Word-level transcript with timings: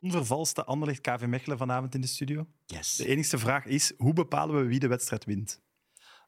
Onvervalste 0.00 0.64
Anderlecht 0.64 1.00
KV 1.00 1.24
Mechelen 1.26 1.58
vanavond 1.58 1.94
in 1.94 2.00
de 2.00 2.06
studio. 2.06 2.46
Yes. 2.66 2.96
De 2.96 3.06
enige 3.06 3.38
vraag 3.38 3.64
is, 3.64 3.92
hoe 3.96 4.12
bepalen 4.12 4.56
we 4.56 4.66
wie 4.66 4.78
de 4.78 4.88
wedstrijd 4.88 5.24
wint? 5.24 5.60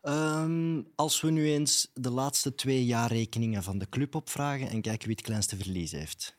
Ehm, 0.02 0.82
als 0.94 1.20
we 1.20 1.30
nu 1.30 1.46
eens 1.46 1.91
de 1.94 2.10
laatste 2.10 2.54
twee 2.54 2.84
jaarrekeningen 2.84 3.62
van 3.62 3.78
de 3.78 3.88
club 3.88 4.14
opvragen 4.14 4.68
en 4.68 4.80
kijken 4.80 5.06
wie 5.06 5.17
het 5.17 5.25
kleinste 5.25 5.56
verlies 5.56 5.92
heeft. 5.92 6.36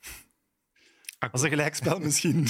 Als 1.32 1.42
een 1.42 1.50
gelijkspel 1.50 2.00
misschien. 2.08 2.48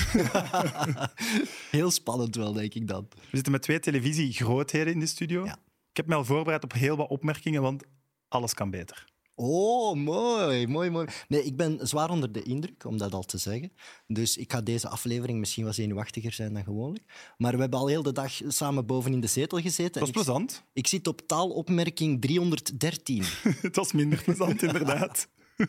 Heel 1.71 1.91
spannend 1.91 2.35
wel, 2.35 2.53
denk 2.53 2.73
ik 2.73 2.87
dan. 2.87 3.07
We 3.09 3.35
zitten 3.35 3.51
met 3.51 3.61
twee 3.61 3.79
televisiegrootheden 3.79 4.93
in 4.93 4.99
de 4.99 5.05
studio. 5.05 5.45
Ja. 5.45 5.57
Ik 5.89 5.97
heb 5.97 6.07
mij 6.07 6.17
al 6.17 6.25
voorbereid 6.25 6.63
op 6.63 6.73
heel 6.73 6.95
wat 6.95 7.09
opmerkingen, 7.09 7.61
want 7.61 7.83
alles 8.27 8.53
kan 8.53 8.69
beter. 8.69 9.10
Oh, 9.35 9.95
mooi, 9.95 10.67
mooi, 10.67 10.89
mooi. 10.89 11.07
Nee, 11.27 11.43
ik 11.45 11.55
ben 11.57 11.87
zwaar 11.87 12.09
onder 12.09 12.31
de 12.31 12.43
indruk, 12.43 12.85
om 12.85 12.97
dat 12.97 13.13
al 13.13 13.23
te 13.23 13.37
zeggen. 13.37 13.71
Dus 14.07 14.37
ik 14.37 14.51
ga 14.51 14.61
deze 14.61 14.87
aflevering 14.89 15.39
misschien 15.39 15.63
wat 15.65 15.75
zenuwachtiger 15.75 16.33
zijn 16.33 16.53
dan 16.53 16.63
gewoonlijk. 16.63 17.33
Maar 17.37 17.53
we 17.53 17.59
hebben 17.61 17.79
al 17.79 17.87
heel 17.87 18.03
de 18.03 18.11
dag 18.11 18.31
samen 18.47 18.85
boven 18.85 19.13
in 19.13 19.19
de 19.19 19.27
zetel 19.27 19.59
gezeten. 19.59 19.91
Dat 19.91 19.99
was 20.01 20.09
ik- 20.09 20.15
plezant. 20.15 20.63
Ik 20.73 20.87
zit 20.87 21.07
op 21.07 21.21
taalopmerking 21.27 22.21
313. 22.21 23.23
Het 23.61 23.75
was 23.75 23.91
minder 23.91 24.23
plezant, 24.23 24.61
inderdaad. 24.63 25.27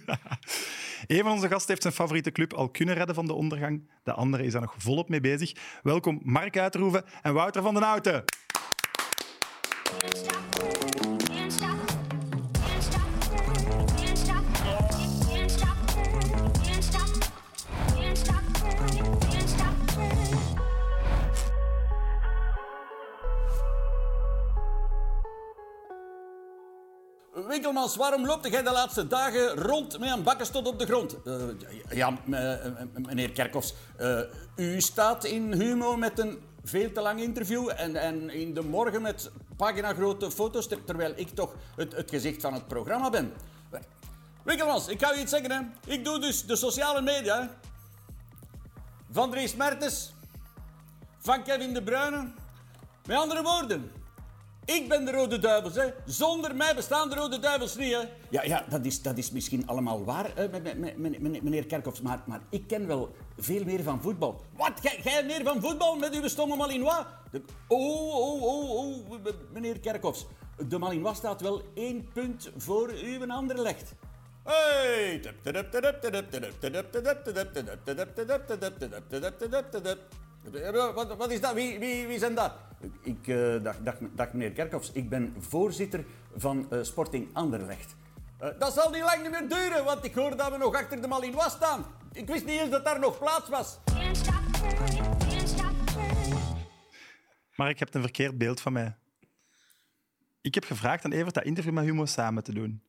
Een 1.06 1.22
van 1.22 1.32
onze 1.32 1.48
gasten 1.48 1.68
heeft 1.68 1.82
zijn 1.82 1.94
favoriete 1.94 2.32
club 2.32 2.52
al 2.54 2.68
kunnen 2.70 2.94
redden 2.94 3.14
van 3.14 3.26
de 3.26 3.32
ondergang. 3.32 3.90
De 4.02 4.12
andere 4.12 4.44
is 4.44 4.52
daar 4.52 4.60
nog 4.60 4.74
volop 4.78 5.08
mee 5.08 5.20
bezig. 5.20 5.52
Welkom 5.82 6.20
Mark 6.22 6.58
Uitroeven 6.58 7.04
en 7.22 7.34
Wouter 7.34 7.62
van 7.62 7.74
den 7.74 7.82
Houten. 7.82 8.24
Winkelmans, 27.72 27.96
waarom 27.96 28.26
loopt 28.26 28.48
jij 28.48 28.62
de 28.62 28.70
laatste 28.70 29.06
dagen 29.06 29.48
rond 29.48 29.98
met 29.98 30.10
een 30.10 30.22
bakkenstot 30.22 30.66
op 30.66 30.78
de 30.78 30.86
grond? 30.86 31.22
Eh, 31.22 31.34
ja, 31.90 32.18
eh, 32.30 32.66
eh, 32.66 32.72
meneer 32.94 33.32
Kerkhoffs, 33.32 33.74
u 34.56 34.80
staat 34.80 35.24
in 35.24 35.52
Humo 35.52 35.96
met 35.96 36.18
een 36.18 36.42
veel 36.64 36.92
te 36.92 37.00
lang 37.00 37.20
interview 37.20 37.70
en, 37.76 37.96
en 37.96 38.30
in 38.30 38.54
de 38.54 38.62
morgen 38.62 39.02
met 39.02 39.30
paginagrote 39.56 40.30
foto's, 40.30 40.68
ter- 40.68 40.84
terwijl 40.84 41.12
ik 41.16 41.28
toch 41.28 41.54
het, 41.76 41.96
het 41.96 42.10
gezicht 42.10 42.40
van 42.40 42.52
het 42.52 42.66
programma 42.66 43.10
ben. 43.10 43.32
Winkelmans, 44.44 44.88
ik 44.88 45.04
ga 45.04 45.14
u 45.14 45.18
iets 45.18 45.30
zeggen. 45.30 45.50
Hè. 45.50 45.92
Ik 45.92 46.04
doe 46.04 46.18
dus 46.18 46.46
de 46.46 46.56
sociale 46.56 47.00
media. 47.00 47.50
Van 49.10 49.30
Dries 49.30 49.54
Mertens, 49.56 50.12
van 51.18 51.42
Kevin 51.42 51.74
De 51.74 51.82
Bruyne. 51.82 52.32
Met 53.06 53.16
andere 53.16 53.42
woorden, 53.42 53.92
ik 54.64 54.88
ben 54.88 55.04
de 55.04 55.10
Rode 55.12 55.38
Duivels, 55.38 55.74
hè. 55.74 55.86
Zonder 56.06 56.54
mij 56.56 56.74
bestaan 56.74 57.08
de 57.08 57.14
Rode 57.14 57.38
Duivels 57.38 57.76
niet, 57.76 57.92
hè. 57.92 58.00
Ja, 58.30 58.42
ja 58.44 58.64
dat, 58.68 58.84
is, 58.84 59.02
dat 59.02 59.18
is 59.18 59.30
misschien 59.30 59.66
allemaal 59.66 60.04
waar, 60.04 60.30
hè, 60.34 60.48
meneer 61.42 61.66
Kerkhoffs. 61.66 62.00
Maar, 62.00 62.22
maar 62.26 62.40
ik 62.50 62.66
ken 62.66 62.86
wel 62.86 63.14
veel 63.38 63.64
meer 63.64 63.82
van 63.82 64.02
voetbal. 64.02 64.40
Wat? 64.56 64.72
Jij- 64.82 65.00
Jij 65.04 65.24
meer 65.24 65.44
van 65.44 65.60
voetbal 65.60 65.96
met 65.96 66.14
uw 66.14 66.28
stomme 66.28 66.56
Malinois? 66.56 67.04
De- 67.30 67.42
oh, 67.68 68.14
oh, 68.14 68.42
oh, 68.42 68.70
oh, 68.70 69.26
meneer 69.52 69.80
Kerkhoffs. 69.80 70.26
De 70.68 70.78
Malinois 70.78 71.16
staat 71.16 71.40
wel 71.40 71.62
één 71.74 72.08
punt 72.12 72.50
voor 72.56 72.90
uw 73.02 73.26
Anderlecht. 73.30 73.94
Hey! 74.44 75.20
Wat, 80.94 81.16
wat 81.16 81.30
is 81.30 81.40
dat? 81.40 81.54
Wie, 81.54 81.78
wie, 81.78 82.06
wie 82.06 82.18
zijn 82.18 82.34
dat? 82.34 82.52
Ik, 83.02 83.28
eh, 83.28 83.62
dag, 83.62 83.76
dag, 83.82 83.94
dag 84.14 84.32
meneer 84.32 84.52
Kerkhoffs, 84.52 84.92
ik 84.92 85.08
ben 85.08 85.34
voorzitter 85.38 86.04
van 86.36 86.70
eh, 86.70 86.82
Sporting 86.82 87.28
Anderlecht. 87.32 87.94
Eh, 88.38 88.48
dat 88.58 88.72
zal 88.72 88.90
niet 88.90 89.02
lang 89.02 89.30
meer 89.30 89.48
duren, 89.48 89.84
want 89.84 90.04
ik 90.04 90.14
hoor 90.14 90.36
dat 90.36 90.50
we 90.50 90.56
nog 90.56 90.74
achter 90.74 91.00
de 91.00 91.08
Malinois 91.08 91.52
staan. 91.52 91.84
Ik 92.12 92.26
wist 92.26 92.44
niet 92.44 92.60
eens 92.60 92.70
dat 92.70 92.84
daar 92.84 92.98
nog 92.98 93.18
plaats 93.18 93.48
was. 93.48 93.78
Mark, 97.56 97.78
je 97.78 97.84
hebt 97.84 97.94
een 97.94 98.02
verkeerd 98.02 98.38
beeld 98.38 98.60
van 98.60 98.72
mij. 98.72 98.96
Ik 100.40 100.54
heb 100.54 100.64
gevraagd 100.64 101.04
aan 101.04 101.12
Evert 101.12 101.34
dat 101.34 101.44
interview 101.44 101.72
met 101.72 101.84
Humo 101.84 102.06
samen 102.06 102.42
te 102.42 102.52
doen. 102.52 102.82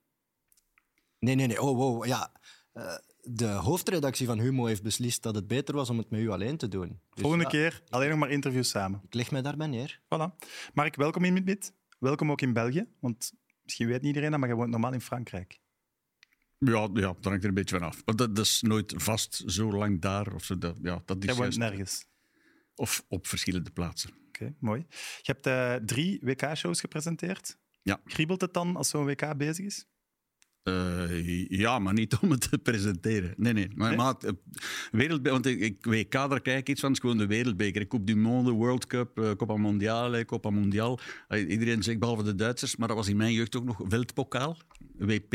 Nee, 1.19 1.35
nee, 1.35 1.47
nee. 1.47 1.61
Oh, 1.61 1.77
wow. 1.77 2.05
Ja. 2.05 2.31
Eh, 2.73 2.95
de 3.25 3.47
hoofdredactie 3.47 4.25
van 4.25 4.39
Humo 4.39 4.65
heeft 4.65 4.83
beslist 4.83 5.23
dat 5.23 5.35
het 5.35 5.47
beter 5.47 5.75
was 5.75 5.89
om 5.89 5.97
het 5.97 6.09
met 6.09 6.19
u 6.19 6.29
alleen 6.29 6.57
te 6.57 6.67
doen. 6.67 6.87
Dus 6.87 6.97
Volgende 7.21 7.43
ja, 7.43 7.49
keer 7.49 7.81
alleen 7.89 8.09
nog 8.09 8.19
maar 8.19 8.31
interviews 8.31 8.69
samen. 8.69 9.01
Ik 9.05 9.13
leg 9.13 9.31
mij 9.31 9.41
daarbij 9.41 9.67
neer. 9.67 9.99
Voilà. 10.03 10.47
Mark, 10.73 10.95
welkom 10.95 11.23
in 11.23 11.33
Mid-Mid. 11.33 11.73
Welkom 11.99 12.31
ook 12.31 12.41
in 12.41 12.53
België, 12.53 12.85
want 12.99 13.33
misschien 13.63 13.87
weet 13.87 13.97
niet 13.97 14.07
iedereen 14.07 14.31
dat, 14.31 14.39
maar 14.39 14.49
je 14.49 14.55
woont 14.55 14.69
normaal 14.69 14.93
in 14.93 15.01
Frankrijk. 15.01 15.59
Ja, 16.57 16.89
ja, 16.93 17.01
dat 17.01 17.23
hangt 17.25 17.43
er 17.43 17.49
een 17.49 17.53
beetje 17.55 17.77
van 17.79 17.87
af. 17.87 18.01
Want 18.05 18.17
dat, 18.17 18.35
dat 18.35 18.45
is 18.45 18.61
nooit 18.61 18.93
vast 18.97 19.43
zo 19.45 19.71
lang 19.71 20.01
daar. 20.01 20.33
Of, 20.33 20.43
zo, 20.43 20.57
dat, 20.57 20.75
ja, 20.81 21.01
dat 21.05 21.17
is 21.17 21.23
Jij 21.25 21.33
woont 21.35 21.53
juist- 21.55 21.57
nergens. 21.57 22.05
of 22.75 23.05
op 23.07 23.27
verschillende 23.27 23.71
plaatsen. 23.71 24.09
Oké, 24.27 24.55
mooi. 24.59 24.85
Je 25.21 25.31
hebt 25.41 25.45
eh, 25.45 25.75
drie 25.75 26.19
WK-shows 26.21 26.79
gepresenteerd. 26.79 27.57
Ja. 27.81 28.01
Kriebelt 28.05 28.41
het 28.41 28.53
dan 28.53 28.75
als 28.75 28.89
zo'n 28.89 29.05
WK 29.05 29.37
bezig 29.37 29.65
is? 29.65 29.85
Eh, 30.63 31.47
ja, 31.49 31.79
maar 31.79 31.93
niet 31.93 32.15
om 32.21 32.31
het 32.31 32.49
te 32.49 32.57
presenteren. 32.57 33.33
Nee, 33.37 33.53
nee. 33.53 33.67
Maar, 33.75 33.87
Nee? 33.89 33.97
maar 33.97 34.15
eh, 34.17 34.31
wereldbe- 34.91 35.29
want 35.29 35.45
ik, 35.45 35.59
ik 35.59 35.85
WK, 35.85 36.11
daar 36.11 36.41
kijk 36.41 36.59
ik 36.59 36.69
iets 36.69 36.79
van. 36.79 36.89
Het 36.91 36.97
is 37.03 37.09
gewoon 37.09 37.27
de 37.27 37.33
wereldbeker. 37.35 37.87
Coupe 37.87 38.05
du 38.05 38.15
Monde, 38.15 38.51
World 38.51 38.87
Cup, 38.87 39.19
eh, 39.19 39.31
Copa 39.31 39.55
Mondiale, 39.57 40.25
Copa 40.25 40.49
Mondial. 40.49 40.99
Iedereen 41.29 41.83
zegt, 41.83 41.99
behalve 41.99 42.23
de 42.23 42.35
Duitsers, 42.35 42.75
maar 42.75 42.87
dat 42.87 42.97
was 42.97 43.07
in 43.07 43.17
mijn 43.17 43.33
jeugd 43.33 43.55
ook 43.55 43.63
nog 43.65 43.77
Weltpokaal, 43.89 44.57
WP. 44.97 45.31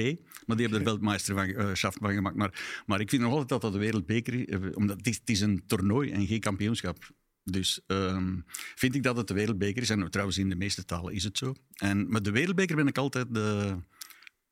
Maar 0.47 0.57
die 0.57 0.67
hebben 0.67 0.79
er 0.79 0.85
Weltmeister 0.85 1.35
van, 1.35 1.77
van 2.01 2.13
gemaakt. 2.13 2.37
Maar, 2.37 2.83
maar 2.87 3.01
ik 3.01 3.11
vind 3.11 3.23
nog 3.23 3.31
altijd 3.31 3.49
dat 3.49 3.61
dat 3.61 3.73
de 3.73 3.79
wereldbeker 3.79 4.35
is, 4.49 4.75
omdat 4.75 4.97
het 4.97 5.07
is, 5.07 5.17
het 5.17 5.31
is 5.31 5.41
een 5.41 5.63
toernooi 5.67 6.11
en 6.11 6.27
geen 6.27 6.41
kampioenschap. 6.41 7.11
Dus 7.45 7.81
ehm, 7.87 8.37
vind 8.75 8.95
ik 8.95 9.03
dat 9.03 9.17
het 9.17 9.29
de 9.29 9.35
wereldbeker 9.35 9.83
is. 9.83 9.91
En 9.91 10.11
trouwens, 10.11 10.39
in 10.39 10.49
de 10.49 10.57
meeste 10.57 10.85
talen 10.85 11.15
is 11.15 11.25
het 11.25 11.39
zo. 11.39 11.55
En 11.75 12.11
met 12.11 12.25
de 12.25 12.31
wereldbeker 12.31 12.77
ben 12.77 12.87
ik 12.87 12.99
altijd 12.99 13.35
de... 13.35 13.77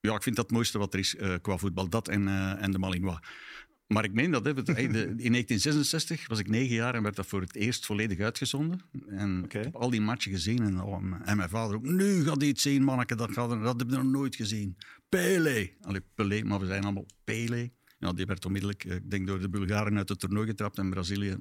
Ja, 0.00 0.14
ik 0.14 0.22
vind 0.22 0.36
dat 0.36 0.44
het 0.44 0.54
mooiste 0.54 0.78
wat 0.78 0.94
er 0.94 1.00
is 1.00 1.16
eh, 1.16 1.34
qua 1.42 1.56
voetbal. 1.56 1.88
Dat 1.88 2.08
en, 2.08 2.28
eh, 2.28 2.62
en 2.62 2.70
de 2.70 2.78
Malinois. 2.78 3.18
Maar 3.86 4.04
ik 4.04 4.12
meen 4.12 4.30
dat. 4.30 4.44
Hè, 4.44 4.50
in 4.54 4.62
1966 4.62 6.28
was 6.28 6.38
ik 6.38 6.48
negen 6.48 6.74
jaar 6.74 6.94
en 6.94 7.02
werd 7.02 7.16
dat 7.16 7.26
voor 7.26 7.40
het 7.40 7.54
eerst 7.54 7.86
volledig 7.86 8.20
uitgezonden. 8.20 8.80
En 9.06 9.44
ik 9.44 9.52
heb 9.52 9.74
al 9.74 9.90
die 9.90 10.00
matchen 10.00 10.32
gezien. 10.32 10.62
En, 10.62 10.82
oh, 10.82 11.02
en 11.24 11.36
mijn 11.36 11.48
vader 11.48 11.76
ook. 11.76 11.82
Nu 11.82 12.24
gaat 12.24 12.40
hij 12.40 12.48
iets 12.48 12.62
zien, 12.62 12.82
manneke. 12.82 13.14
Dat, 13.14 13.32
gaat, 13.32 13.50
dat 13.50 13.80
heb 13.80 13.90
je 13.90 13.96
nog 13.96 14.04
nooit 14.04 14.36
gezien. 14.36 14.76
Pele. 15.08 15.72
Allee, 15.80 16.02
Pelé, 16.14 16.42
maar 16.42 16.60
we 16.60 16.66
zijn 16.66 16.82
allemaal 16.82 17.06
Pele. 17.24 17.70
Ja, 17.98 18.12
die 18.12 18.26
werd 18.26 18.44
onmiddellijk, 18.44 18.84
eh, 18.84 18.94
ik 18.94 19.10
denk, 19.10 19.26
door 19.26 19.40
de 19.40 19.48
Bulgaren 19.48 19.96
uit 19.96 20.08
het 20.08 20.20
toernooi 20.20 20.46
getrapt. 20.46 20.78
En 20.78 20.90
Brazilië 20.90 21.36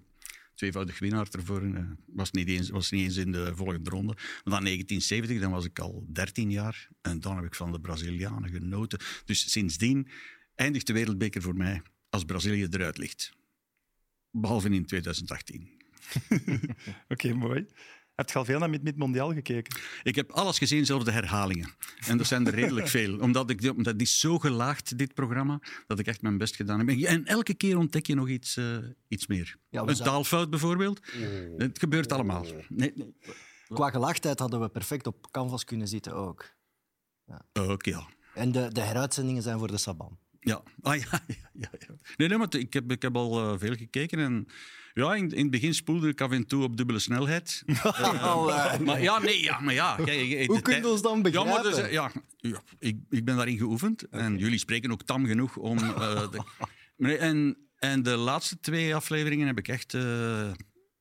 tweevoudig 0.55 0.99
winnaar 0.99 1.27
ervoor. 1.31 1.61
eh, 1.61 1.83
was, 2.05 2.31
niet 2.31 2.47
eens, 2.47 2.69
was 2.69 2.91
niet 2.91 3.03
eens 3.03 3.17
in 3.17 3.31
de 3.31 3.55
volgende 3.55 3.89
ronde. 3.89 4.13
Maar 4.13 4.53
dan 4.53 4.63
1970, 4.63 5.39
dan 5.39 5.51
was 5.51 5.65
ik 5.65 5.79
al 5.79 6.05
13 6.07 6.51
jaar. 6.51 6.87
En 7.01 7.19
dan 7.19 7.35
heb 7.35 7.45
ik 7.45 7.55
van 7.55 7.71
de 7.71 7.79
Brazilianen 7.79 8.49
genoten. 8.49 8.99
Dus 9.25 9.51
sindsdien 9.51 10.07
eindigt 10.55 10.87
de 10.87 10.93
wereldbeker 10.93 11.41
voor 11.41 11.55
mij 11.55 11.81
als 12.09 12.23
Brazilië 12.23 12.67
eruit 12.69 12.97
ligt. 12.97 13.33
Behalve 14.31 14.69
in 14.69 14.85
2018. 14.85 15.69
Oké, 17.07 17.33
mooi. 17.33 17.65
Heb 18.15 18.29
je 18.29 18.37
al 18.37 18.45
veel 18.45 18.59
naar 18.59 18.69
Mid-Mid 18.69 18.97
Mondial 18.97 19.33
gekeken? 19.33 19.79
Ik 20.03 20.15
heb 20.15 20.31
alles 20.31 20.57
gezien, 20.57 20.85
zelfs 20.85 21.05
de 21.05 21.11
herhalingen. 21.11 21.69
En 22.07 22.17
dat 22.17 22.27
zijn 22.27 22.47
er 22.47 22.53
redelijk 22.53 22.87
veel. 22.87 23.19
Omdat, 23.19 23.49
ik, 23.49 23.61
omdat 23.61 23.93
het 23.93 24.01
is 24.01 24.19
zo 24.19 24.39
gelaagd, 24.39 24.97
dit 24.97 25.13
programma, 25.13 25.59
dat 25.87 25.99
ik 25.99 26.07
echt 26.07 26.21
mijn 26.21 26.37
best 26.37 26.55
gedaan 26.55 26.87
heb. 26.87 26.99
En 26.99 27.25
elke 27.25 27.53
keer 27.53 27.77
ontdek 27.77 28.05
je 28.05 28.15
nog 28.15 28.29
iets, 28.29 28.57
eh, 28.57 28.77
iets 29.07 29.27
meer. 29.27 29.57
Ja, 29.69 29.81
een 29.81 29.95
taalfout 29.95 30.49
bijvoorbeeld. 30.49 30.99
Het 31.57 31.79
gebeurt 31.79 32.11
allemaal. 32.11 32.45
Nee, 32.69 32.93
nee. 32.95 33.15
Qua 33.67 33.89
gelaagdheid 33.89 34.39
hadden 34.39 34.61
we 34.61 34.69
perfect 34.69 35.07
op 35.07 35.31
canvas 35.31 35.63
kunnen 35.63 35.87
zitten 35.87 36.13
ook. 36.13 36.53
Ook 37.53 37.85
ja. 37.85 38.07
En 38.33 38.51
de, 38.51 38.67
de 38.71 38.81
heruitzendingen 38.81 39.41
zijn 39.41 39.57
voor 39.57 39.67
de 39.67 39.77
Saban. 39.77 40.17
Ja, 40.39 40.63
ah, 40.81 40.95
ja, 40.95 41.21
ja, 41.27 41.49
ja, 41.53 41.69
ja. 41.79 41.95
Nee, 42.15 42.27
nee, 42.27 42.37
maar 42.37 42.55
ik 42.55 42.73
heb, 42.73 42.91
ik 42.91 43.01
heb 43.01 43.15
al 43.15 43.39
eh, 43.39 43.59
veel 43.59 43.75
gekeken. 43.75 44.19
En 44.19 44.47
ja, 45.03 45.15
in, 45.15 45.29
in 45.31 45.41
het 45.41 45.51
begin 45.51 45.73
spoelde 45.73 46.07
ik 46.07 46.21
af 46.21 46.31
en 46.31 46.45
toe 46.47 46.63
op 46.63 46.77
dubbele 46.77 46.99
snelheid. 46.99 47.63
Oh, 48.23 48.79
maar 48.79 49.01
ja, 49.01 49.19
nee, 49.19 49.43
ja, 49.43 49.59
maar 49.59 49.73
ja. 49.73 49.95
Kijk, 49.95 50.45
Hoe 50.47 50.55
je 50.55 50.61
tijd- 50.61 50.85
ons 50.85 51.01
dan 51.01 51.25
Ja, 51.31 51.43
maar 51.43 51.61
dus, 51.61 51.71
begrijpen? 51.75 51.87
eh, 51.87 51.91
ja, 51.93 52.11
ja, 52.37 52.61
ik, 52.79 52.97
ik 53.09 53.25
ben 53.25 53.35
daarin 53.35 53.57
geoefend. 53.57 54.09
En 54.09 54.37
jullie 54.37 54.59
spreken 54.59 54.91
ook 54.91 55.03
tam 55.03 55.25
genoeg 55.25 55.57
om... 55.57 55.77
eh, 55.77 56.23
de- 56.97 57.17
en, 57.17 57.57
en 57.79 58.03
de 58.03 58.15
laatste 58.15 58.59
twee 58.59 58.95
afleveringen 58.95 59.47
heb 59.47 59.57
ik 59.57 59.67
echt... 59.67 59.93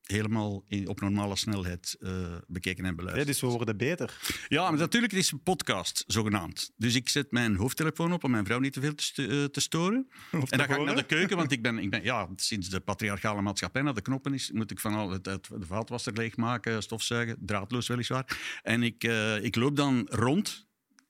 helemaal 0.04 0.64
in- 0.68 0.88
op 0.88 1.00
normale 1.00 1.36
snelheid 1.36 1.96
eh, 2.00 2.36
bekeken 2.46 2.84
en 2.84 2.90
Ja, 2.90 2.96
beluisterd. 2.96 3.26
dus 3.26 3.40
we 3.40 3.46
worden 3.46 3.76
beter. 3.76 4.18
Ja, 4.48 4.70
maar 4.70 4.78
natuurlijk, 4.78 5.12
het 5.12 5.20
is 5.22 5.30
een 5.32 5.42
podcast, 5.42 6.04
zogenaamd. 6.06 6.72
Dus 6.76 6.94
ik 6.94 7.08
zet 7.08 7.30
mijn 7.30 7.56
hoofdtelefoon 7.56 8.12
op 8.12 8.24
om 8.24 8.30
mijn 8.30 8.44
vrouw 8.44 8.58
niet 8.58 8.72
te 8.72 8.80
veel 8.80 8.94
te, 8.94 9.02
st- 9.02 9.18
eh, 9.18 9.44
te 9.44 9.60
storen. 9.60 10.08
en 10.30 10.40
dan 10.58 10.66
ga 10.66 10.76
ik 10.76 10.84
naar 10.84 10.96
de 10.96 11.02
keuken, 11.06 11.36
want 11.36 11.52
ik 11.52 11.62
ben, 11.62 11.78
ik 11.78 11.90
ben 11.90 12.02
ja, 12.02 12.28
sinds 12.36 12.68
de 12.68 12.80
patriarchale 12.80 13.42
maatschappij 13.42 13.82
naar 13.82 13.94
de 13.94 14.02
knoppen 14.02 14.34
is, 14.34 14.50
moet 14.52 14.70
ik 14.70 14.80
van 14.80 14.94
al 14.94 15.10
het, 15.10 15.26
het, 15.26 15.48
de 15.58 15.66
vaatwasser 15.66 16.12
leegmaken, 16.12 16.82
stofzuigen, 16.82 17.36
draadloos 17.40 17.86
weliswaar. 17.88 18.58
En 18.62 18.82
ik, 18.82 19.04
eh, 19.04 19.44
ik 19.44 19.56
loop 19.56 19.76
dan 19.76 20.06
rond 20.10 20.66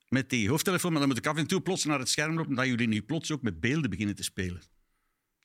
met 0.08 0.30
die 0.30 0.48
hoofdtelefoon, 0.48 0.90
maar 0.90 1.00
dan 1.00 1.08
moet 1.08 1.18
ik 1.18 1.26
af 1.26 1.36
en 1.36 1.46
toe 1.46 1.60
plots 1.60 1.84
naar 1.84 1.98
het 1.98 2.08
scherm 2.08 2.36
lopen, 2.36 2.54
dat 2.54 2.66
jullie 2.66 2.88
nu 2.88 3.02
plots 3.02 3.30
ook 3.32 3.42
met 3.42 3.60
beelden 3.60 3.90
beginnen 3.90 4.14
te 4.14 4.22
spelen. 4.22 4.62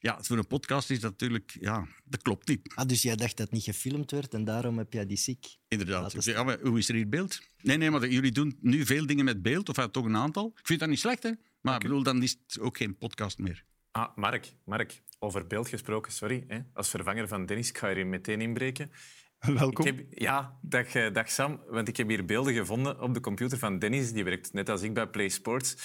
Ja, 0.01 0.17
voor 0.21 0.37
een 0.37 0.47
podcast 0.47 0.89
is 0.89 0.99
dat 0.99 1.11
natuurlijk, 1.11 1.57
ja, 1.59 1.87
dat 2.05 2.21
klopt 2.21 2.47
niet. 2.47 2.73
Ah, 2.75 2.87
dus 2.87 3.01
jij 3.01 3.15
dacht 3.15 3.37
dat 3.37 3.45
het 3.45 3.51
niet 3.51 3.63
gefilmd 3.63 4.11
werd 4.11 4.33
en 4.33 4.43
daarom 4.43 4.77
heb 4.77 4.93
jij 4.93 5.05
die 5.05 5.17
ziek. 5.17 5.45
Inderdaad. 5.67 6.25
Ja, 6.25 6.43
maar 6.43 6.59
hoe 6.61 6.77
is 6.77 6.89
er 6.89 6.95
hier 6.95 7.09
beeld? 7.09 7.39
Nee, 7.61 7.77
nee, 7.77 7.91
maar 7.91 8.07
jullie 8.07 8.31
doen 8.31 8.57
nu 8.61 8.85
veel 8.85 9.05
dingen 9.05 9.25
met 9.25 9.41
beeld, 9.41 9.69
of 9.69 9.87
toch 9.91 10.05
een 10.05 10.15
aantal. 10.15 10.51
Ik 10.55 10.65
vind 10.65 10.79
dat 10.79 10.89
niet 10.89 10.99
slecht, 10.99 11.23
hè? 11.23 11.31
Maar 11.61 11.75
ik 11.75 11.81
bedoel, 11.81 12.03
dan 12.03 12.23
is 12.23 12.37
het 12.47 12.59
ook 12.59 12.77
geen 12.77 12.97
podcast 12.97 13.37
meer. 13.37 13.65
Ah, 13.91 14.15
Mark, 14.15 14.53
Mark, 14.65 15.01
over 15.19 15.47
beeld 15.47 15.67
gesproken, 15.67 16.11
sorry. 16.11 16.43
Hè. 16.47 16.59
Als 16.73 16.89
vervanger 16.89 17.27
van 17.27 17.45
Dennis, 17.45 17.69
ik 17.69 17.77
ga 17.77 17.89
er 17.89 18.07
meteen 18.07 18.41
inbreken. 18.41 18.91
Welkom. 19.39 19.85
Ik 19.85 19.95
heb, 19.95 20.05
ja, 20.09 20.59
dag, 20.61 20.93
eh, 20.93 21.13
dag 21.13 21.31
Sam. 21.31 21.61
Want 21.67 21.87
ik 21.87 21.97
heb 21.97 22.07
hier 22.07 22.25
beelden 22.25 22.53
gevonden 22.53 23.01
op 23.01 23.13
de 23.13 23.19
computer 23.19 23.57
van 23.57 23.79
Dennis. 23.79 24.11
Die 24.11 24.23
werkt 24.23 24.53
net 24.53 24.69
als 24.69 24.81
ik 24.81 24.93
bij 24.93 25.07
Play 25.07 25.29
Sports. 25.29 25.75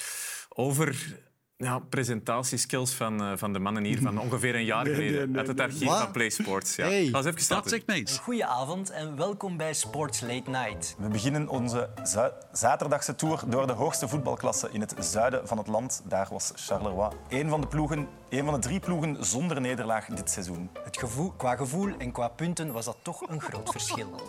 Over 0.48 1.18
ja, 1.56 1.78
presentatieskills 1.78 2.92
van, 2.94 3.20
eh, 3.22 3.32
van 3.36 3.52
de 3.52 3.58
mannen 3.58 3.84
hier 3.84 4.00
van 4.00 4.18
ongeveer 4.24 4.54
een 4.54 4.64
jaar 4.64 4.84
Nee, 4.84 4.94
geleden. 4.94 5.16
nee, 5.18 5.26
nee, 5.26 5.38
uit 5.38 5.46
het 5.46 5.56
nee. 5.56 5.66
archief 5.66 5.88
van 5.88 6.10
Play 6.12 6.30
Sports. 6.30 6.76
Ja. 6.76 6.84
Hey. 6.84 7.04
Ik 7.04 7.12
was 7.12 7.20
even 7.20 7.34
Dat 7.34 7.44
starten. 7.44 7.70
zegt 7.70 7.86
mij 7.86 7.98
iets. 7.98 8.18
Goedenavond 8.18 8.90
en 8.90 9.16
welkom 9.16 9.56
bij 9.56 9.74
Sports 9.74 10.20
Late 10.20 10.50
Night. 10.50 10.96
We 10.98 11.08
beginnen 11.08 11.48
onze 11.48 11.88
za- 12.02 12.32
zaterdagse 12.52 13.14
tour 13.14 13.40
door 13.46 13.66
de 13.66 13.72
hoogste 13.72 14.08
voetbalklasse 14.08 14.68
in 14.72 14.80
het 14.80 14.94
zuiden 14.98 15.48
van 15.48 15.58
het 15.58 15.66
land. 15.66 16.02
Daar 16.04 16.26
was 16.30 16.52
Charleroi 16.54 17.10
een 17.28 17.48
van 17.48 17.60
de, 17.60 17.66
ploegen, 17.66 18.08
een 18.38 18.44
van 18.44 18.54
de 18.54 18.60
drie 18.60 18.80
ploegen 18.80 19.24
zonder 19.24 19.60
nederlaag 19.60 20.06
dit 20.06 20.30
seizoen. 20.30 20.70
Het 20.84 20.98
gevoel, 20.98 21.32
qua 21.36 21.56
gevoel 21.56 21.94
en 21.98 22.12
qua 22.12 22.28
punten 22.28 22.72
was 22.72 22.84
dat 22.84 22.96
toch 23.02 23.28
een 23.28 23.40
groot 23.40 23.70
verschil. 23.70 24.20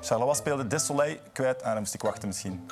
Charleroi 0.00 0.34
speelde 0.34 0.66
Desolé 0.66 1.18
kwijt 1.32 1.62
aan... 1.62 1.78
Moest 1.78 1.94
ik 1.94 2.02
wachten 2.02 2.28
misschien. 2.28 2.70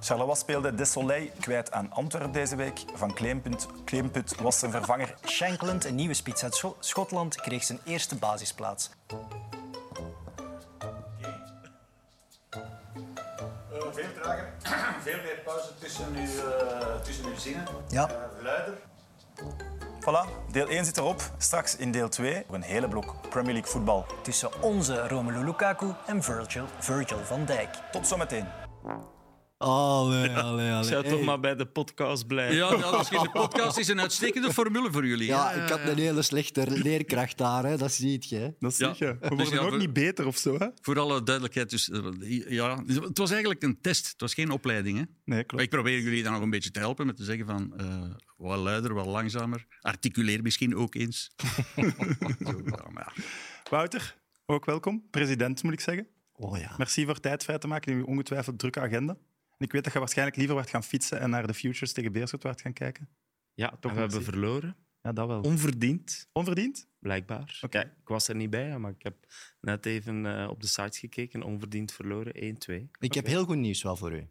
Charleroi 0.00 0.36
speelde 0.36 0.74
Desolé 0.74 1.30
kwijt 1.40 1.72
aan 1.72 1.92
Antwerpen 1.92 2.32
deze 2.32 2.56
week. 2.56 2.84
Van 2.94 3.14
Kleemput, 3.14 3.66
Kleemput 3.84 4.40
was 4.40 4.58
zijn 4.58 4.70
vervanger. 4.70 5.14
Shankland, 5.26 5.84
een 5.84 5.94
nieuwe 5.94 6.14
spits 6.14 6.42
uit 6.42 6.54
Scho- 6.54 6.76
Schotland, 6.80 7.34
kreeg 7.40 7.64
zijn 7.64 7.80
eerste 7.84 8.16
basisplaats. 8.16 8.90
veel 13.92 14.12
trager, 14.22 14.52
veel 15.02 15.22
meer 15.22 15.40
pauze 15.44 15.68
tussen 15.78 16.16
uw, 16.16 16.26
tussen 17.02 17.24
uw 17.24 17.36
zinnen. 17.36 17.64
Ja. 17.88 18.10
luider. 18.42 18.78
Voilà, 20.08 20.26
deel 20.50 20.68
1 20.68 20.84
zit 20.84 20.96
erop. 20.96 21.20
Straks 21.38 21.76
in 21.76 21.90
deel 21.90 22.08
2 22.08 22.44
een 22.50 22.62
hele 22.62 22.88
blok 22.88 23.14
Premier 23.28 23.52
League 23.52 23.70
voetbal. 23.70 24.06
Tussen 24.22 24.62
onze 24.62 25.08
Romelu 25.08 25.44
Lukaku 25.44 25.86
en 26.06 26.22
Virgil, 26.22 26.64
Virgil 26.78 27.18
van 27.24 27.44
Dijk. 27.44 27.68
Tot 27.90 28.06
zometeen. 28.06 28.44
Allee, 29.58 30.28
allee, 30.30 30.70
allee. 30.72 30.84
zou 30.88 31.04
toch 31.08 31.22
maar 31.24 31.40
bij 31.40 31.54
de 31.56 31.66
podcast 31.66 32.26
blijven. 32.26 32.56
Ja, 32.56 32.70
de 32.70 33.28
podcast 33.32 33.78
is 33.78 33.88
een 33.88 34.00
uitstekende 34.00 34.52
formule 34.52 34.92
voor 34.92 35.06
jullie. 35.06 35.26
Ja, 35.26 35.50
hè? 35.50 35.62
ik 35.62 35.68
had 35.68 35.80
een 35.80 35.98
hele 35.98 36.22
slechte 36.22 36.66
leerkracht 36.70 37.38
daar, 37.38 37.64
hè. 37.64 37.76
dat 37.76 37.92
ziet 37.92 38.28
je. 38.28 38.54
Dat 38.58 38.76
Ja. 38.76 38.94
zeg 38.94 38.98
je. 38.98 39.16
We 39.20 39.28
Dus 39.28 39.36
worden 39.36 39.54
ja, 39.54 39.60
ook 39.60 39.68
voor- 39.68 39.78
niet 39.78 39.92
beter 39.92 40.26
of 40.26 40.36
zo, 40.36 40.58
hè? 40.58 40.66
Voor 40.80 40.98
alle 40.98 41.22
duidelijkheid, 41.22 41.70
dus, 41.70 41.90
eh, 41.90 42.50
ja, 42.50 42.82
het 42.84 43.18
was 43.18 43.30
eigenlijk 43.30 43.62
een 43.62 43.80
test. 43.80 44.08
Het 44.08 44.20
was 44.20 44.34
geen 44.34 44.50
opleiding. 44.50 44.96
Hè? 44.98 45.04
Nee, 45.04 45.14
Maar 45.24 45.44
klopt. 45.44 45.64
ik 45.64 45.70
probeer 45.70 46.00
jullie 46.00 46.22
dan 46.22 46.32
nog 46.32 46.42
een 46.42 46.50
beetje 46.50 46.70
te 46.70 46.78
helpen 46.78 47.06
met 47.06 47.16
te 47.16 47.24
zeggen 47.24 47.46
van 47.46 47.72
eh, 47.76 48.02
wat 48.36 48.58
luider, 48.58 48.94
wat 48.94 49.06
langzamer. 49.06 49.66
Articuleer 49.80 50.42
misschien 50.42 50.76
ook 50.76 50.94
eens. 50.94 51.30
Zo, 52.46 52.60
ja, 52.64 52.86
maar 52.92 53.12
ja. 53.14 53.22
Wouter, 53.70 54.16
ook 54.46 54.64
welkom. 54.64 55.04
President, 55.10 55.62
moet 55.62 55.72
ik 55.72 55.80
zeggen. 55.80 56.06
Oh 56.32 56.58
ja. 56.58 56.74
Merci 56.76 57.04
voor 57.04 57.20
tijd 57.20 57.44
vrij 57.44 57.58
te 57.58 57.66
maken 57.66 57.92
in 57.92 57.98
uw 57.98 58.04
ongetwijfeld 58.04 58.58
drukke 58.58 58.80
agenda. 58.80 59.16
Ik 59.58 59.72
weet 59.72 59.84
dat 59.84 59.92
je 59.92 59.98
waarschijnlijk 59.98 60.36
liever 60.36 60.54
wordt 60.54 60.70
gaan 60.70 60.82
fietsen 60.84 61.20
en 61.20 61.30
naar 61.30 61.46
de 61.46 61.54
Futures 61.54 61.92
tegen 61.92 62.12
Beerschot 62.12 62.42
wordt 62.42 62.60
gaan 62.60 62.72
kijken. 62.72 63.08
Ja, 63.54 63.76
Toch 63.80 63.92
we 63.92 63.98
hebben 63.98 64.22
verloren. 64.22 64.76
Ja, 65.02 65.12
dat 65.12 65.26
wel. 65.26 65.40
Onverdiend, 65.40 66.28
Onverdiend? 66.32 66.88
blijkbaar. 66.98 67.58
Oké. 67.64 67.80
Ik 67.80 68.08
was 68.08 68.28
er 68.28 68.34
niet 68.34 68.50
bij, 68.50 68.78
maar 68.78 68.90
ik 68.90 69.02
heb 69.02 69.26
net 69.60 69.86
even 69.86 70.26
eh, 70.26 70.48
op 70.50 70.60
de 70.60 70.66
sites 70.66 70.98
gekeken. 70.98 71.42
Onverdiend 71.42 71.92
verloren, 71.92 72.34
1-2. 72.34 72.90
Ik 72.98 73.14
heb 73.14 73.26
heel 73.26 73.44
goed 73.44 73.56
nieuws 73.56 73.82
wel 73.82 73.96
voor 73.96 74.12
u. 74.12 74.28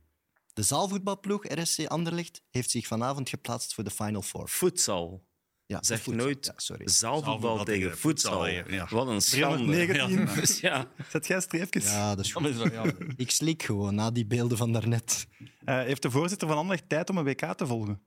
De 0.54 0.64
zaalvoetbalploeg 0.64 1.46
RSC 1.48 1.86
Anderlecht 1.86 2.42
heeft 2.50 2.70
zich 2.70 2.88
vanavond 2.88 3.30
geplaatst 3.30 3.74
voor 3.74 3.84
de 3.84 3.92
Final 3.92 4.22
Four. 4.22 4.50
Voedsel. 4.50 5.27
Ja, 5.68 5.84
Zeg 5.84 6.02
voedsel. 6.02 6.24
nooit 6.24 6.46
Ja, 6.46 6.54
sorry. 6.56 6.90
zaalvoetbal 6.90 7.40
Zaalvoetbal 7.40 7.66
tegen 7.66 7.98
voedsel. 7.98 8.32
voedsel, 8.32 8.74
ja. 8.74 8.88
Wat 8.90 9.08
een 9.08 9.22
schande. 9.22 9.66
319. 9.66 10.36
Dus 10.42 10.60
ja, 10.60 10.92
Zet 11.10 11.28
jij 11.28 11.40
streefjes? 11.42 11.84
Ja, 11.92 12.16
dat 12.16 12.26
is 12.26 12.32
goed. 12.34 12.44
Dat 12.44 12.52
is 12.66 12.72
wel-. 12.72 12.92
Ik 13.16 13.32
slik 13.32 13.64
gewoon 13.64 13.96
na 13.96 14.12
die 14.12 14.26
beelden 14.26 14.58
van 14.58 14.72
daarnet. 14.74 15.28
Eh, 15.66 15.82
heeft 15.82 16.02
de 16.02 16.12
voorzitter 16.12 16.48
van 16.48 16.58
Anderlecht 16.58 16.90
tijd 16.90 17.10
om 17.10 17.18
een 17.18 17.24
WK 17.24 17.42
te 17.54 17.68
volgen? 17.68 18.02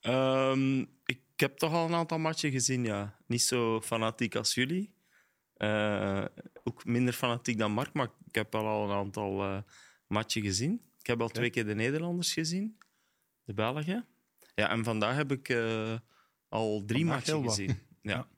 Ehm, 0.00 0.78
ik 1.04 1.20
heb 1.36 1.56
toch 1.58 1.72
al 1.72 1.86
een 1.86 1.94
aantal 1.94 2.18
matchen 2.18 2.50
gezien, 2.50 2.84
ja. 2.84 3.16
Niet 3.26 3.42
zo 3.42 3.80
fanatiek 3.80 4.34
als 4.36 4.54
jullie. 4.54 4.94
Eh, 5.56 6.24
ook 6.64 6.84
minder 6.84 7.14
fanatiek 7.14 7.58
dan 7.58 7.72
Mark, 7.72 7.92
maar 7.92 8.08
ik 8.26 8.34
heb 8.34 8.52
wel 8.52 8.66
al 8.66 8.90
een 8.90 8.96
aantal 8.96 9.42
eh 9.42 9.58
matchen 10.06 10.42
gezien. 10.42 10.80
Ik 10.98 11.06
heb 11.06 11.20
al 11.20 11.28
twee 11.28 11.50
keer 11.50 11.66
de 11.66 11.74
Nederlanders 11.74 12.32
gezien, 12.32 12.78
de 13.44 13.54
Belgen. 13.54 14.06
Ja, 14.54 14.70
en 14.70 14.84
vandaag 14.84 15.16
heb 15.16 15.32
ik 15.32 15.48
eh, 15.48 15.94
al 16.48 16.82
drie 16.86 17.04
matchen 17.04 17.42
gezien. 17.42 17.78
Ja. 18.02 18.28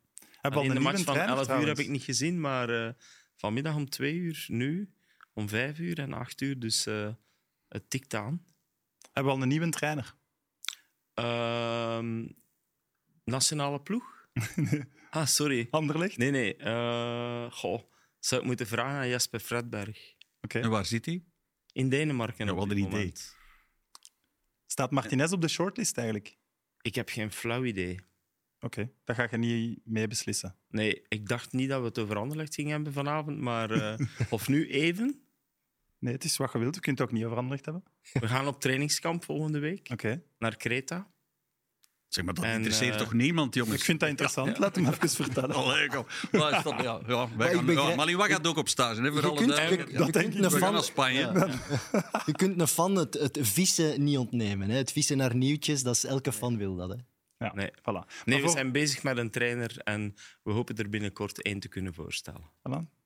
Alleen 0.40 0.68
een 0.68 0.74
de 0.74 0.80
match 0.80 1.02
van 1.02 1.14
trainer 1.14 1.36
11 1.36 1.60
uur 1.60 1.66
heb 1.66 1.78
ik 1.78 1.88
niet 1.88 2.02
gezien, 2.02 2.40
maar 2.40 2.86
eh, 2.86 2.92
vanmiddag 3.36 3.74
om 3.74 3.88
2 3.88 4.14
uur, 4.14 4.44
nu 4.48 4.92
om 5.32 5.48
5 5.48 5.78
uur 5.78 5.98
en 5.98 6.12
8 6.12 6.40
uur. 6.40 6.58
Dus 6.58 6.86
eh, 6.86 7.08
het 7.68 7.90
tikt 7.90 8.14
aan. 8.14 8.44
Hebben 9.12 9.32
we 9.32 9.38
al 9.38 9.42
een 9.42 9.48
nieuwe 9.48 9.68
trainer? 9.68 10.14
Ehm, 11.14 12.26
nationale 13.24 13.80
ploeg? 13.80 14.28
ah, 15.10 15.26
sorry. 15.26 15.68
Anderlecht? 15.70 16.16
Nee, 16.16 16.30
nee. 16.30 16.56
eh, 16.56 17.50
goh, 17.50 17.82
zou 18.18 18.40
ik 18.40 18.46
moeten 18.46 18.66
vragen 18.66 18.98
aan 18.98 19.08
Jasper 19.08 19.40
Fredberg. 19.40 20.14
Oké. 20.40 20.60
En 20.60 20.70
waar 20.70 20.86
zit 20.86 21.06
hij? 21.06 21.24
In 21.72 21.88
Denemarken. 21.88 22.46
Ja, 22.46 22.54
wat 22.54 22.70
een 22.70 22.78
idee. 22.78 23.12
Staat 24.66 24.90
Martinez 24.90 25.32
op 25.32 25.40
de 25.40 25.48
shortlist 25.48 25.96
eigenlijk? 25.96 26.38
Ik 26.82 26.94
heb 26.94 27.08
geen 27.08 27.32
flauw 27.32 27.64
idee. 27.64 28.00
Oké, 28.60 28.90
daar 29.04 29.16
ga 29.16 29.26
je 29.30 29.36
niet 29.36 29.80
mee 29.84 30.06
beslissen. 30.06 30.56
Nee, 30.68 31.02
ik 31.08 31.28
dacht 31.28 31.52
niet 31.52 31.68
dat 31.68 31.80
we 31.80 31.86
het 31.86 31.98
over 31.98 32.16
Anderlecht 32.16 32.54
gingen 32.54 32.72
hebben 32.72 32.92
vanavond, 32.92 33.38
maar... 33.38 33.70
eh, 33.70 33.98
of 34.30 34.48
nu 34.48 34.68
even. 34.70 35.20
Nee, 35.98 36.12
het 36.14 36.24
is 36.24 36.36
wat 36.36 36.52
je 36.52 36.58
wilt. 36.58 36.74
Je 36.74 36.80
kunt 36.80 36.98
het 36.98 37.08
ook 37.08 37.14
niet 37.14 37.24
over 37.24 37.36
Anderlecht 37.36 37.64
hebben. 37.64 37.84
We 38.12 38.28
gaan 38.28 38.46
op 38.46 38.60
trainingskamp 38.60 39.24
volgende 39.24 39.58
week 39.58 39.88
Oké. 39.92 40.22
naar 40.38 40.56
Kreta. 40.56 41.10
Zeg 42.10 42.24
maar, 42.24 42.34
dat 42.34 42.44
En, 42.44 42.52
interesseert 42.56 42.92
eh, 42.94 42.98
toch 43.00 43.12
niemand, 43.12 43.54
jongens? 43.54 43.76
Ik 43.76 43.84
vind 43.84 44.00
dat 44.00 44.08
interessant. 44.08 44.58
Laat 44.58 44.74
hem 44.76 44.86
even 44.86 45.08
vertellen. 45.08 45.54
Allee, 45.54 45.88
kom. 45.88 46.06
Maar, 46.32 46.60
stop, 46.60 46.80
ja, 46.80 47.00
ja, 47.06 47.28
wij 47.36 47.54
gaan, 47.54 47.64
begrijp- 47.64 48.08
ja, 48.08 48.26
gaat 48.26 48.46
ook 48.46 48.56
op 48.56 48.68
stage. 48.68 49.00
Hè, 49.02 49.12
voor 49.12 49.20
Je 49.20 49.26
alle 49.28 49.36
kunt- 49.36 49.56
denk 50.12 50.32
ik. 50.34 50.34
gaan 50.40 50.50
fan- 50.50 50.72
naar 50.72 50.82
Spanje. 50.82 51.48
Je 52.26 52.32
kunt 52.32 52.60
een 52.60 52.66
fan 52.66 52.94
het, 52.96 53.14
het 53.14 53.38
vissen 53.42 54.04
niet 54.04 54.18
ontnemen. 54.18 54.70
Hè. 54.70 54.76
Het 54.76 54.92
vissen 54.92 55.16
naar 55.16 55.34
nieuwtjes, 55.36 55.82
dat 55.82 55.94
is, 55.94 56.04
elke 56.04 56.32
fan 56.32 56.56
wil 56.56 56.76
dat. 56.76 56.88
Hè. 56.90 56.96
Ja, 57.46 57.52
Nee. 57.54 57.70
voilà. 57.70 58.24
Nee, 58.24 58.42
we 58.42 58.48
zijn 58.48 58.72
bezig 58.72 59.02
met 59.02 59.16
een 59.16 59.30
trainer 59.30 59.78
en 59.84 60.14
we 60.42 60.52
hopen 60.52 60.76
er 60.76 60.88
binnenkort 60.88 61.42
één 61.42 61.60
te 61.60 61.68
kunnen 61.68 61.94
voorstellen. 61.94 62.42
voilà. 62.68 62.98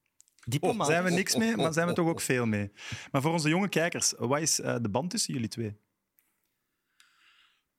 Diplomaat. 0.44 0.86
Zijn 0.86 1.04
we 1.04 1.10
niks 1.10 1.36
mee, 1.36 1.56
maar 1.56 1.72
zijn 1.72 1.86
we 1.86 1.92
toch 1.92 2.08
ook 2.08 2.20
veel 2.20 2.46
mee. 2.46 2.72
Maar 3.10 3.22
voor 3.22 3.32
onze 3.32 3.48
jonge 3.48 3.68
kijkers, 3.68 4.14
wat 4.18 4.40
is 4.40 4.60
eh, 4.60 4.76
de 4.80 4.88
band 4.88 5.10
tussen 5.10 5.34
jullie 5.34 5.48
twee? 5.48 5.76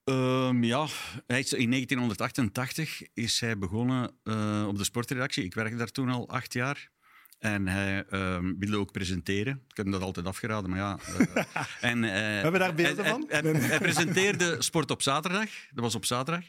Ehm, 0.05 0.63
ja, 0.63 0.87
hij 1.27 1.39
is, 1.39 1.53
in 1.53 1.69
1988 1.69 3.01
is 3.13 3.39
hij 3.39 3.57
begonnen 3.57 4.11
eh, 4.23 4.65
op 4.67 4.77
de 4.77 4.83
sportredactie. 4.83 5.43
Ik 5.43 5.53
werkte 5.53 5.75
daar 5.77 5.91
toen 5.91 6.09
al 6.09 6.29
acht 6.29 6.53
jaar. 6.53 6.89
En 7.39 7.67
hij 7.67 8.05
ehm, 8.09 8.53
wilde 8.59 8.77
ook 8.77 8.91
presenteren. 8.91 9.53
Ik 9.69 9.77
heb 9.77 9.85
hem 9.85 9.91
dat 9.91 10.01
altijd 10.01 10.25
afgeraden, 10.25 10.69
maar 10.69 10.79
ja. 10.79 10.99
en, 11.91 12.01
we 12.01 12.07
hebben 12.07 12.59
daar 12.59 12.73
beelden 12.75 13.05
van? 13.05 13.25
Hij, 13.27 13.41
hij- 13.41 13.53
hij 13.61 13.79
presenteerde 13.79 14.61
Sport 14.61 14.91
op 14.91 15.01
zaterdag. 15.01 15.49
Dat 15.71 15.83
was 15.83 15.95
op 15.95 16.05
zaterdag. 16.05 16.43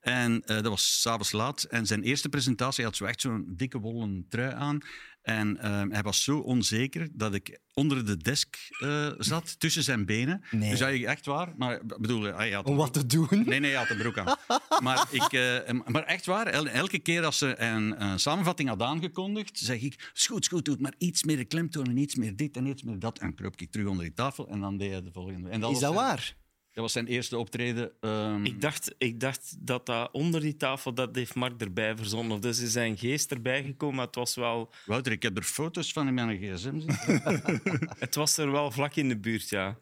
En 0.00 0.40
dat 0.46 0.66
was 0.66 1.00
s'avonds 1.00 1.32
laat. 1.32 1.62
En 1.62 1.86
zijn 1.86 2.02
eerste 2.02 2.28
presentatie 2.28 2.84
had 2.84 2.96
zo 2.96 3.04
echt 3.04 3.20
zo'n 3.20 3.44
dikke 3.48 3.78
wollen 3.78 4.26
trui 4.28 4.54
aan. 4.54 4.78
En 5.28 5.58
ehm, 5.60 5.90
hij 5.90 6.02
was 6.02 6.22
zo 6.22 6.38
onzeker 6.38 7.08
dat 7.12 7.34
ik 7.34 7.58
onder 7.74 8.06
de 8.06 8.16
desk 8.16 8.56
eh, 8.80 9.08
zat, 9.18 9.54
tussen 9.60 9.82
zijn 9.82 10.06
benen. 10.06 10.42
Nee. 10.50 10.70
Dus 10.70 10.78
hij, 10.78 11.04
echt 11.06 11.26
waar. 11.26 11.54
Maar 11.56 11.80
bedoel, 11.86 12.22
hij 12.22 12.50
had 12.50 12.66
Om 12.66 12.76
wat 12.76 12.92
te 12.92 13.06
doen? 13.06 13.28
Nee, 13.46 13.60
nee, 13.60 13.70
hij 13.70 13.78
had 13.80 13.90
een 13.90 13.96
broek 13.96 14.18
aan. 14.18 14.36
maar, 14.82 15.08
ik, 15.20 15.32
eh, 15.32 15.80
maar 15.86 16.02
echt 16.02 16.26
waar, 16.26 16.46
el- 16.46 16.66
elke 16.66 16.98
keer 16.98 17.24
als 17.24 17.38
ze 17.38 17.60
een, 17.60 18.02
een 18.04 18.20
samenvatting 18.20 18.68
had 18.68 18.82
aangekondigd, 18.82 19.58
zeg 19.58 19.80
ik, 19.80 20.10
is 20.14 20.26
goed, 20.26 20.40
is 20.40 20.48
goed, 20.48 20.64
doe 20.64 20.74
het 20.74 20.82
maar 20.82 20.94
iets 20.98 21.24
meer 21.24 21.36
de 21.36 21.44
klemtoon 21.44 21.86
en 21.86 21.96
iets 21.96 22.14
meer 22.14 22.36
dit 22.36 22.56
en 22.56 22.66
iets 22.66 22.82
meer 22.82 22.98
dat. 22.98 23.18
En 23.18 23.34
kroop 23.34 23.60
ik 23.60 23.70
terug 23.70 23.86
onder 23.86 24.04
die 24.04 24.14
tafel 24.14 24.48
en 24.48 24.60
dan 24.60 24.76
deed 24.76 24.90
hij 24.90 25.02
de 25.02 25.12
volgende. 25.12 25.48
En 25.48 25.60
Is 25.60 25.66
was 25.66 25.80
dat 25.80 25.94
waar? 25.94 26.36
Dat 26.78 26.86
was 26.86 26.96
zijn 26.96 27.06
eerste 27.14 27.38
optreden. 27.38 27.92
ehm, 28.00 28.44
Ik 28.44 28.60
dacht, 28.60 28.94
ik 28.98 29.20
dacht 29.20 29.56
dat 29.58 29.86
dat 29.86 30.12
onder 30.12 30.40
die 30.40 30.56
tafel, 30.56 30.94
dat 30.94 31.14
heeft 31.14 31.34
Mark 31.34 31.60
erbij 31.60 31.96
verzonnen. 31.96 32.36
Of 32.36 32.40
dus 32.40 32.60
is 32.60 32.72
zijn 32.72 32.98
geest 32.98 33.30
erbij 33.30 33.62
gekomen, 33.64 33.96
maar 33.96 34.06
het 34.06 34.14
was, 34.14 34.34
wel, 34.34 34.72
Wouter, 34.86 35.12
ik 35.12 35.22
heb 35.22 35.36
er 35.36 35.42
foto's 35.42 35.92
van 35.92 36.06
in 36.08 36.14
mijn 36.14 36.38
gsm 36.38 36.80
zitten. 36.80 37.60
het 37.98 38.14
was 38.14 38.36
er 38.36 38.52
wel 38.52 38.70
vlak 38.70 38.94
in 38.96 39.08
de 39.08 39.18
buurt, 39.18 39.48
ja. 39.48 39.78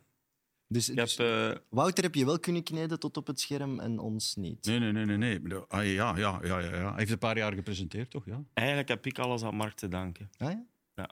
Dus, 0.68 0.86
heb, 0.86 0.96
dus 0.96 1.16
eh, 1.16 1.52
Wouter 1.68 2.04
heb 2.04 2.14
je 2.14 2.24
wel 2.24 2.40
kunnen 2.40 2.62
kneden 2.62 2.98
tot 3.00 3.16
op 3.16 3.26
het 3.26 3.40
scherm 3.40 3.80
en 3.80 3.98
ons 3.98 4.34
niet. 4.34 4.64
Nee, 4.64 4.78
nee, 4.78 4.92
nee, 4.92 5.04
nee. 5.04 5.40
nee. 5.40 5.58
Ah, 5.68 5.84
ja, 5.84 6.16
ja, 6.16 6.40
ja, 6.42 6.42
ja, 6.42 6.58
ja. 6.60 6.70
Hij 6.70 6.92
heeft 6.96 7.10
een 7.10 7.18
paar 7.18 7.36
jaar 7.36 7.52
gepresenteerd, 7.52 8.10
toch? 8.10 8.26
Ja. 8.26 8.44
eigenlijk 8.54 8.88
heb 8.88 9.06
ik 9.06 9.18
alles 9.18 9.42
aan 9.42 9.54
Mark 9.56 9.74
te 9.74 9.88
danken. 9.88 10.30
Ah, 10.36 10.50
ja? 10.50 10.66
Ja. 10.94 11.10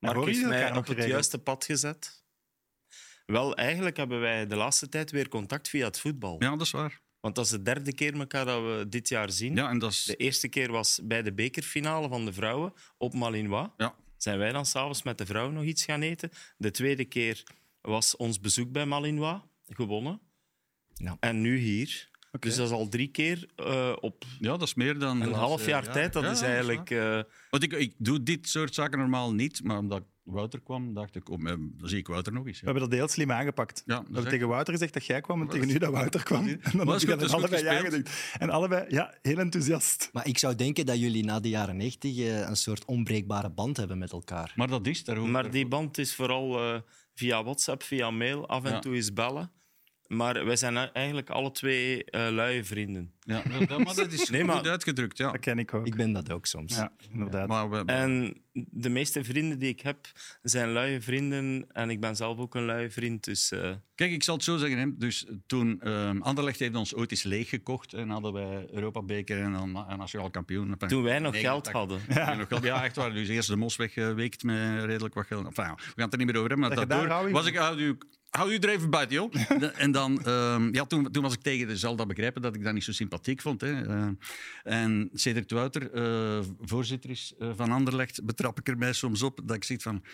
Horen 0.00 0.26
heeft 0.26 0.46
mij 0.46 0.62
elkaar 0.62 0.76
op 0.76 0.86
het 0.86 1.04
juiste 1.04 1.38
pad 1.38 1.64
gezet. 1.64 2.17
Wel, 3.32 3.56
eigenlijk 3.56 3.96
hebben 3.96 4.20
wij 4.20 4.46
de 4.46 4.56
laatste 4.56 4.88
tijd 4.88 5.10
weer 5.10 5.28
contact 5.28 5.68
via 5.68 5.86
het 5.86 6.00
voetbal. 6.00 6.36
ja, 6.42 6.50
dat 6.50 6.60
is 6.60 6.70
waar. 6.70 7.00
Want 7.20 7.34
dat 7.34 7.44
is 7.44 7.50
de 7.50 7.62
derde 7.62 7.94
keer 7.94 8.18
elkaar 8.18 8.44
dat 8.44 8.62
we 8.62 8.86
dit 8.88 9.08
jaar 9.08 9.30
zien. 9.30 9.54
Ja, 9.54 9.68
en 9.68 9.78
dat 9.78 9.90
is... 9.90 10.04
De 10.04 10.16
eerste 10.16 10.48
keer 10.48 10.72
was 10.72 11.00
bij 11.04 11.22
de 11.22 11.32
bekerfinale 11.32 12.08
van 12.08 12.24
de 12.24 12.32
vrouwen 12.32 12.72
op 12.98 13.14
Malinois. 13.14 13.68
Ja. 13.76 13.94
Zijn 14.16 14.38
wij 14.38 14.52
dan 14.52 14.66
s'avonds 14.66 15.02
met 15.02 15.18
de 15.18 15.26
vrouwen 15.26 15.54
nog 15.54 15.64
iets 15.64 15.84
gaan 15.84 16.02
eten. 16.02 16.30
De 16.56 16.70
tweede 16.70 17.04
keer 17.04 17.42
was 17.80 18.16
ons 18.16 18.40
bezoek 18.40 18.72
bij 18.72 18.86
Malinois, 18.86 19.40
gewonnen. 19.66 20.20
Ja. 20.94 21.16
En 21.20 21.40
nu 21.40 21.56
hier. 21.58 22.08
Dus 22.38 22.56
dat 22.56 22.66
is 22.66 22.72
al 22.72 22.88
drie 22.88 23.08
keer 23.08 23.48
eh, 23.56 23.96
op 24.00 24.24
ja, 24.38 24.50
dat 24.50 24.62
is 24.62 24.74
meer 24.74 24.98
dan... 24.98 25.20
een 25.20 25.32
half 25.32 25.60
is, 25.60 25.66
jaar 25.66 25.86
eh, 25.86 25.92
tijd. 25.92 26.12
Dat 26.12 26.22
ja, 26.22 26.30
is 26.30 26.40
eigenlijk... 26.40 26.90
eh, 26.90 27.22
Want 27.50 27.62
ik, 27.62 27.72
ik 27.72 27.94
doe 27.98 28.22
dit 28.22 28.48
soort 28.48 28.74
zaken 28.74 28.98
normaal 28.98 29.32
niet, 29.34 29.64
maar 29.64 29.78
omdat 29.78 30.02
Wouter 30.30 30.60
kwam, 30.60 30.94
dacht 30.94 31.16
ik, 31.16 31.30
oh, 31.30 31.38
eh, 31.40 31.46
dan 31.46 31.88
zie 31.88 31.98
ik 31.98 32.06
Wouter 32.06 32.32
nog 32.32 32.46
eens. 32.46 32.58
We 32.60 32.64
hebben 32.64 32.82
dat 32.88 32.98
heel 32.98 33.08
slim 33.08 33.32
aangepakt. 33.32 33.82
Ja, 33.86 33.94
dat 33.94 33.96
we 33.96 34.00
is 34.00 34.04
hebben 34.06 34.22
echt- 34.24 34.32
tegen 34.32 34.48
Wouter 34.48 34.72
gezegd 34.72 34.92
dat 34.94 35.06
jij 35.06 35.20
kwam 35.20 35.40
en 35.40 35.48
tegen 35.48 35.66
dat- 35.66 35.76
u 35.76 35.78
dat 35.78 35.90
Wouter 35.90 36.22
kwam. 36.22 36.46
En 36.48 36.60
dan 36.72 36.86
goed, 37.00 37.32
allebei 37.32 37.62
ja. 37.64 38.02
En 38.38 38.50
allebei, 38.50 38.84
ja, 38.88 39.14
heel 39.22 39.38
enthousiast. 39.38 40.08
Maar 40.12 40.26
ik 40.26 40.38
zou 40.38 40.54
denken 40.54 40.86
dat 40.86 40.98
jullie 40.98 41.24
na 41.24 41.40
de 41.40 41.48
jaren 41.48 41.76
90 41.76 42.18
eh, 42.18 42.40
een 42.48 42.56
soort 42.56 42.84
onbreekbare 42.84 43.50
band 43.50 43.76
hebben 43.76 43.98
met 43.98 44.12
elkaar. 44.12 44.52
Maar 44.56 44.68
dat 44.68 44.86
is, 44.86 45.04
daar 45.04 45.20
Maar 45.20 45.50
die 45.50 45.66
band 45.68 45.98
is 45.98 46.14
vooral 46.14 46.58
eh, 46.74 46.80
via 47.14 47.42
WhatsApp, 47.42 47.82
via 47.82 48.10
mail, 48.10 48.48
af 48.48 48.64
en 48.64 48.72
Ja. 48.72 48.78
toe 48.78 48.94
eens 48.94 49.12
bellen. 49.12 49.50
Maar 50.08 50.44
wij 50.46 50.56
zijn 50.56 50.76
eigenlijk 50.76 51.30
alle 51.30 51.50
twee 51.50 52.04
eh 52.04 52.28
luie 52.30 52.64
vrienden. 52.64 53.12
Ja, 53.20 53.42
dat, 53.66 53.84
maar 53.84 53.94
dat 53.94 54.12
is 54.12 54.28
Nee, 54.30 54.40
goed 54.44 54.50
maar- 54.50 54.68
uitgedrukt, 54.70 55.18
ja. 55.18 55.30
Dat 55.32 55.40
ken 55.40 55.58
ik 55.58 55.74
ook. 55.74 55.86
Ik 55.86 55.94
ben 55.94 56.12
dat 56.12 56.32
ook 56.32 56.46
soms. 56.46 56.76
Ja, 56.76 56.92
inderdaad. 57.12 57.48
Maar 57.48 57.70
we, 57.70 57.82
En 57.86 58.42
de 58.52 58.88
meeste 58.88 59.24
vrienden 59.24 59.58
die 59.58 59.68
ik 59.68 59.80
heb, 59.80 59.98
zijn 60.42 60.72
luie 60.72 61.00
vrienden. 61.00 61.66
En 61.72 61.90
ik 61.90 62.00
ben 62.00 62.16
zelf 62.16 62.38
ook 62.38 62.54
een 62.54 62.64
luie 62.64 62.90
vriend. 62.90 63.24
Dus 63.24 63.50
eh, 63.52 63.70
Kijk, 63.94 64.10
ik 64.12 64.22
zal 64.22 64.34
het 64.34 64.44
zo 64.44 64.56
zeggen. 64.56 64.78
Hè. 64.78 64.96
Dus 64.96 65.26
toen 65.46 65.80
ehm 65.80 66.20
Anderlecht 66.22 66.58
heeft 66.58 66.74
ons 66.74 66.94
ooit 66.94 67.10
eens 67.10 67.22
leeggekocht 67.22 67.92
en 67.94 68.08
hadden 68.08 68.32
wij 68.32 68.66
Europa-beker 68.70 69.40
en 69.42 69.52
dan 69.52 69.72
na- 69.72 69.96
nationaal 69.96 70.30
kampioen. 70.30 70.76
Toen 70.76 71.02
wij 71.02 71.18
nog 71.18 71.32
89. 71.32 71.40
geld 71.42 71.68
hadden. 71.72 72.00
Ja. 72.08 72.34
Nog 72.34 72.48
geld. 72.48 72.62
ja, 72.64 72.84
echt 72.84 72.96
waar. 72.96 73.12
Dus 73.12 73.28
eerst 73.28 73.48
de 73.48 73.56
mos 73.56 73.76
weggeweekt 73.76 74.42
met 74.42 74.84
redelijk 74.84 75.14
wat 75.14 75.26
geld. 75.26 75.46
Enfin, 75.46 75.64
we 75.76 75.80
gaan 75.80 76.04
het 76.04 76.12
er 76.12 76.18
niet 76.18 76.26
meer 76.26 76.36
over 76.36 76.48
hebben. 76.50 76.68
Maar 76.68 76.76
Dat 76.76 76.88
daardoor 76.88 77.30
was 77.30 77.46
ik, 77.46 77.56
hou 77.56 77.80
u, 77.80 77.98
hou 78.30 78.52
u 78.52 78.56
er 78.56 78.68
even 78.68 78.90
buiten, 78.90 79.16
joh. 79.16 79.32
De- 79.58 79.66
en 79.66 79.92
dan, 79.92 80.24
ehm, 80.24 80.74
ja, 80.74 80.84
toen, 80.84 81.10
toen 81.10 81.22
was 81.22 81.34
ik 81.34 81.42
tegen, 81.42 81.78
zal 81.78 81.96
dat 81.96 82.06
begrijpen, 82.08 82.42
dat 82.42 82.54
ik 82.54 82.64
dat 82.64 82.74
niet 82.74 82.84
zo 82.84 82.92
sympathiek 82.92 83.40
vond. 83.40 83.60
Hè. 83.60 83.86
Eh, 83.86 84.08
en 84.62 85.10
Cedric 85.12 85.50
Wouter, 85.50 85.92
eh, 85.92 86.44
voorzitter 86.60 87.10
is 87.10 87.34
eh, 87.38 87.50
van 87.56 87.70
Anderlecht, 87.70 88.24
betrap 88.24 88.58
ik 88.58 88.68
er 88.68 88.78
mij 88.78 88.92
soms 88.92 89.22
op 89.22 89.40
dat 89.44 89.56
ik 89.56 89.64
zit 89.64 89.82
van 89.82 90.04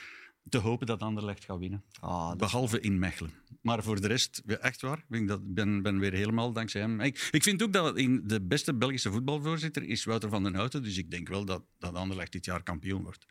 te 0.49 0.59
hopen 0.59 0.87
dat 0.87 1.01
Anderlecht 1.01 1.45
gaat 1.45 1.59
winnen. 1.59 1.85
Ah, 2.01 2.37
Behalve 2.37 2.81
in 2.81 2.99
Mechelen. 2.99 3.33
Maar 3.61 3.83
voor 3.83 4.01
de 4.01 4.07
rest, 4.07 4.43
echt 4.47 4.81
waar, 4.81 5.05
ik 5.11 5.29
dat, 5.29 5.55
ben, 5.55 5.83
ben 5.83 5.99
weer 5.99 6.13
helemaal 6.13 6.53
dankzij 6.53 6.81
hem. 6.81 7.01
Ik, 7.01 7.29
ik 7.31 7.43
vind 7.43 7.63
ook 7.63 7.73
dat 7.73 7.97
in 7.97 8.23
de 8.25 8.41
beste 8.43 8.75
Belgische 8.75 9.11
voetbalvoorzitter 9.11 9.83
is 9.83 10.05
Wouter 10.05 10.29
van 10.29 10.43
den 10.43 10.55
Houten. 10.55 10.83
Dus 10.83 10.97
ik 10.97 11.11
denk 11.11 11.29
wel 11.29 11.45
dat, 11.45 11.63
dat 11.79 11.95
Anderlecht 11.95 12.33
dit 12.33 12.45
jaar 12.45 12.63
kampioen 12.63 13.03
wordt. 13.03 13.27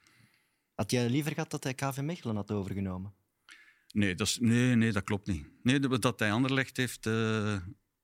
Had 0.74 0.92
jij 0.92 1.10
liever 1.10 1.34
gehad 1.34 1.52
dat 1.52 1.64
hij 1.64 1.74
KV 1.74 1.98
Mechelen 2.02 2.36
had 2.36 2.52
overgenomen? 2.52 3.14
Nee, 3.94 4.16
dat, 4.16 4.28
is, 4.28 4.38
nee, 4.40 4.76
nee, 4.76 4.92
dat 4.92 5.04
klopt 5.04 5.28
niet. 5.28 5.46
Nee, 5.64 5.80
dat 5.80 6.20
hij 6.20 6.32
Anderlecht 6.32 6.78
heeft 6.78 7.06
eh, 7.06 7.56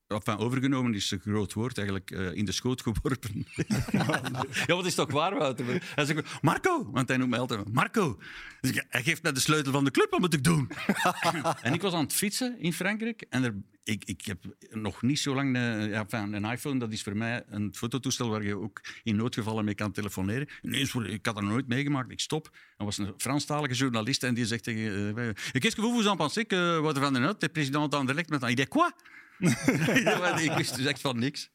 enfin, 0.09 0.37
overgenomen 0.37 0.93
is 0.93 1.11
een 1.11 1.19
groot 1.19 1.53
woord, 1.53 1.77
eigenlijk 1.77 2.11
eh, 2.11 2.33
in 2.33 2.45
de 2.45 2.51
schoot 2.51 2.81
geworpen. 2.81 3.45
ja, 4.67 4.75
wat 4.75 4.85
is 4.85 4.95
toch 4.95 5.11
waar, 5.11 5.37
Wouter? 5.37 5.65
Hij 5.95 6.05
zegt, 6.05 6.41
Marco, 6.41 6.89
want 6.91 7.07
hij 7.07 7.17
noemt 7.17 7.29
mij 7.29 7.39
altijd 7.39 7.73
Marco. 7.73 8.19
Dus 8.61 8.71
ik, 8.71 8.85
hij 8.89 9.03
geeft 9.03 9.23
mij 9.23 9.31
de 9.31 9.39
sleutel 9.39 9.71
van 9.71 9.83
de 9.83 9.91
club, 9.91 10.09
wat 10.09 10.19
moet 10.19 10.33
ik 10.33 10.43
doen? 10.43 10.69
en 11.61 11.73
ik 11.73 11.81
was 11.81 11.93
aan 11.93 12.03
het 12.03 12.13
fietsen 12.13 12.59
in 12.59 12.73
Frankrijk 12.73 13.25
en 13.29 13.43
er, 13.43 13.55
ik, 13.83 14.05
ik 14.05 14.25
heb 14.25 14.37
nog 14.71 15.01
niet 15.01 15.19
zo 15.19 15.35
lang 15.35 15.55
een, 15.55 15.89
ja, 15.89 15.99
enfin, 15.99 16.33
een 16.33 16.51
iPhone. 16.51 16.79
Dat 16.79 16.91
is 16.91 17.03
voor 17.03 17.17
mij 17.17 17.43
een 17.47 17.73
fototoestel 17.75 18.29
waar 18.29 18.43
je 18.43 18.57
ook 18.57 18.81
in 19.03 19.15
noodgevallen 19.15 19.65
mee 19.65 19.75
kan 19.75 19.91
telefoneren. 19.91 20.47
Ineens, 20.61 20.93
ik 20.93 21.25
had 21.25 21.35
dat 21.35 21.43
nog 21.43 21.51
nooit 21.51 21.67
meegemaakt. 21.67 22.11
Ik 22.11 22.19
stop. 22.19 22.49
Er 22.77 22.85
was 22.85 22.97
een 22.97 23.13
Franstalige 23.17 23.73
journalist 23.73 24.23
en 24.23 24.33
die 24.33 24.45
zegt 24.45 24.63
tegen... 24.63 25.07
eh, 25.07 25.13
wij, 25.13 25.33
Qu'est-ce 25.33 25.75
que 25.75 25.81
vous 25.81 25.93
vous 25.93 26.05
en 26.05 26.17
pensez 26.17 26.45
que 26.47 26.79
Wouter 26.81 27.01
van 27.01 27.13
den 27.13 27.23
Hout, 27.23 27.39
de 27.39 27.49
president 27.49 27.95
Anderlecht, 27.95 28.29
met 28.29 28.41
een 28.41 28.49
idee 28.49 28.67
quoi? 28.67 28.91
ja, 30.03 30.17
maar 30.17 30.43
ik 30.43 30.51
wist 30.51 30.75
dus 30.75 30.85
echt 30.85 31.01
van 31.01 31.19
niks. 31.19 31.51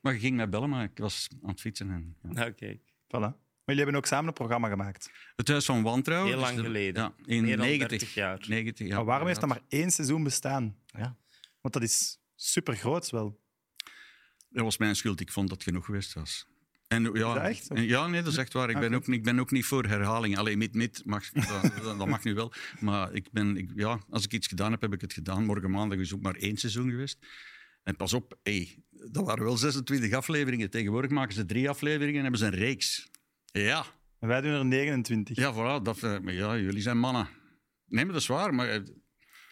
Maar 0.00 0.12
je 0.12 0.18
ging 0.18 0.36
mij 0.36 0.48
bellen, 0.48 0.68
maar 0.68 0.84
ik 0.84 0.98
was 0.98 1.28
aan 1.42 1.50
het 1.50 1.60
fietsen. 1.60 1.90
En, 1.90 2.16
ja. 2.22 2.32
Nou, 2.32 2.50
kijk. 2.50 2.80
Voilà. 3.06 3.44
Maar 3.66 3.74
jullie 3.74 3.82
hebben 3.82 3.94
ook 3.94 4.06
samen 4.06 4.26
een 4.26 4.32
programma 4.32 4.68
gemaakt. 4.68 5.10
Het 5.36 5.48
Huis 5.48 5.64
van 5.64 5.82
Wantrouwen. 5.82 6.28
Heel 6.28 6.38
dus 6.38 6.46
lang 6.46 6.58
de- 6.58 6.64
geleden. 6.64 7.02
Ja, 7.02 7.14
in 7.24 7.42
Meer 7.42 7.56
dan 7.56 7.66
90, 7.66 7.88
30 7.88 8.14
jaar. 8.14 8.44
90, 8.48 8.86
ja, 8.86 8.96
maar 8.96 9.04
waarom 9.04 9.26
heeft 9.26 9.40
dat 9.40 9.48
maar 9.48 9.62
één 9.68 9.90
seizoen 9.90 10.22
bestaan? 10.22 10.76
Ja. 10.86 11.16
Want 11.60 11.74
dat 11.74 11.82
is 11.82 12.18
super 12.34 12.76
groot 12.76 13.10
wel. 13.10 13.40
Dat 14.48 14.64
was 14.64 14.76
mijn 14.76 14.96
schuld. 14.96 15.20
Ik 15.20 15.32
vond 15.32 15.48
dat 15.48 15.62
genoeg 15.62 15.84
geweest 15.84 16.12
was. 16.12 16.46
En, 17.04 17.10
ja, 17.14 17.34
dat 17.34 17.42
echt? 17.42 17.68
Ja, 17.74 18.06
nee, 18.06 18.22
dat 18.22 18.32
is 18.32 18.38
echt 18.38 18.52
waar. 18.52 18.70
Ik 18.70 18.74
ben, 18.78 18.86
Oké. 18.86 18.94
ook, 18.96 19.06
niet- 19.06 19.16
ik 19.18 19.24
ben 19.24 19.38
ook 19.40 19.50
niet 19.50 19.64
voor 19.64 19.84
herhaling. 19.86 20.38
Alleen 20.38 20.58
met 20.58 20.74
met 20.74 21.02
mag, 21.04 21.30
dat, 21.32 21.82
dat 21.98 22.06
mag 22.08 22.24
nu 22.24 22.34
wel. 22.34 22.52
Maar 22.80 23.12
ik 23.12 23.28
ben, 23.32 23.56
ik, 23.56 23.70
ja, 23.74 24.00
als 24.10 24.24
ik 24.24 24.32
iets 24.32 24.46
gedaan 24.46 24.70
heb, 24.70 24.80
heb 24.80 24.92
ik 24.92 25.00
het 25.00 25.12
gedaan. 25.12 25.44
Morgen 25.44 25.70
maandag 25.70 25.98
is 25.98 26.14
ook 26.14 26.22
maar 26.22 26.34
één 26.34 26.56
seizoen 26.56 26.90
geweest. 26.90 27.18
En 27.82 27.96
pas 27.96 28.12
op, 28.12 28.38
hey, 28.42 28.82
dat 29.10 29.24
waren 29.26 29.44
wel 29.44 29.56
26 29.56 30.12
afleveringen. 30.12 30.70
Tegenwoordig 30.70 31.10
maken 31.10 31.34
ze 31.34 31.44
drie 31.46 31.68
afleveringen 31.68 32.14
en 32.16 32.22
hebben 32.22 32.40
ze 32.40 32.46
een 32.46 32.54
reeks. 32.54 33.10
Ja, 33.44 33.84
En 34.18 34.28
wij 34.28 34.40
doen 34.40 34.52
er 34.52 34.64
29. 34.66 35.36
ja, 35.36 35.52
voilà, 35.52 35.82
dat, 35.82 36.02
eh, 36.02 36.16
ja 36.22 36.56
jullie 36.56 36.82
zijn 36.82 36.98
mannen. 36.98 37.28
Nee, 37.86 38.04
maar 38.04 38.12
dat 38.12 38.22
is 38.22 38.28
waar. 38.28 38.54
Maar, 38.54 38.68
eh, 38.68 38.80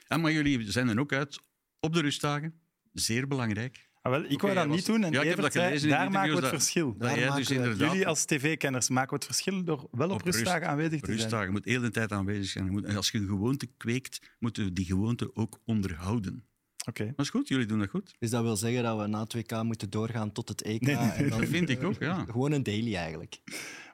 en, 0.08 0.20
maar 0.20 0.32
jullie 0.32 0.70
zijn 0.70 0.88
er 0.88 0.98
ook 1.00 1.12
uit 1.12 1.40
op 1.80 1.92
de 1.94 2.00
rustdagen. 2.00 2.60
Zeer 2.92 3.26
belangrijk. 3.28 3.83
Ah, 4.06 4.12
wel, 4.12 4.24
ik 4.28 4.40
wou 4.40 4.54
dat 4.54 4.66
was- 4.66 4.76
niet 4.76 4.86
doen. 4.86 5.02
En 5.04 5.12
Ja, 5.12 5.20
ik 5.20 5.28
heb 5.28 5.38
Evert 5.38 5.40
dat 5.42 5.52
zei, 5.52 5.64
gelezen 5.66 5.88
in 5.88 5.94
daar 5.94 6.10
maken 6.10 6.28
we 6.28 6.32
het 6.34 6.40
dat- 6.42 6.50
verschil. 6.50 6.90
Dat 6.92 7.00
Daar 7.00 7.18
jij 7.18 7.20
maken 7.28 7.38
dus 7.40 7.48
we- 7.48 7.54
inderdaad 7.54 7.90
Jullie 7.90 8.06
als 8.06 8.24
tv-kenners 8.24 8.88
maken 8.88 9.08
we 9.10 9.14
het 9.14 9.24
verschil 9.24 9.64
door 9.64 9.88
wel 9.90 10.08
op, 10.08 10.14
Op 10.14 10.22
rust- 10.22 10.38
rustdagen 10.38 10.68
aanwezig 10.68 11.00
te 11.00 11.06
zijn. 11.06 11.18
rustdagen 11.18 11.52
moet 11.52 11.64
heel 11.64 11.80
de 11.80 11.90
tijd 11.90 12.12
aanwezig 12.12 12.50
zijn. 12.50 12.64
Je 12.64 12.70
moet- 12.70 12.84
en 12.84 12.96
als 12.96 13.10
je 13.10 13.18
een 13.18 13.26
gewoonte 13.26 13.66
kweekt, 13.76 14.34
moeten 14.38 14.64
we 14.64 14.72
die 14.72 14.84
gewoonte 14.84 15.30
ook 15.34 15.60
onderhouden. 15.64 16.44
Oké. 16.88 17.04
Dat 17.16 17.24
is 17.24 17.30
goed, 17.30 17.48
jullie 17.48 17.66
doen 17.66 17.78
dat 17.78 17.88
goed. 17.90 18.14
Dus 18.18 18.30
dat 18.30 18.42
wil 18.42 18.56
zeggen 18.56 18.82
dat 18.82 18.98
we 19.00 19.06
na 19.06 19.20
het 19.22 19.32
WK 19.34 19.62
moeten 19.62 19.90
doorgaan 19.90 20.32
tot 20.32 20.48
het 20.48 20.62
EK. 20.62 20.80
Nee, 20.80 20.94
nee, 20.96 21.10
en 21.10 21.28
dan 21.28 21.40
Dat 21.40 21.48
vind 21.48 21.68
ik 21.68 21.82
ook, 21.82 21.98
ja. 21.98 22.24
Gewoon 22.30 22.52
een 22.52 22.62
daily 22.62 22.94
eigenlijk. 22.94 23.40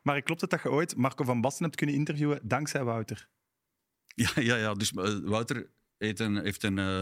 Maar 0.03 0.23
klopt 0.23 0.41
het 0.41 0.51
dat 0.51 0.63
je 0.63 0.71
ooit 0.71 0.97
Marco 0.97 1.25
van 1.25 1.41
Basten 1.41 1.65
hebt 1.65 1.77
kunnen 1.77 1.95
interviewen 1.97 2.41
dankzij 2.43 2.85
Wouter? 2.85 3.29
Ja, 4.07 4.31
ja, 4.35 4.57
ja. 4.57 4.75
dus 4.75 4.93
eh, 4.93 5.19
Wouter 5.23 5.71
heeft 5.99 6.19
een, 6.21 6.37
heeft 6.37 6.63
een 6.63 6.79
eh, 6.79 7.01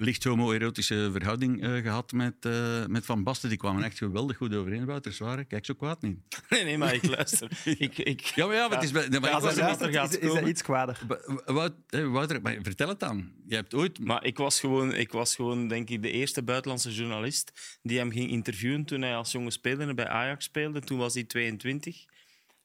licht 0.00 0.24
homoerotische 0.24 1.08
verhouding 1.12 1.62
eh, 1.62 1.72
gehad 1.82 2.12
met, 2.12 2.34
eh, 2.40 2.86
met 2.86 3.04
Van 3.04 3.22
Basten. 3.22 3.48
Die 3.48 3.58
kwamen 3.58 3.82
echt 3.82 3.98
geweldig 3.98 4.36
goed 4.36 4.54
overeen, 4.54 4.84
Wouter. 4.84 5.12
Zwaar, 5.12 5.36
hè? 5.36 5.44
kijk 5.44 5.64
zo 5.64 5.74
kwaad 5.74 6.02
niet. 6.02 6.18
Nee, 6.50 6.64
nee, 6.64 6.78
maar 6.78 6.94
ik 6.94 7.06
luister. 7.06 7.50
ik, 7.78 7.98
ik, 7.98 8.20
Ja, 8.20 8.46
maar, 8.46 8.54
ja, 8.54 8.68
maar 8.68 8.76
het 8.80 8.84
is... 8.86 8.92
maar 8.92 9.30
Ja, 9.30 9.40
was 9.40 9.56
er 9.56 9.92
gaat 9.92 10.10
is, 10.10 10.18
is 10.18 10.32
dat 10.32 10.46
iets 10.48 10.62
kwader? 10.62 10.98
Wout- 11.44 11.74
Wouter, 11.90 12.42
maar 12.42 12.58
vertel 12.62 12.88
het 12.88 13.00
dan. 13.00 13.32
Je 13.46 13.54
hebt 13.54 13.74
ooit... 13.74 13.98
Maar 14.04 14.24
ik 14.24 14.36
was, 14.38 14.60
gewoon, 14.60 14.94
ik 14.94 15.12
was 15.12 15.34
gewoon, 15.34 15.68
denk 15.68 15.90
ik, 15.90 16.02
de 16.02 16.10
eerste 16.10 16.42
buitenlandse 16.42 16.92
journalist 16.92 17.78
die 17.82 17.98
hem 17.98 18.10
ging 18.10 18.30
interviewen 18.30 18.84
toen 18.84 19.02
hij 19.02 19.16
als 19.16 19.32
jonge 19.32 19.50
speler 19.50 19.94
bij 19.94 20.08
Ajax 20.08 20.44
speelde. 20.44 20.80
Toen 20.80 20.98
was 20.98 21.14
hij 21.14 21.24
22. 21.24 22.04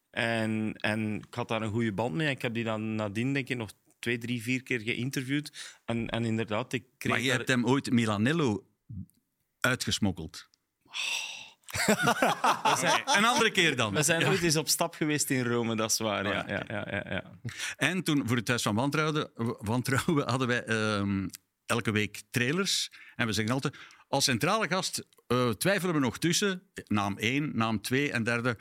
En, 0.09 0.73
en 0.77 1.15
ik 1.17 1.33
had 1.33 1.47
daar 1.47 1.61
een 1.61 1.71
goede 1.71 1.93
band 1.93 2.13
mee. 2.15 2.29
Ik 2.29 2.41
heb 2.41 2.53
die 2.53 2.63
dan 2.63 2.95
nadien, 2.95 3.33
denk 3.33 3.49
ik, 3.49 3.57
nog 3.57 3.71
twee, 4.03 4.17
drie, 4.17 4.41
vier 4.43 4.63
keer 4.63 4.79
geïnterviewd. 4.79 5.77
En, 5.85 6.07
en 6.09 6.25
inderdaad, 6.25 6.73
ik 6.73 6.83
kreeg 6.97 7.11
Maar 7.11 7.21
je 7.21 7.27
daar- 7.27 7.37
hebt 7.37 7.49
hem 7.49 7.65
ooit 7.65 7.91
Milanello 7.91 8.67
uitgesmokkeld. 9.59 10.49
Een 13.17 13.25
andere 13.25 13.51
keer 13.51 13.75
dan. 13.75 13.93
We 13.93 14.03
zijn 14.03 14.25
ooit 14.27 14.41
eens 14.43 14.55
op 14.55 14.67
stap 14.67 14.95
geweest 14.95 15.29
in 15.29 15.43
Rome, 15.45 15.75
dat 15.75 15.91
is 15.91 15.97
waar. 15.97 16.25
Ja, 16.25 16.43
ja, 16.47 16.63
ja, 16.67 16.87
ja, 16.89 17.05
ja. 17.09 17.39
En 17.77 18.03
toen, 18.03 18.27
voor 18.27 18.35
het 18.35 18.45
Thuis 18.45 18.61
van 18.61 18.75
Wantrouwen, 18.75 19.31
wantrouwen 19.59 20.29
hadden 20.29 20.47
wij 20.47 20.63
ehm, 20.63 21.27
elke 21.65 21.91
week 21.91 22.21
trailers. 22.29 22.91
En 23.15 23.27
we 23.27 23.33
zeggen 23.33 23.53
altijd, 23.53 23.77
als 24.07 24.23
centrale 24.23 24.67
gast 24.67 25.07
eh, 25.27 25.49
twijfelen 25.49 25.93
we 25.95 25.99
nog 26.01 26.17
tussen 26.17 26.63
naam 26.87 27.17
1, 27.17 27.51
naam 27.55 27.81
2 27.81 28.11
en 28.11 28.23
derde 28.23 28.57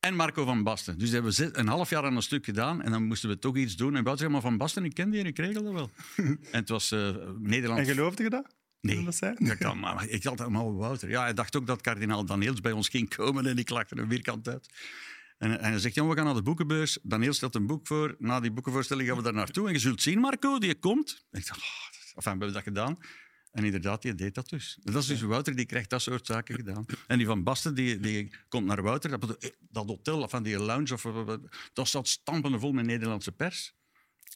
en 0.00 0.14
Marco 0.14 0.44
van 0.44 0.62
Basten. 0.62 0.98
Dus 0.98 1.10
hebben 1.10 1.30
we 1.30 1.36
zes- 1.36 1.50
een 1.52 1.68
half 1.68 1.90
jaar 1.90 2.04
aan 2.04 2.16
een 2.16 2.22
stuk 2.22 2.44
gedaan 2.44 2.82
en 2.82 2.90
dan 2.90 3.04
moesten 3.04 3.28
we 3.28 3.38
toch 3.38 3.56
iets 3.56 3.76
doen. 3.76 3.96
En 3.96 4.18
zei, 4.18 4.30
maar 4.30 4.40
Van 4.40 4.56
Basten, 4.56 4.84
ik 4.84 4.94
ken 4.94 5.10
die 5.10 5.20
en 5.20 5.26
ik 5.26 5.38
regel 5.38 5.62
dat 5.62 5.72
wel. 5.72 5.90
en 6.26 6.38
het 6.50 6.68
was 6.68 6.90
Nederland... 7.38 7.80
En 7.80 7.86
geloofde 7.86 8.22
je 8.22 8.30
dat? 8.30 8.56
Nee, 8.80 9.04
dat 9.48 9.58
kan, 9.58 9.78
maar 9.78 10.08
ik 10.08 10.24
had 10.24 10.40
allemaal 10.40 10.74
Wouter. 10.74 11.08
Ja, 11.08 11.22
hij 11.22 11.34
dacht 11.34 11.56
ook 11.56 11.66
dat 11.66 11.80
kardinaal 11.80 12.24
Daniels 12.24 12.60
bij 12.60 12.72
ons 12.72 12.88
ging 12.88 13.14
komen 13.14 13.46
en 13.46 13.58
ik 13.58 13.70
lachte 13.70 13.94
er 13.94 14.08
vierkant 14.08 14.48
uit. 14.48 14.68
En, 15.38 15.60
en 15.60 15.70
hij 15.70 15.78
zegt, 15.78 15.94
jongen, 15.94 16.10
we 16.10 16.16
gaan 16.16 16.26
naar 16.26 16.34
de 16.34 16.42
boekenbeurs. 16.42 16.98
Daniel 17.02 17.32
stelt 17.32 17.54
een 17.54 17.66
boek 17.66 17.86
voor. 17.86 18.16
Na 18.18 18.40
die 18.40 18.50
boekenvoorstelling 18.50 19.08
gaan 19.08 19.16
we 19.16 19.22
daar 19.22 19.32
naartoe. 19.32 19.66
En 19.66 19.72
je 19.72 19.78
zult 19.78 20.02
zien, 20.02 20.18
Marco, 20.18 20.58
die 20.58 20.74
komt. 20.74 21.26
En 21.30 21.40
ik 21.40 21.46
dacht, 21.46 21.60
oh, 21.60 21.66
enfin, 22.14 22.22
we 22.22 22.28
hebben 22.28 22.52
dat 22.52 22.62
gedaan. 22.62 22.98
En 23.58 23.64
inderdaad, 23.64 24.02
die 24.02 24.14
deed 24.14 24.34
dat 24.34 24.48
dus. 24.48 24.78
Dat 24.82 25.02
is 25.02 25.06
dus 25.06 25.20
Wouter, 25.20 25.56
die 25.56 25.66
krijgt 25.66 25.90
dat 25.90 26.02
soort 26.02 26.26
zaken 26.26 26.54
gedaan. 26.54 26.84
En 27.06 27.18
die 27.18 27.26
van 27.26 27.42
Basten, 27.42 27.74
die, 27.74 28.00
die 28.00 28.30
komt 28.48 28.66
naar 28.66 28.82
Wouter. 28.82 29.20
Dat, 29.20 29.52
dat 29.70 29.86
hotel, 29.86 30.28
van 30.28 30.42
die 30.42 30.58
lounge, 30.58 30.92
of, 30.92 31.06
dat 31.72 31.88
zat 31.88 32.08
stampende 32.08 32.58
vol 32.58 32.72
met 32.72 32.86
Nederlandse 32.86 33.32
pers. 33.32 33.74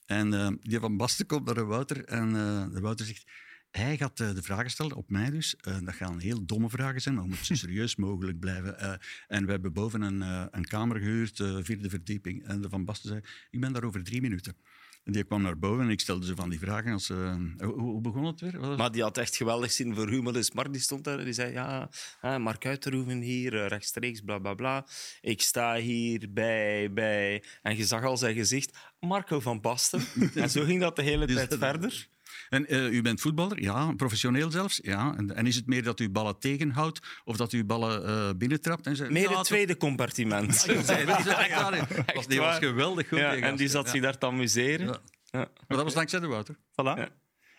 En 0.07 0.35
eh, 0.35 0.49
die 0.61 0.79
van 0.79 0.97
Basten 0.97 1.27
komt 1.27 1.45
naar 1.45 1.67
Wouter 1.67 2.05
en 2.05 2.37
eh, 2.37 2.75
de 2.75 2.81
Wouter 2.81 3.07
zegt... 3.07 3.25
Hij 3.71 3.97
gaat 3.97 4.21
eh, 4.21 4.35
de 4.35 4.43
vragen 4.43 4.71
stellen, 4.71 4.97
op 4.97 5.11
mij 5.11 5.31
dus. 5.31 5.57
Eh, 5.57 5.79
dat 5.85 5.95
gaan 5.95 6.19
heel 6.19 6.45
domme 6.45 6.71
vragen 6.71 7.01
zijn, 7.01 7.15
maar 7.15 7.25
we 7.25 7.29
moeten 7.29 7.47
zo 7.47 7.55
serieus 7.55 7.97
mogelijk 7.97 8.39
blijven. 8.39 8.79
Eh, 8.79 8.93
en 9.27 9.45
we 9.45 9.51
hebben 9.51 9.73
boven 9.73 10.03
een, 10.03 10.23
eh, 10.23 10.45
een 10.51 10.65
kamer 10.65 10.99
gehuurd, 10.99 11.41
eh, 11.41 11.59
vierde 11.61 11.89
verdieping. 11.89 12.45
En 12.47 12.61
de 12.61 12.69
Van 12.69 12.85
Basten 12.85 13.09
zei, 13.09 13.21
ik 13.51 13.61
ben 13.61 13.73
daar 13.73 13.85
over 13.85 14.03
drie 14.03 14.21
minuten. 14.21 14.57
Die 15.05 15.25
kwam 15.25 15.43
naar 15.43 15.59
boven 15.59 15.85
en 15.85 15.91
ik 15.91 16.01
stelde 16.01 16.27
ze 16.27 16.35
van 16.35 16.51
die 16.51 16.59
vragen. 16.59 16.93
Als, 16.93 17.11
eh, 17.11 17.37
hoe, 17.59 17.81
hoe 17.81 18.01
begon 18.01 18.25
het 18.25 18.41
weer? 18.41 18.61
Wat 18.61 18.79
Maar 18.79 18.93
die 18.93 19.03
had 19.03 19.19
echt 19.19 19.37
geweldig 19.37 19.73
zin 19.73 19.95
voor 19.95 20.09
humor. 20.09 20.33
Dus 20.33 20.53
Mark 20.53 20.73
die 20.73 20.81
stond 20.81 21.05
daar 21.05 21.19
en 21.19 21.25
die 21.25 21.33
zei: 21.33 21.53
Ja, 21.53 21.91
hè, 22.21 22.39
Mark 22.39 22.67
Uiterhoeven 22.67 23.21
hier, 23.21 23.63
eh, 23.63 23.67
rechtstreeks, 23.67 24.21
bla 24.21 24.39
bla 24.39 24.55
bla. 24.55 24.87
Ik 25.21 25.43
sta 25.43 25.77
hier 25.77 26.27
bij, 26.31 26.93
bij. 26.93 27.45
En 27.63 27.77
je 27.77 27.85
zag 27.85 28.05
al 28.05 28.17
zijn 28.17 28.35
gezicht: 28.35 28.79
Marco 29.01 29.41
van 29.41 29.61
Basten. 29.61 30.03
en 30.35 30.51
zo 30.51 30.65
ging 30.65 30.81
dat 30.81 30.97
de 30.97 31.03
hele 31.03 31.27
tijd 31.27 31.55
verder. 31.59 32.09
En 32.53 32.67
eh, 32.67 32.93
u 32.93 33.03
bent 33.03 33.21
voetballer? 33.21 33.63
Ja, 33.63 33.93
professioneel 33.93 34.51
zelfs? 34.51 34.81
Ja. 34.83 35.15
En, 35.17 35.35
en 35.37 35.47
is 35.47 35.57
het 35.57 35.67
meer 35.67 35.83
dat 35.83 36.01
u 36.01 36.11
ballen 36.11 36.39
tegenhoudt 36.39 37.01
of 37.25 37.37
dat 37.37 37.53
u 37.53 37.65
ballen 37.65 38.07
eh, 38.07 38.31
binnentrapt? 38.37 38.87
En 38.87 39.13
Meer 39.13 39.31
ja, 39.31 39.37
het 39.37 39.47
tweede 39.47 39.77
compartiment. 39.77 40.65
Ja, 40.67 40.73
die 40.73 40.85
zei- 40.85 41.05
echt 41.11 41.25
waar. 41.61 42.05
Was- 42.15 42.27
Die 42.27 42.39
was 42.39 42.49
waar. 42.49 42.63
geweldig 42.63 43.09
goed. 43.09 43.19
Ja, 43.19 43.35
en 43.37 43.57
die 43.57 43.69
zat 43.69 43.85
ja. 43.85 43.91
zich 43.91 44.03
daar 44.03 44.19
te 44.19 44.27
amuseren. 44.27 44.87
Ja. 44.87 44.99
Ja. 45.31 45.39
Maar 45.39 45.77
dat 45.77 45.83
was 45.83 45.95
dankzij 45.95 46.21
de 46.21 46.27
Wouter. 46.27 46.55
Voilà. 46.57 46.99
Ja. 46.99 47.09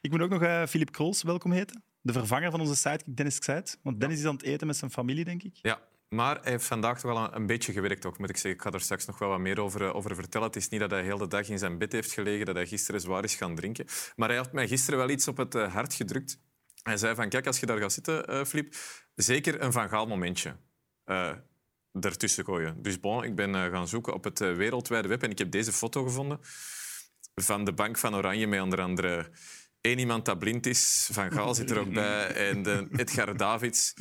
Ik 0.02 0.12
moet 0.12 0.22
ook 0.22 0.30
nog 0.30 0.42
eh 0.42 0.66
Filip 0.66 0.92
Krols 0.92 1.24
welkom 1.24 1.52
heten. 1.52 1.84
De 2.02 2.14
vervanger 2.14 2.52
van 2.52 2.60
onze 2.60 2.76
sidekick 2.76 3.16
Dennis 3.18 3.40
Xeit. 3.40 3.80
Want 3.84 4.00
Dennis 4.00 4.20
is 4.20 4.26
aan 4.26 4.36
het 4.36 4.44
eten 4.44 4.68
met 4.68 4.76
zijn 4.78 4.92
familie, 4.92 5.26
denk 5.26 5.44
ik. 5.44 5.60
Ja, 5.62 5.82
maar 6.14 6.40
hij 6.42 6.52
heeft 6.52 6.66
vandaag 6.66 7.00
toch 7.00 7.12
wel 7.12 7.34
een, 7.36 7.46
beetje 7.46 7.72
gewerkt, 7.72 8.06
ook, 8.06 8.18
moet 8.18 8.30
ik 8.30 8.38
zeggen. 8.38 8.52
Ik 8.52 8.62
ga 8.62 8.72
er 8.72 8.82
straks 8.82 9.06
nog 9.06 9.20
wel 9.20 9.30
wat 9.30 9.40
meer 9.40 9.60
over, 9.60 9.84
eh, 9.84 9.96
over 9.96 10.16
vertellen. 10.16 10.48
Het 10.48 10.56
is 10.56 10.70
niet 10.70 10.80
dat 10.80 10.92
hij 10.92 11.04
heel 11.04 11.18
de 11.18 11.28
dag 11.28 11.50
in 11.50 11.58
zijn 11.58 11.78
bed 11.78 11.92
heeft 11.92 12.12
gelegen, 12.12 12.46
dat 12.46 12.56
hij 12.56 12.68
gisteren 12.68 13.02
zwaar 13.02 13.24
is 13.24 13.36
gaan 13.36 13.56
drinken. 13.56 13.86
Maar 14.16 14.30
hij 14.30 14.38
had 14.38 14.52
mij 14.52 14.68
gisteren 14.68 15.00
wel 15.00 15.10
iets 15.10 15.28
op 15.28 15.38
het 15.38 15.56
eh, 15.56 15.74
hart 15.74 15.94
gedrukt. 15.94 16.40
Hij 16.84 16.98
zei 16.98 17.16
van, 17.16 17.30
kijk, 17.30 17.48
als 17.48 17.60
je 17.60 17.66
daar 17.66 17.78
gaat 17.78 17.94
zitten, 17.94 18.28
eh 18.28 18.44
Filip, 18.44 18.76
zeker 19.16 19.62
een 19.62 19.72
Van 19.72 19.90
Gaal 19.90 20.08
momentje 20.08 20.56
ertussen 21.92 22.46
gooien. 22.46 22.82
Dus 22.82 23.00
bon, 23.00 23.24
ik 23.24 23.36
ben 23.36 23.54
gaan 23.54 23.88
zoeken 23.88 24.14
op 24.14 24.24
het 24.24 24.40
wereldwijde 24.40 25.08
web 25.08 25.24
en 25.24 25.30
ik 25.30 25.38
heb 25.38 25.52
deze 25.52 25.72
foto 25.72 26.04
gevonden 26.04 26.40
van 27.36 27.66
de 27.66 27.74
Bank 27.74 27.98
van 27.98 28.16
Oranje 28.16 28.48
met 28.48 28.62
onder 28.62 28.82
andere 28.82 29.32
één 29.82 30.00
iemand 30.00 30.26
dat 30.26 30.40
blind 30.40 30.66
is. 30.66 31.10
Van 31.12 31.32
Gaal 31.32 31.56
zit 31.56 31.72
er 31.72 31.80
ook 31.80 31.94
bij 31.94 32.28
en 32.28 32.64
de 32.64 32.88
Edgar 32.92 33.38
Davids. 33.38 33.94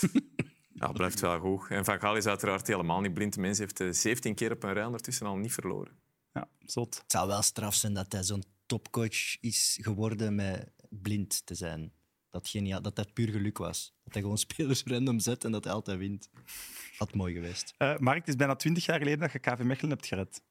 Ja, 0.80 0.92
blijft 0.92 1.20
wel 1.20 1.38
goed. 1.38 1.68
En 1.68 1.84
Van 1.84 2.00
Gaal 2.00 2.16
is 2.16 2.26
uiteraard 2.26 2.66
helemaal 2.66 3.00
niet 3.00 3.14
blind. 3.14 3.34
De 3.34 3.40
mens 3.40 3.58
heeft 3.58 3.80
eh, 3.80 3.92
17 3.92 4.34
keer 4.34 4.52
op 4.52 4.62
een 4.62 4.72
rij 4.72 4.84
ondertussen 4.84 5.26
al 5.26 5.36
niet 5.36 5.52
verloren. 5.52 5.92
Ja, 6.32 6.48
zot. 6.64 6.98
Het 7.02 7.12
zou 7.12 7.28
wel 7.28 7.42
straf 7.42 7.74
zijn 7.74 7.94
dat 7.94 8.12
hij 8.12 8.22
zo'n 8.22 8.44
topcoach 8.66 9.40
is 9.40 9.78
geworden 9.80 10.34
met 10.34 10.72
blind 10.88 11.46
te 11.46 11.54
zijn. 11.54 11.92
Dat, 12.30 12.48
geniaal, 12.48 12.82
dat 12.82 12.96
dat 12.96 13.12
puur 13.12 13.28
geluk 13.28 13.58
was. 13.58 13.94
Dat 14.04 14.12
hij 14.12 14.22
gewoon 14.22 14.38
spelers 14.48 14.82
random 14.84 15.18
zet 15.18 15.44
en 15.44 15.52
dat 15.52 15.64
hij 15.64 15.72
altijd 15.72 15.98
wint. 15.98 16.28
Had 16.96 17.14
mooi 17.14 17.34
geweest. 17.34 17.74
Eh, 17.76 17.98
Mark, 17.98 18.18
het 18.18 18.28
is 18.28 18.36
bijna 18.36 18.56
twintig 18.56 18.86
jaar 18.86 18.98
geleden 18.98 19.18
dat 19.18 19.32
je 19.32 19.38
KV 19.38 19.62
Mechelen 19.62 19.90
hebt 19.90 20.06
gered. 20.06 20.42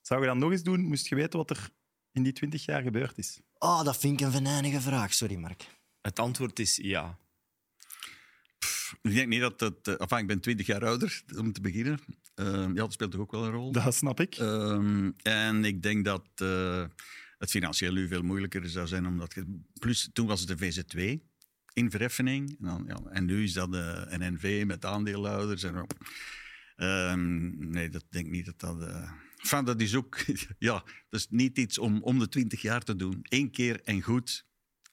Zou 0.00 0.20
je 0.20 0.26
dat 0.26 0.36
nog 0.36 0.50
eens 0.50 0.62
doen, 0.62 0.80
moest 0.80 1.08
je 1.08 1.14
weten 1.14 1.38
wat 1.38 1.50
er 1.50 1.70
in 2.12 2.22
die 2.22 2.32
twintig 2.32 2.64
jaar 2.64 2.82
gebeurd 2.82 3.18
is? 3.18 3.40
Oh, 3.58 3.84
dat 3.84 3.96
vind 3.96 4.20
ik 4.20 4.26
een 4.26 4.32
venijnige 4.32 4.80
vraag. 4.80 5.14
Sorry, 5.14 5.36
Mark. 5.36 5.66
Het 6.00 6.18
antwoord 6.18 6.58
is 6.58 6.76
ja. 6.76 7.18
Ik 9.02 9.14
denk 9.14 9.28
niet 9.28 9.40
dat 9.40 9.58
dat... 9.58 9.74
eh, 9.82 9.94
enfin, 9.98 10.18
ik 10.18 10.26
ben 10.26 10.40
20 10.40 10.66
jaar 10.66 10.84
ouder, 10.86 11.22
om 11.36 11.52
te 11.52 11.60
beginnen. 11.60 11.98
Eh, 12.34 12.46
ja, 12.46 12.72
dat 12.72 12.92
speelt 12.92 13.10
toch 13.10 13.20
ook 13.20 13.30
wel 13.30 13.44
een 13.44 13.50
rol. 13.52 13.72
Dat 13.72 13.94
snap 13.94 14.20
ik. 14.20 14.34
Ehm, 14.34 15.10
en 15.22 15.64
ik 15.64 15.82
denk 15.82 16.04
dat 16.04 16.26
eh, 16.34 16.84
het 17.38 17.50
financieel 17.50 17.92
nu 17.92 18.08
veel 18.08 18.22
moeilijker 18.22 18.68
zou 18.68 18.86
zijn. 18.86 19.06
Omdat 19.06 19.34
je, 19.34 19.60
plus, 19.78 20.10
toen 20.12 20.26
was 20.26 20.40
het 20.40 20.58
de 20.58 20.72
VZ2 20.72 21.22
in 21.72 21.90
verheffening. 21.90 22.48
En, 22.60 22.66
dan, 22.66 22.84
ja, 22.88 23.10
en 23.10 23.24
nu 23.24 23.42
is 23.42 23.52
dat 23.52 23.72
de 23.72 24.06
NNV 24.18 24.64
met 24.66 24.84
aandeelhouders. 24.84 25.62
En, 25.62 25.86
Ehm, 26.76 27.70
nee, 27.70 27.88
dat 27.88 28.04
denk 28.08 28.26
ik 28.26 28.32
niet 28.32 28.44
dat 28.44 28.60
dat... 28.60 28.90
enfin, 29.36 29.64
dat 29.64 29.80
is 29.80 29.94
ook... 29.94 30.18
ja, 30.58 30.84
dat 31.08 31.20
is 31.20 31.26
niet 31.30 31.58
iets 31.58 31.78
om 31.78 32.02
om 32.02 32.18
de 32.18 32.28
20 32.28 32.62
jaar 32.62 32.82
te 32.82 32.96
doen. 32.96 33.18
Eén 33.22 33.50
keer 33.50 33.80
en 33.84 34.02
goed. 34.02 34.46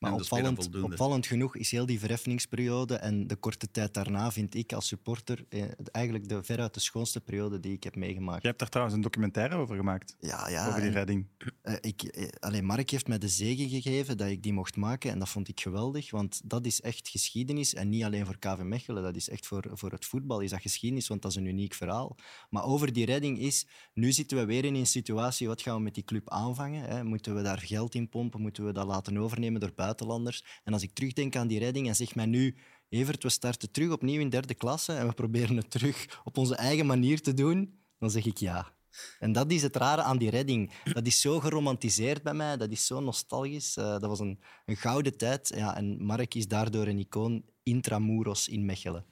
Maar 0.04 0.84
opvallend, 0.84 1.28
genoeg 1.28 1.56
is 1.56 1.72
heel 1.72 1.86
die 1.86 2.00
verheffingsperiode 2.00 2.96
en 2.96 3.28
de 3.28 3.36
korte 3.36 3.72
tijd 3.72 3.94
daarna, 3.94 4.32
vind 4.32 4.56
ik 4.56 4.74
als 4.74 4.88
supporter, 4.88 5.46
eh, 5.50 5.64
eigenlijk 5.92 6.30
de, 6.30 6.44
veruit 6.44 6.74
de 6.74 6.80
schoonste 6.80 7.22
periode 7.22 7.60
die 7.60 7.74
ik 7.74 7.84
heb 7.84 7.96
meegemaakt. 7.96 8.42
Je 8.42 8.48
hebt 8.48 8.60
daar 8.60 8.70
trouwens 8.70 8.96
een 8.98 9.04
documentaire 9.04 9.56
over 9.56 9.76
gemaakt, 9.76 10.16
Ja, 10.20 10.50
ja. 10.50 10.68
over 10.68 10.80
die 10.80 10.90
en- 10.90 10.96
redding. 10.96 11.28
Eh, 11.62 11.74
ik, 11.82 12.02
eh, 12.04 12.28
alleen 12.40 12.66
Mark 12.66 12.90
heeft 12.90 13.08
mij 13.08 13.18
de 13.18 13.28
zegen 13.28 13.70
gegeven 13.70 14.18
dat 14.18 14.28
ik 14.28 14.44
die 14.44 14.54
mocht 14.54 14.76
maken 14.76 15.12
en 15.12 15.20
dat 15.20 15.30
vond 15.30 15.48
ik 15.48 15.60
geweldig, 15.60 16.12
want 16.12 16.42
dat 16.44 16.66
is 16.66 16.82
echt 16.82 17.08
geschiedenis 17.08 17.74
en 17.74 17.90
niet 17.90 18.04
alleen 18.04 18.26
voor 18.26 18.38
KV 18.40 18.62
Mechelen, 18.62 19.04
dat 19.04 19.16
is 19.16 19.30
echt 19.30 19.48
voor, 19.48 19.66
voor 19.74 19.92
het 19.92 20.06
voetbal 20.06 20.40
is 20.40 20.50
dat 20.50 20.62
geschiedenis, 20.62 21.08
want 21.08 21.22
dat 21.22 21.32
is 21.32 21.38
een 21.38 21.46
uniek 21.46 21.74
verhaal. 21.74 22.16
Maar 22.50 22.64
over 22.64 22.94
die 22.94 23.06
redding 23.06 23.40
is, 23.40 23.68
nu 23.94 24.12
zitten 24.12 24.38
we 24.38 24.46
weer 24.46 24.66
in 24.66 24.76
een 24.76 24.86
situatie, 24.88 25.48
wat 25.48 25.62
gaan 25.62 25.76
we 25.76 25.82
met 25.82 25.94
die 25.96 26.04
club 26.04 26.30
aanvangen? 26.30 26.84
Hè? 26.84 27.04
Moeten 27.04 27.36
we 27.36 27.42
daar 27.42 27.60
geld 27.60 27.96
in 27.96 28.10
pompen? 28.10 28.42
Moeten 28.42 28.66
we 28.66 28.72
dat 28.72 28.86
laten 28.86 29.18
overnemen 29.18 29.60
door 29.60 29.72
En 30.02 30.74
als 30.74 30.84
ik 30.84 30.94
terugdenk 30.94 31.36
aan 31.36 31.48
die 31.48 31.60
redding 31.60 31.88
en 31.88 31.96
zeg 31.96 32.16
mij 32.16 32.26
nu, 32.26 32.56
Evert, 32.90 33.24
we 33.24 33.30
starten 33.30 33.72
terug 33.72 33.92
opnieuw 33.92 34.20
in 34.20 34.30
derde 34.30 34.54
klasse 34.54 34.94
en 34.94 35.08
we 35.08 35.14
proberen 35.14 35.58
het 35.58 35.72
terug 35.72 36.22
op 36.24 36.38
onze 36.38 36.56
eigen 36.56 36.86
manier 36.86 37.22
te 37.22 37.34
doen, 37.34 37.80
dan 38.00 38.12
zeg 38.12 38.26
ik 38.26 38.38
ja. 38.38 38.74
En 39.20 39.32
dat 39.32 39.52
is 39.52 39.62
het 39.62 39.76
rare 39.76 40.02
aan 40.02 40.18
die 40.18 40.30
redding. 40.30 40.72
Dat 40.84 41.08
is 41.08 41.22
zo 41.22 41.40
geromantiseerd 41.40 42.24
bij 42.24 42.34
mij, 42.34 42.58
dat 42.58 42.72
is 42.72 42.86
zo 42.86 43.00
nostalgisch. 43.00 43.78
Eh, 43.78 43.84
dat 43.84 44.06
was 44.06 44.20
een, 44.20 44.40
een 44.66 44.78
gouden 44.78 45.18
tijd. 45.18 45.52
Ja, 45.56 45.76
en 45.76 46.04
Mark 46.04 46.34
is 46.34 46.48
daardoor 46.48 46.88
een 46.88 47.00
icoon 47.00 47.44
intramuros 47.64 48.48
in 48.48 48.66
Mechelen. 48.66 49.06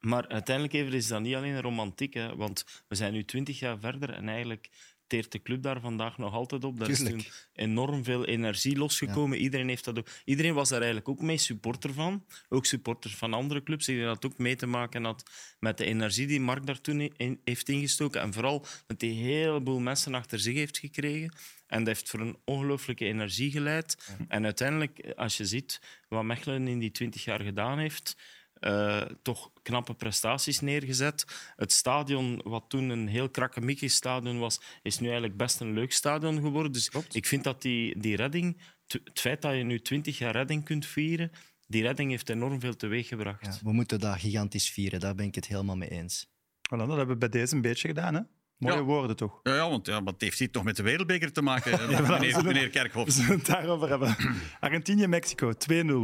Maar 0.00 0.28
uiteindelijk 0.28 0.74
even 0.74 0.92
is 0.92 1.06
dat 1.06 1.20
niet 1.20 1.34
alleen 1.34 1.60
romantiek, 1.60 2.14
hè, 2.14 2.36
want 2.36 2.64
we 2.88 2.94
zijn 2.94 3.12
nu 3.12 3.24
twintig 3.24 3.58
jaar 3.58 3.78
verder 3.78 4.10
en 4.10 4.28
eigenlijk 4.28 4.70
teert 5.08 5.32
de 5.32 5.42
club 5.42 5.62
daar 5.62 5.80
vandaag 5.80 6.18
nog 6.18 6.32
altijd 6.32 6.64
op. 6.64 6.78
Daar 6.78 6.90
is 6.90 7.04
toen 7.04 7.24
enorm 7.52 8.04
veel 8.04 8.24
energie 8.24 8.76
losgekomen. 8.76 9.38
Iedereen, 9.38 9.68
heeft 9.68 9.84
dat 9.84 9.98
ook, 9.98 10.08
iedereen 10.24 10.54
was 10.54 10.68
daar 10.68 10.78
eigenlijk 10.78 11.08
ook 11.08 11.22
mee 11.22 11.38
supporter 11.38 11.92
van. 11.92 12.24
Ook 12.48 12.66
supporters 12.66 13.16
van 13.16 13.34
andere 13.34 13.62
clubs. 13.62 13.88
Ik 13.88 13.94
denk 13.94 14.06
dat 14.06 14.22
het 14.22 14.32
ook 14.32 14.38
mee 14.38 14.56
te 14.56 14.66
maken 14.66 15.04
had 15.04 15.30
met 15.58 15.78
de 15.78 15.84
energie 15.84 16.26
die 16.26 16.40
Mark 16.40 16.66
daar 16.66 16.80
toen 16.80 17.00
in, 17.00 17.40
heeft 17.44 17.68
ingestoken. 17.68 18.20
En 18.20 18.32
vooral 18.32 18.66
dat 18.86 19.00
hij 19.00 19.10
een 19.10 19.16
heleboel 19.16 19.80
mensen 19.80 20.14
achter 20.14 20.38
zich 20.38 20.54
heeft 20.54 20.78
gekregen. 20.78 21.32
En 21.66 21.78
dat 21.78 21.86
heeft 21.86 22.10
voor 22.10 22.20
een 22.20 22.36
ongelooflijke 22.44 23.04
energie 23.04 23.50
geleid. 23.50 24.14
En 24.28 24.44
uiteindelijk, 24.44 25.12
als 25.16 25.36
je 25.36 25.46
ziet 25.46 25.80
wat 26.08 26.24
Mechelen 26.24 26.68
in 26.68 26.78
die 26.78 26.90
twintig 26.90 27.24
jaar 27.24 27.40
gedaan 27.40 27.78
heeft, 27.78 28.16
eh, 28.60 29.00
toch 29.22 29.50
knappe 29.62 29.94
prestaties 29.94 30.60
neergezet. 30.60 31.24
Het 31.56 31.72
stadion, 31.72 32.40
wat 32.44 32.64
toen 32.68 32.88
een 32.88 33.08
heel 33.08 33.28
krakkemikkig 33.30 33.90
stadion 33.90 34.38
was, 34.38 34.60
is 34.82 34.98
nu 34.98 35.06
eigenlijk 35.06 35.36
best 35.36 35.60
een 35.60 35.72
leuk 35.72 35.92
stadion 35.92 36.40
geworden. 36.40 36.72
Dus 36.72 36.90
ik 37.10 37.26
vind 37.26 37.44
dat 37.44 37.62
die, 37.62 37.98
die 37.98 38.16
redding, 38.16 38.60
het 38.86 39.20
feit 39.20 39.42
dat 39.42 39.54
je 39.54 39.62
nu 39.62 39.80
twintig 39.80 40.18
jaar 40.18 40.32
redding 40.32 40.64
kunt 40.64 40.86
vieren, 40.86 41.30
die 41.66 41.82
redding 41.82 42.10
heeft 42.10 42.28
enorm 42.28 42.60
veel 42.60 42.76
teweeggebracht. 42.76 43.44
Ja, 43.44 43.58
we 43.62 43.72
moeten 43.72 44.00
dat 44.00 44.18
gigantisch 44.20 44.70
vieren, 44.70 45.00
daar 45.00 45.14
ben 45.14 45.26
ik 45.26 45.34
het 45.34 45.46
helemaal 45.46 45.76
mee 45.76 45.88
eens. 45.90 46.26
Voilà, 46.26 46.76
dat 46.78 46.88
hebben 46.96 47.08
we 47.08 47.16
bij 47.16 47.28
deze 47.28 47.54
een 47.54 47.60
beetje 47.60 47.88
gedaan. 47.88 48.14
Hè? 48.14 48.20
Mooie 48.56 48.74
Ja. 48.74 48.82
woorden 48.82 49.16
toch? 49.16 49.40
Ja, 49.42 49.54
ja, 49.54 49.68
want 49.70 49.86
ja, 49.86 50.02
wat 50.02 50.20
heeft 50.20 50.38
dit 50.38 50.52
toch 50.52 50.64
met 50.64 50.76
de 50.76 50.82
wereldbeker 50.82 51.32
te 51.32 51.42
maken, 51.42 51.86
meneer, 52.08 52.44
meneer 52.44 52.70
Kerkhoff? 52.70 53.06
We 53.06 53.22
zullen 53.22 53.36
het 53.38 53.46
daarover 53.46 53.88
hebben. 53.88 54.16
Argentinië-Mexico 54.60 55.52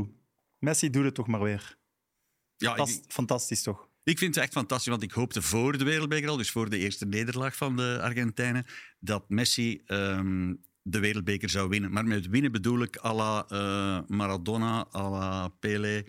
2-0. 0.09 0.11
Messi 0.59 0.90
doet 0.90 1.05
het 1.05 1.14
toch 1.14 1.27
maar 1.27 1.40
weer. 1.43 1.77
Ja, 2.57 2.77
ik- 2.77 3.03
fantastisch 3.09 3.62
toch? 3.62 3.88
Ik 4.05 4.19
vind 4.19 4.35
het 4.35 4.45
echt 4.45 4.53
fantastisch, 4.53 4.88
want 4.90 5.03
ik 5.03 5.11
hoopte 5.12 5.43
voor 5.43 5.79
de 5.79 5.85
Wereldbeker 5.85 6.29
al, 6.29 6.37
dus 6.37 6.51
voor 6.51 6.71
de 6.71 6.79
eerste 6.79 7.07
nederlaag 7.07 7.57
van 7.57 7.77
de 7.77 7.99
Argentijnen, 8.03 8.64
dat 8.99 9.29
Messi 9.29 9.83
ehm, 9.87 10.55
de 10.83 10.99
Wereldbeker 10.99 11.51
zou 11.51 11.69
winnen. 11.69 11.93
Maar 11.93 12.05
met 12.05 12.27
winnen 12.29 12.53
bedoel 12.53 12.83
ik 12.83 12.99
à 13.05 13.14
la 13.14 13.45
eh, 13.49 14.09
Maradona, 14.17 14.87
à 14.95 15.09
la 15.11 15.49
Pelé, 15.49 16.05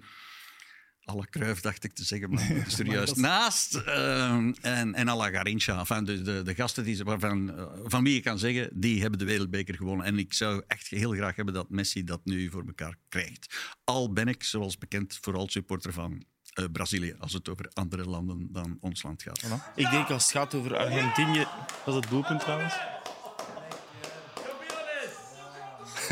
à 1.09 1.15
la 1.15 1.23
Cruyff, 1.29 1.61
dacht 1.61 1.83
ik 1.83 1.93
te 1.93 2.03
zeggen, 2.03 2.29
maar 2.29 2.49
er 2.79 2.85
juist 2.85 3.15
naast. 3.15 3.75
ehm, 3.75 4.53
en, 4.61 4.93
en 4.93 5.07
à 5.09 5.15
la 5.15 5.29
Garincha, 5.29 5.79
enfin, 5.79 6.03
de, 6.03 6.21
de, 6.21 6.41
de 6.41 6.55
gasten 6.55 6.83
die, 6.83 7.03
waarvan, 7.03 7.57
eh, 7.57 7.65
van 7.83 8.03
wie 8.03 8.15
ik 8.17 8.23
kan 8.23 8.39
zeggen, 8.39 8.69
die 8.79 9.01
hebben 9.01 9.19
de 9.19 9.25
Wereldbeker 9.25 9.75
gewonnen. 9.75 10.05
En 10.05 10.17
ik 10.19 10.33
zou 10.33 10.63
echt 10.67 10.87
heel 10.87 11.11
graag 11.11 11.35
hebben 11.35 11.53
dat 11.53 11.69
Messi 11.69 12.03
dat 12.03 12.25
nu 12.25 12.49
voor 12.49 12.65
elkaar 12.65 12.95
krijgt. 13.09 13.73
Al 13.83 14.13
ben 14.13 14.27
ik, 14.27 14.43
zoals 14.43 14.77
bekend, 14.77 15.17
vooral 15.21 15.49
supporter 15.49 15.93
van 15.93 16.23
eh, 16.55 16.65
Brazilië, 16.71 17.15
als 17.19 17.33
het 17.33 17.49
over 17.49 17.69
andere 17.73 18.05
landen 18.05 18.47
dan 18.51 18.77
ons 18.81 19.03
land 19.03 19.23
gaat. 19.23 19.45
Ik 19.75 19.89
denk 19.89 20.09
als 20.09 20.23
het 20.23 20.31
gaat 20.31 20.53
over 20.53 20.77
Argentinië... 20.77 21.45
Dat 21.85 21.87
is 21.87 21.95
het 21.95 22.09
doelpunt 22.09 22.39
trouwens. 22.39 22.73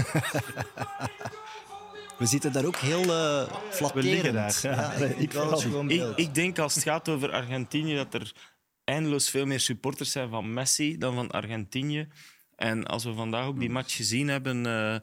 We 2.17 2.25
zitten 2.25 2.51
daar 2.51 2.65
ook 2.65 2.75
heel 2.75 3.01
eh 3.01 3.53
flatterend. 3.69 3.93
We 3.93 4.01
liggen 4.01 4.33
daar, 4.33 4.59
ja. 4.61 4.91
ik, 4.91 5.09
ik 5.15 5.19
ik 5.19 5.31
wel 5.31 5.43
vooral. 5.43 5.59
gewoon 5.59 5.89
Ik, 5.89 5.97
beeld. 5.99 6.19
ik 6.19 6.33
denk 6.35 6.59
als 6.59 6.75
het 6.75 6.83
gaat 6.83 7.09
over 7.09 7.31
Argentinië 7.31 7.95
dat 7.95 8.13
er 8.13 8.33
eindeloos 8.83 9.29
veel 9.29 9.45
meer 9.45 9.59
supporters 9.59 10.11
zijn 10.11 10.29
van 10.29 10.53
Messi 10.53 10.97
dan 10.97 11.15
van 11.15 11.31
Argentinië. 11.31 12.07
En 12.55 12.85
als 12.85 13.03
we 13.03 13.13
vandaag 13.13 13.45
ook 13.45 13.59
die 13.59 13.69
match 13.69 13.95
gezien 13.95 14.27
hebben 14.27 14.65
eh, 14.65 14.95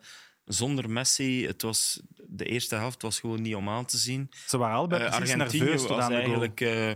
zonder 0.53 0.91
Messi, 0.91 1.47
het 1.47 1.63
was, 1.63 2.01
de 2.27 2.45
eerste 2.45 2.75
helft 2.75 3.03
was 3.03 3.21
gewoon 3.21 3.43
niet 3.43 3.55
om 3.55 3.69
aan 3.69 3.85
te 3.85 3.97
zien. 3.99 4.31
Ze 4.47 4.59
waren 4.59 4.77
allebei 4.77 5.03
Eh, 5.03 5.17
precies 5.17 5.33
Argentinië 5.35 5.63
nerveus 5.65 5.87
was 5.89 6.09
eigenlijk 6.11 6.61
eh, 6.61 6.91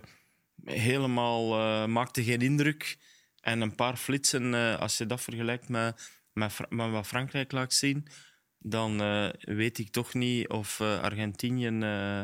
helemaal 0.65 1.59
eh, 1.59 1.87
maakte 1.87 2.25
geen 2.25 2.41
indruk. 2.41 2.99
En 3.41 3.61
een 3.61 3.75
paar 3.75 3.97
flitsen, 3.97 4.55
eh, 4.55 4.79
als 4.81 4.99
je 4.99 5.07
dat 5.07 5.21
vergelijkt 5.21 5.69
met, 5.69 6.13
met, 6.33 6.59
met 6.69 6.91
wat 6.91 7.07
Frankrijk 7.07 7.53
laat 7.53 7.73
zien, 7.73 8.07
dan 8.59 9.01
eh, 9.01 9.29
weet 9.41 9.79
ik 9.79 9.91
toch 9.91 10.15
niet 10.15 10.49
of 10.49 10.81
eh, 10.81 11.01
Argentinië, 11.01 11.67
eh, 11.81 12.23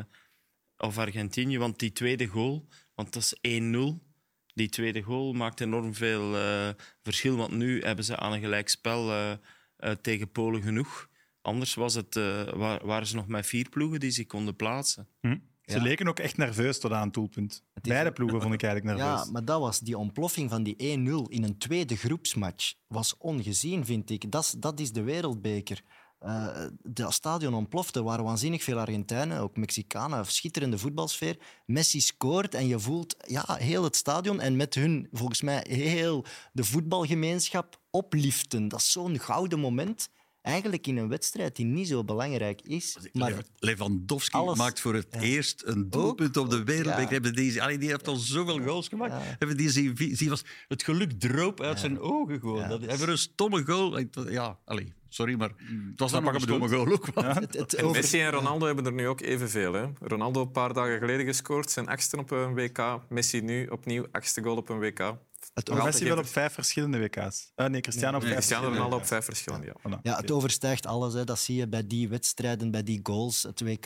of 0.76 0.98
Argentinië, 0.98 1.58
want 1.58 1.78
die 1.78 1.92
tweede 1.92 2.26
goal, 2.26 2.68
want 2.94 3.12
dat 3.12 3.22
is 3.22 3.60
1-0. 3.60 4.08
Die 4.54 4.68
tweede 4.68 5.02
goal 5.02 5.32
maakt 5.32 5.60
enorm 5.60 5.94
veel 5.94 6.36
eh, 6.36 6.68
verschil, 7.02 7.36
want 7.36 7.52
nu 7.52 7.80
hebben 7.80 8.04
ze 8.04 8.16
aan 8.16 8.32
een 8.32 8.40
gelijkspel 8.40 9.10
eh 9.10 9.32
eh, 9.80 9.92
tegen 9.92 10.30
Polen 10.30 10.62
genoeg. 10.62 11.08
Anders 11.42 11.74
was 11.74 11.94
het, 11.94 12.16
eh, 12.16 12.42
wa- 12.52 12.80
waren 12.84 13.06
ze 13.06 13.14
nog 13.14 13.26
met 13.26 13.46
vier 13.46 13.68
ploegen 13.68 14.00
die 14.00 14.10
zich 14.10 14.26
konden 14.26 14.56
plaatsen. 14.56 15.08
Hm? 15.20 15.36
Ze 15.64 15.76
Ja. 15.76 15.82
leken 15.82 16.08
ook 16.08 16.18
echt 16.18 16.36
nerveus 16.36 16.78
tot 16.80 16.92
aan 16.92 17.04
het 17.04 17.14
doelpunt. 17.14 17.52
is- 17.82 17.88
Beide 17.88 18.12
ploegen 18.12 18.40
vond 18.42 18.54
ik 18.54 18.62
eigenlijk 18.62 18.96
nerveus. 18.98 19.24
Ja, 19.24 19.30
maar 19.30 19.44
dat 19.44 19.60
was 19.60 19.80
die 19.80 19.98
ontploffing 19.98 20.50
van 20.50 20.62
die 20.62 20.74
1-0 20.76 21.28
in 21.28 21.42
een 21.44 21.58
tweede 21.58 21.96
groepsmatch. 21.96 22.74
Was 22.86 23.16
ongezien, 23.18 23.84
vind 23.84 24.10
ik. 24.10 24.30
Dat 24.30 24.44
is, 24.44 24.50
dat 24.58 24.80
is 24.80 24.92
de 24.92 25.02
wereldbeker. 25.02 25.82
Eh 26.18 26.66
dat 26.82 27.12
stadion 27.12 27.54
ontplofte. 27.54 27.98
Er 27.98 28.04
waren 28.04 28.24
waanzinnig 28.24 28.62
veel 28.62 28.78
Argentijnen, 28.78 29.40
ook 29.40 29.56
Mexicanen. 29.56 30.26
Schitterende 30.26 30.78
voetbalsfeer. 30.78 31.36
Messi 31.66 32.00
scoort 32.00 32.54
en 32.54 32.66
je 32.66 32.78
voelt 32.78 33.16
ja, 33.26 33.44
heel 33.58 33.84
het 33.84 33.96
stadion 33.96 34.40
en 34.40 34.56
met 34.56 34.74
hun, 34.74 35.08
volgens 35.12 35.42
mij, 35.42 35.64
heel 35.68 36.24
de 36.52 36.64
voetbalgemeenschap 36.64 37.80
opliften. 37.90 38.68
Dat 38.68 38.80
is 38.80 38.92
zo'n 38.92 39.18
gouden 39.18 39.58
moment. 39.60 40.08
Eigenlijk 40.42 40.86
in 40.86 40.96
een 40.96 41.08
wedstrijd 41.08 41.56
die 41.56 41.64
niet 41.66 41.88
zo 41.88 42.04
belangrijk 42.04 42.60
is. 42.62 42.96
Maar 43.12 43.32
Lewandowski 43.58 44.36
Alles- 44.38 44.58
maakt 44.58 44.80
voor 44.80 44.94
het 44.94 45.06
Ja. 45.10 45.20
eerst 45.20 45.62
een 45.66 45.90
doelpunt 45.90 46.36
op 46.36 46.50
de 46.50 46.64
wereldbeker. 46.64 47.24
Ja. 47.24 47.30
Die, 47.30 47.62
allee, 47.62 47.78
die 47.78 47.88
heeft 47.88 48.08
al 48.08 48.16
zoveel 48.16 48.58
goals 48.62 48.88
gemaakt. 48.88 49.12
Ja. 49.12 49.36
Hebben 49.38 49.56
die, 49.56 50.28
was, 50.28 50.44
het 50.68 50.82
geluk 50.82 51.12
droop 51.20 51.60
uit 51.60 51.80
zijn 51.80 51.98
ogen 52.00 52.40
gewoon. 52.40 52.58
Ja, 52.60 52.68
dat, 52.68 52.80
dat 52.84 52.98
hij 52.98 53.08
een 53.08 53.18
stomme 53.18 53.64
goal. 53.64 53.98
Ja, 54.28 54.58
allee, 54.64 54.92
sorry, 55.08 55.34
maar 55.34 55.48
het 55.90 56.00
was 56.00 56.10
dan 56.12 56.22
nog 56.22 56.34
een 56.34 56.40
stomme 56.40 56.68
goal 56.68 56.92
ook. 56.92 57.06
want- 57.14 57.38
het, 57.40 57.54
het 57.56 57.74
En 57.74 57.84
over- 57.84 58.00
Messi 58.00 58.20
en 58.20 58.30
Ronaldo 58.30 58.66
hebben 58.66 58.86
er 58.86 58.92
nu 58.92 59.08
ook 59.08 59.20
evenveel. 59.20 59.72
Hè? 59.72 59.86
Ronaldo 60.00 60.40
een 60.40 60.50
paar 60.50 60.72
dagen 60.72 60.98
geleden 60.98 61.26
gescoord, 61.26 61.70
zijn 61.70 61.88
achtste 61.88 62.16
op 62.16 62.30
een 62.30 62.54
WK. 62.54 63.00
Messi 63.08 63.40
nu 63.40 63.66
opnieuw 63.66 64.06
achtste 64.12 64.42
goal 64.42 64.56
op 64.56 64.68
een 64.68 64.78
WK. 64.78 65.14
Het 65.54 65.84
Messi 65.84 66.04
wel 66.04 66.18
op 66.18 66.26
vijf 66.26 66.52
verschillende 66.52 66.98
WK's. 66.98 67.52
Ah, 67.54 67.70
nee, 67.70 67.80
Cristiano 67.80 68.16
op 68.16 68.22
Nee, 68.22 68.32
vijf 68.32 68.44
Cristiano 68.44 68.62
verschillende 68.62 68.76
Ronaldo 68.76 68.96
op 68.96 69.06
vijf 69.06 69.24
verschillende, 69.24 69.66
ja. 69.66 70.00
Ja, 70.02 70.16
het 70.16 70.30
overstijgt 70.30 70.86
alles. 70.86 71.14
Hè. 71.14 71.24
Dat 71.24 71.38
zie 71.38 71.56
je 71.56 71.68
bij 71.68 71.86
die 71.86 72.08
wedstrijden, 72.08 72.70
bij 72.70 72.82
die 72.82 73.00
goals. 73.02 73.42
Het 73.42 73.60
WK, 73.60 73.84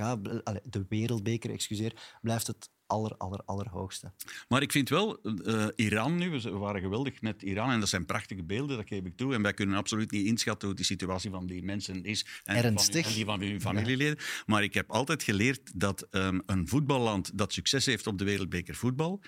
de 0.63 0.87
wereldbeker, 0.89 1.51
excuseer, 1.51 1.93
blijft 2.21 2.47
het 2.47 2.69
aller, 2.87 3.15
aller, 3.17 3.41
allerhoogste. 3.45 4.13
Maar 4.49 4.63
ik 4.63 4.73
vind 4.73 4.89
wel, 4.89 5.21
eh, 5.23 5.67
Iran 5.77 6.17
nu, 6.17 6.31
we 6.31 6.51
waren 6.51 6.81
geweldig 6.81 7.21
met 7.21 7.43
Iran 7.43 7.71
en 7.71 7.81
dat 7.81 7.89
zijn 7.89 8.07
prachtige 8.07 8.43
beelden, 8.43 8.77
dat 8.77 8.89
geef 8.89 9.05
ik 9.05 9.17
toe. 9.17 9.35
En 9.35 9.43
wij 9.43 9.55
kunnen 9.55 9.77
absoluut 9.77 10.11
niet 10.11 10.27
inschatten 10.27 10.69
hoe 10.69 10.77
die 10.77 10.85
situatie 10.85 11.31
van 11.31 11.47
die 11.47 11.63
mensen 11.63 12.05
is. 12.05 12.27
En 12.45 12.57
Ernstig. 12.57 13.03
Van, 13.03 13.11
en 13.11 13.17
die 13.17 13.25
van 13.25 13.41
hun 13.41 13.61
familieleden. 13.61 14.19
Maar 14.47 14.63
ik 14.63 14.75
heb 14.75 14.91
altijd 14.91 15.23
geleerd 15.23 15.81
dat 15.81 16.07
ehm, 16.11 16.41
een 16.47 16.69
voetballand 16.69 17.39
dat 17.39 17.53
succes 17.53 17.87
heeft 17.87 18.07
op 18.07 18.19
de 18.19 18.25
wereldbeker 18.25 18.75
voetbal, 18.75 19.21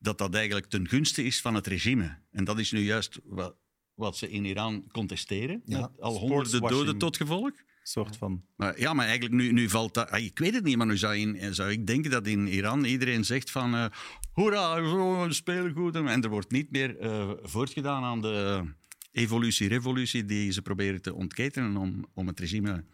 dat 0.00 0.18
dat 0.18 0.34
eigenlijk 0.34 0.66
ten 0.66 0.88
gunste 0.88 1.24
is 1.24 1.40
van 1.40 1.54
het 1.54 1.66
regime. 1.66 2.18
En 2.30 2.44
dat 2.44 2.58
is 2.58 2.72
nu 2.72 2.80
juist 2.80 3.18
wat, 3.24 3.56
wat 3.94 4.16
ze 4.16 4.30
in 4.30 4.44
Iran 4.44 4.84
contesteren. 4.92 5.62
Ja. 5.64 5.80
Met 5.80 6.00
al 6.00 6.18
honderden 6.18 6.60
doden 6.60 6.98
tot 6.98 7.16
gevolg. 7.16 7.50
soort 7.82 8.16
van. 8.16 8.44
Maar, 8.56 8.80
ja, 8.80 8.92
maar 8.92 9.06
eigenlijk 9.06 9.34
nu, 9.34 9.52
nu 9.52 9.68
valt 9.68 9.94
dat... 9.94 10.10
ah, 10.10 10.24
Ik 10.24 10.38
weet 10.38 10.54
het 10.54 10.64
niet, 10.64 10.76
maar 10.76 10.86
nu 10.86 10.96
zou, 10.96 11.16
in, 11.16 11.54
zou 11.54 11.70
ik 11.70 11.86
denken 11.86 12.10
dat 12.10 12.26
in 12.26 12.46
Iran 12.46 12.84
iedereen 12.84 13.24
zegt 13.24 13.50
van... 13.50 13.74
eh 13.74 13.86
hoera, 14.32 14.82
we 15.26 15.32
spelen 15.32 15.72
goed. 15.72 15.94
En 15.94 16.22
er 16.22 16.28
wordt 16.28 16.50
niet 16.50 16.70
meer 16.70 16.98
eh, 16.98 17.30
voortgedaan 17.42 18.02
aan 18.04 18.20
de 18.20 18.64
evolutie, 19.12 19.68
revolutie 19.68 20.24
die 20.24 20.50
ze 20.52 20.62
proberen 20.62 21.02
te 21.02 21.14
ontketenen 21.14 21.76
om, 21.76 22.06
om 22.14 22.26
het 22.26 22.40
regime 22.40 22.84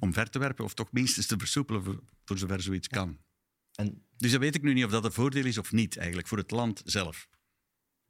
omver 0.00 0.30
te 0.30 0.38
werpen. 0.38 0.64
Of 0.64 0.74
toch 0.74 0.92
minstens 0.92 1.26
te 1.26 1.38
versoepelen 1.38 1.84
voor, 1.84 2.02
voor 2.24 2.38
zover 2.38 2.62
zoiets 2.62 2.88
kan. 2.88 3.18
En 3.74 4.04
Dus 4.16 4.30
dan 4.30 4.40
weet 4.40 4.54
ik 4.54 4.62
nu 4.62 4.72
niet 4.72 4.84
of 4.84 4.90
dat 4.90 5.04
een 5.04 5.12
voordeel 5.12 5.44
is 5.44 5.58
of 5.58 5.72
niet, 5.72 5.96
eigenlijk, 5.96 6.28
voor 6.28 6.38
het 6.38 6.50
land 6.50 6.82
zelf. 6.84 7.28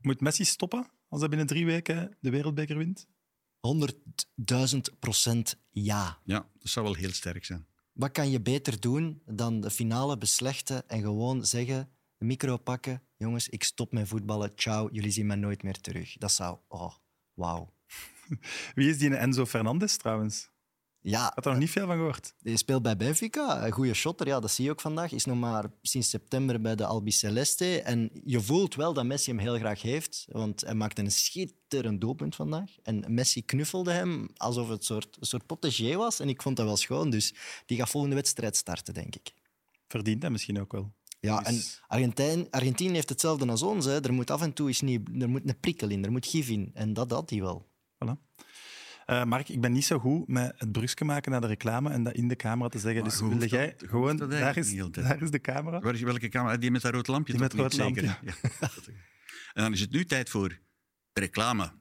Moet 0.01 0.21
Messi 0.21 0.45
stoppen 0.45 0.91
als 1.09 1.21
hij 1.21 1.29
binnen 1.29 1.47
drie 1.47 1.67
weken 1.67 2.17
de 2.21 2.31
wereldbeker 2.31 2.77
wint? 2.77 3.07
100.000 4.75 4.79
procent 4.99 5.61
ja. 5.71 6.21
Ja, 6.25 6.49
dat 6.59 6.71
zou 6.71 6.85
wel 6.87 6.95
heel 6.95 7.13
sterk 7.13 7.45
zijn. 7.45 7.67
Wat 7.93 8.13
kan 8.13 8.31
je 8.31 8.41
beter 8.41 8.81
doen 8.81 9.23
dan 9.25 9.61
de 9.61 9.71
finale 9.71 10.19
beslechten 10.19 10.89
en 10.89 11.01
gewoon 11.01 11.45
zeggen, 11.47 11.91
de 12.17 12.25
micro 12.25 12.57
pakken, 12.57 13.03
jongens, 13.17 13.49
ik 13.49 13.65
stop 13.65 13.93
met 13.93 14.09
voetballen, 14.09 14.53
ciao, 14.55 14.89
jullie 14.93 15.11
zien 15.11 15.27
mij 15.27 15.37
nooit 15.37 15.63
meer 15.63 15.81
terug. 15.81 16.17
Dat 16.17 16.33
zou, 16.33 16.59
oh, 16.69 16.95
wauw. 17.35 17.73
Wie 18.75 18.89
is 18.89 18.99
die 18.99 19.17
Enzo 19.17 19.47
Fernandes 19.47 19.97
trouwens? 19.97 20.51
Ja, 21.07 21.27
Ik 21.27 21.33
had 21.35 21.45
er 21.45 21.51
nog 21.51 21.61
niet 21.61 21.71
veel 21.71 21.87
van 21.87 21.97
gehoord. 21.97 22.35
Die 22.43 22.57
speelt 22.57 22.83
bij 22.83 22.97
Benfica, 22.97 23.67
een 23.67 23.73
goede 23.73 23.95
shotter, 23.95 24.27
ja, 24.27 24.41
dat 24.41 24.51
zie 24.51 24.65
je 24.65 24.71
ook 24.71 24.81
vandaag. 24.81 25.13
Is 25.13 25.25
nog 25.25 25.39
maar 25.39 25.65
sinds 25.83 26.09
september 26.09 26.61
bij 26.61 26.75
de 26.75 26.87
Albiceleste. 26.87 27.81
En 27.81 28.11
je 28.25 28.41
voelt 28.41 28.75
wel 28.75 28.93
dat 28.93 29.05
Messi 29.05 29.31
hem 29.31 29.41
heel 29.41 29.57
graag 29.59 29.83
heeft, 29.83 30.25
want 30.29 30.61
hij 30.61 30.75
maakte 30.75 31.03
een 31.03 31.11
schitterend 31.13 32.01
doelpunt 32.01 32.35
vandaag. 32.35 32.71
En 32.83 33.05
Messi 33.09 33.45
knuffelde 33.45 33.93
hem 33.93 34.29
alsof 34.37 34.69
het 34.69 34.79
een 34.79 34.85
soort, 34.85 35.17
een 35.21 35.27
soort 35.27 35.47
protégé 35.47 35.97
was. 35.97 36.21
En 36.21 36.29
ik 36.29 36.43
vond 36.43 36.57
dat 36.57 36.67
wel 36.67 36.77
schoon, 36.77 37.11
dus 37.11 37.35
die 37.67 37.79
gaat 37.79 37.91
volgende 37.91 38.17
wedstrijd 38.17 38.57
starten, 38.57 38.95
denk 38.95 39.15
ik. 39.15 39.35
Verdient 39.89 40.23
hij 40.23 40.31
misschien 40.31 40.61
ook 40.61 40.73
wel. 40.73 40.93
Ja, 41.21 41.45
en 41.45 41.55
Dus- 41.55 41.81
Argentijn, 41.87 42.47
Argentinië 42.51 42.95
heeft 42.95 43.09
hetzelfde 43.09 43.47
als 43.47 43.63
ons. 43.63 43.85
Hè. 43.85 44.01
Er 44.03 44.13
moet 44.13 44.31
af 44.31 44.43
en 44.43 44.53
toe 44.53 44.69
eens 44.69 44.81
niet, 44.81 45.09
er 45.23 45.29
moet 45.29 45.49
een 45.49 45.61
prikkel 45.61 45.89
in, 45.89 46.05
er 46.05 46.13
moet 46.13 46.27
gif 46.27 46.49
in. 46.49 46.71
En 46.75 46.93
dat 46.93 47.11
had 47.11 47.31
hij 47.31 47.41
wel. 47.41 47.69
Voilà. 47.95 48.33
Eh, 49.07 49.25
Mark, 49.25 49.49
ik 49.49 49.61
ben 49.61 49.73
niet 49.73 49.85
zo 49.85 49.99
goed 49.99 50.29
met 50.29 50.53
het 50.57 50.73
brusken 50.73 51.07
maken 51.07 51.31
naar 51.33 51.41
de 51.41 51.47
reclame 51.47 51.91
en 51.91 52.03
dat 52.03 52.13
in 52.15 52.29
de 52.29 52.37
camera 52.37 52.69
te 52.69 52.79
zeggen. 52.79 53.01
Maar 53.03 53.11
dus 53.11 53.21
hoeft 53.21 53.51
jij 53.51 53.75
dat- 53.79 53.89
gewoon... 53.89 54.17
Daar 54.17 54.57
is, 54.57 54.77
daar 54.93 55.23
is 55.23 55.31
de 55.31 55.41
camera. 55.41 55.81
Waar 55.81 55.95
is, 55.95 56.01
welke 56.01 56.29
camera? 56.29 56.57
Die 56.57 56.71
met 56.71 56.83
dat 56.83 56.93
rood 56.93 57.07
lampje? 57.07 57.33
Die 57.33 57.43
met 57.43 57.53
rood 57.53 57.77
lampje. 57.77 58.03
Ja. 58.03 58.19
En 59.53 59.63
dan 59.63 59.73
is 59.73 59.81
het 59.81 59.91
nu 59.91 60.05
tijd 60.05 60.31
voor 60.31 60.59
reclame. 61.13 61.73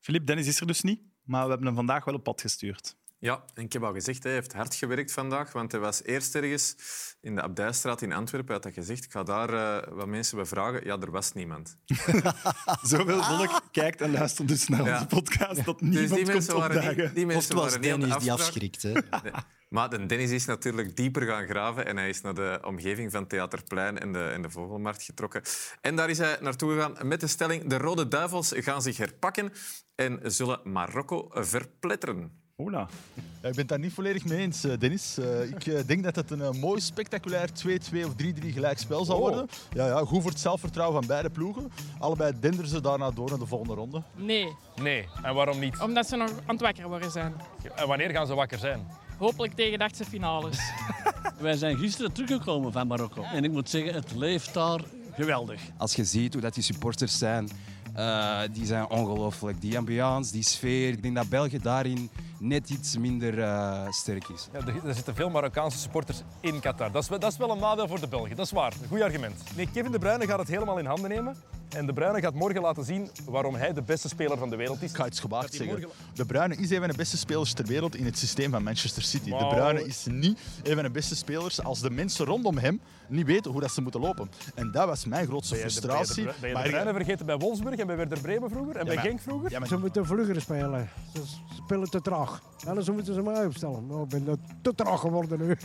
Filip, 0.00 0.26
Dennis 0.26 0.46
is 0.46 0.60
er 0.60 0.66
dus 0.66 0.82
niet, 0.82 1.00
maar 1.22 1.42
we 1.42 1.48
hebben 1.48 1.66
hem 1.66 1.76
vandaag 1.76 2.04
wel 2.04 2.14
op 2.14 2.22
pad 2.24 2.40
gestuurd. 2.40 2.96
Ja, 3.20 3.44
en 3.54 3.62
ik 3.64 3.72
heb 3.72 3.82
al 3.82 3.92
gezegd, 3.92 4.22
hij 4.22 4.32
heeft 4.32 4.52
hard 4.52 4.74
gewerkt 4.74 5.12
vandaag, 5.12 5.52
want 5.52 5.72
hij 5.72 5.80
was 5.80 6.02
eerst 6.02 6.34
ergens 6.34 6.76
in 7.20 7.34
de 7.34 7.42
Abdijstraat 7.42 8.02
in 8.02 8.12
Antwerpen. 8.12 8.46
Hij 8.54 8.54
had 8.54 8.74
dat 8.74 8.84
gezegd, 8.84 9.04
ik 9.04 9.12
ga 9.12 9.22
daar 9.22 9.52
eh, 9.82 9.92
wat 9.92 10.06
mensen 10.06 10.36
bevragen. 10.38 10.84
Ja, 10.84 10.98
er 11.00 11.10
was 11.10 11.32
niemand. 11.32 11.76
Zoveel 12.82 13.22
volk 13.22 13.60
kijkt 13.72 14.00
en 14.00 14.10
luistert 14.12 14.48
dus 14.48 14.68
naar 14.68 14.84
Ja. 14.84 14.92
onze 14.94 15.06
podcast 15.06 15.64
dat 15.64 15.78
Dus 15.80 15.88
niemand 15.88 16.08
die 16.08 16.18
komt 16.22 16.32
mensen 16.32 16.56
waren 16.56 16.76
opdagen. 16.76 17.02
niet, 17.04 17.14
die 17.14 17.26
mensen 17.26 17.54
was 17.54 17.64
waren 17.64 17.80
niet 17.80 17.90
Dennis 17.90 18.06
die 18.06 18.32
afspraak. 18.32 18.38
afschrikt. 18.38 18.82
Hè. 18.82 18.92
Nee. 19.22 19.32
Maar 19.68 19.90
de 19.90 20.06
Dennis 20.06 20.30
is 20.30 20.44
natuurlijk 20.44 20.96
dieper 20.96 21.22
gaan 21.22 21.46
graven 21.46 21.86
en 21.86 21.96
hij 21.96 22.08
is 22.08 22.20
naar 22.20 22.34
de 22.34 22.60
omgeving 22.64 23.12
van 23.12 23.26
Theaterplein 23.26 23.98
en 23.98 24.12
de, 24.12 24.24
en 24.24 24.42
de 24.42 24.50
Vogelmarkt 24.50 25.02
getrokken. 25.02 25.42
En 25.80 25.96
daar 25.96 26.10
is 26.10 26.18
hij 26.18 26.38
naartoe 26.40 26.72
gegaan 26.72 27.08
met 27.08 27.20
de 27.20 27.26
stelling 27.26 27.64
de 27.66 27.78
Rode 27.78 28.08
Duivels 28.08 28.52
gaan 28.56 28.82
zich 28.82 28.96
herpakken 28.96 29.52
en 29.94 30.20
zullen 30.24 30.60
Marokko 30.64 31.28
verpletteren. 31.32 32.46
Ola. 32.62 32.88
Ja, 33.14 33.48
ik 33.48 33.54
ben 33.54 33.56
het 33.56 33.68
daar 33.68 33.78
niet 33.78 33.92
volledig 33.92 34.24
mee 34.24 34.38
eens, 34.38 34.64
eh, 34.64 34.78
Dennis. 34.78 35.18
Eh, 35.18 35.42
ik 35.48 35.66
eh, 35.66 35.86
denk 35.86 36.02
dat 36.04 36.16
het 36.16 36.30
een 36.30 36.58
mooi, 36.58 36.80
spectaculair 36.80 37.48
2-2 37.52 38.04
of 38.06 38.14
3-3 38.14 38.52
gelijk 38.52 38.78
spel 38.78 39.04
zal 39.04 39.14
Oh. 39.14 39.20
worden. 39.20 39.48
Ja, 39.72 39.86
ja, 39.86 39.98
goed 40.04 40.22
voor 40.22 40.30
het 40.30 40.40
zelfvertrouwen 40.40 40.98
van 40.98 41.06
beide 41.08 41.30
ploegen. 41.30 41.70
Allebei 41.98 42.32
denderen 42.40 42.68
ze 42.70 42.80
daarna 42.80 43.10
door 43.10 43.28
naar 43.28 43.38
de 43.38 43.46
volgende 43.46 43.74
ronde. 43.74 44.02
Nee, 44.16 44.52
Nee, 44.82 45.06
en 45.22 45.34
waarom 45.34 45.58
niet? 45.58 45.80
omdat 45.80 46.08
ze 46.08 46.16
nog 46.16 46.30
aan 46.30 46.54
het 46.54 46.60
wakker 46.60 46.88
worden 46.88 47.10
zijn. 47.10 47.34
En 47.74 47.86
wanneer 47.88 48.10
gaan 48.10 48.26
ze 48.26 48.34
wakker 48.34 48.58
zijn? 48.58 48.86
Hopelijk 49.18 49.54
tegen 49.54 49.78
de 49.78 49.84
achtste 49.84 50.04
finales. 50.04 50.58
Wij 51.40 51.56
zijn 51.56 51.76
gisteren 51.76 52.12
teruggekomen 52.12 52.72
van 52.72 52.86
Marokko. 52.86 53.22
En 53.22 53.44
ik 53.44 53.50
moet 53.52 53.70
zeggen, 53.70 53.94
het 53.94 54.14
leeft 54.14 54.54
daar 54.54 54.80
geweldig. 55.14 55.60
Als 55.76 55.94
je 55.94 56.04
ziet 56.04 56.32
hoe 56.32 56.42
dat 56.42 56.54
die 56.54 56.62
supporters 56.62 57.18
zijn, 57.18 57.48
eh, 57.98 58.38
die 58.52 58.66
zijn 58.66 58.90
ongelooflijk. 58.90 59.60
Die 59.60 59.78
ambiance, 59.78 60.32
die 60.32 60.42
sfeer. 60.42 60.88
Ik 60.88 61.02
denk 61.02 61.14
dat 61.14 61.28
België 61.28 61.58
daarin 61.58 62.10
net 62.38 62.70
iets 62.70 62.96
minder 62.98 63.42
eh, 63.42 63.90
sterk 63.90 64.28
is. 64.28 64.48
Ja, 64.52 64.58
er, 64.58 64.86
er 64.88 64.94
zitten 64.94 65.14
veel 65.14 65.30
Marokkaanse 65.30 65.78
supporters 65.78 66.22
in 66.40 66.60
Qatar. 66.60 66.92
Dat 66.92 67.02
is, 67.02 67.08
wel- 67.08 67.18
dat 67.18 67.32
is 67.32 67.38
wel 67.38 67.50
een 67.50 67.58
nadeel 67.58 67.88
voor 67.88 68.00
de 68.00 68.08
Belgen, 68.08 68.36
dat 68.36 68.46
is 68.46 68.52
waar. 68.52 68.72
Een 68.82 68.88
goed 68.88 69.00
argument. 69.02 69.42
Nee, 69.56 69.68
Kevin 69.72 69.92
De 69.92 69.98
Bruyne 69.98 70.26
gaat 70.26 70.38
het 70.38 70.48
helemaal 70.48 70.78
in 70.78 70.86
handen 70.86 71.10
nemen. 71.10 71.36
En 71.68 71.86
De 71.86 71.92
Bruyne 71.92 72.20
gaat 72.20 72.34
morgen 72.34 72.60
laten 72.60 72.84
zien 72.84 73.10
waarom 73.24 73.54
hij 73.54 73.72
de 73.72 73.82
beste 73.82 74.08
speler 74.08 74.38
van 74.38 74.50
de 74.50 74.56
wereld 74.56 74.82
is. 74.82 74.90
Ik 74.90 74.96
ga 74.96 75.06
iets 75.06 75.20
gewaagd 75.20 75.54
zeggen. 75.54 75.66
morgen- 75.80 75.90
De 76.14 76.24
Bruyne 76.26 76.56
is 76.56 76.70
een 76.70 76.78
van 76.78 76.88
de 76.88 76.96
beste 76.96 77.16
spelers 77.16 77.52
ter 77.52 77.64
wereld 77.66 77.96
in 77.96 78.04
het 78.04 78.18
systeem 78.18 78.50
van 78.50 78.62
Manchester 78.62 79.02
City. 79.02 79.30
De. 79.30 79.46
Bruyne 79.48 79.84
is 79.86 80.06
niet 80.10 80.38
een 80.62 80.74
van 80.74 80.82
de 80.82 80.90
beste 80.90 81.16
spelers 81.16 81.62
als 81.62 81.80
de 81.80 81.90
mensen 81.90 82.24
rondom 82.24 82.58
hem 82.58 82.80
niet 83.08 83.26
weten 83.26 83.50
hoe 83.50 83.60
dat 83.60 83.70
ze 83.72 83.80
moeten 83.82 84.00
lopen. 84.00 84.30
En 84.54 84.70
dat 84.72 84.86
was 84.86 85.04
mijn 85.04 85.26
grootste 85.26 85.54
Ben 85.54 85.62
je 85.62 85.68
de- 85.68 85.72
frustratie. 85.80 86.24
Ben 86.24 86.32
je 86.32 86.32
de, 86.34 86.40
ben 86.40 86.48
je 86.48 86.54
Maar- 86.54 86.64
de 86.64 86.70
Bruyne 86.70 86.92
vergeten 86.92 87.26
bij 87.26 87.36
Wolfsburg 87.36 87.76
en 87.78 87.86
bij 87.86 87.96
Werder 87.96 88.20
Bremen 88.20 88.50
vroeger 88.50 88.76
en 88.76 88.84
bij 88.86 88.94
maar- 88.94 89.04
Genk 89.04 89.20
vroeger? 89.20 89.50
Ja, 89.50 89.58
maar- 89.58 89.68
Ze 89.68 89.76
moeten 89.78 90.06
vlugger 90.06 90.40
spelen. 90.40 90.88
Ze 91.14 91.20
spelen 91.64 91.90
te 91.90 92.00
traag. 92.00 92.42
Anders 92.66 92.90
moeten 92.90 93.14
ze 93.14 93.22
mij 93.22 93.44
opstellen. 93.46 93.86
Nou, 93.86 94.02
ik 94.02 94.08
ben 94.08 94.24
dat 94.24 94.38
te 94.62 94.74
traag 94.74 95.00
geworden 95.00 95.38
nu. 95.46 95.56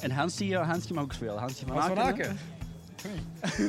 En 0.00 0.10
Hansie, 0.10 0.56
eh, 0.56 0.66
Hansie 0.68 0.94
mag 0.94 1.04
ook 1.04 1.12
spelen. 1.12 1.38
Hansie 1.38 1.66
van 1.66 1.76
Hans 1.76 1.86
van 1.88 1.98
Aken, 1.98 2.38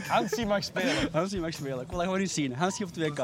Hansie 0.08 0.46
mag 0.46 0.64
spelen. 0.64 1.10
Hansie 1.12 1.40
mag 1.40 1.54
spelen. 1.54 1.82
Ik 1.82 1.88
wil 1.88 1.98
dat 1.98 2.06
gewoon 2.06 2.20
eens 2.20 2.34
zien. 2.34 2.54
Hansie 2.54 2.86
op 2.86 2.92
2K. 2.92 3.22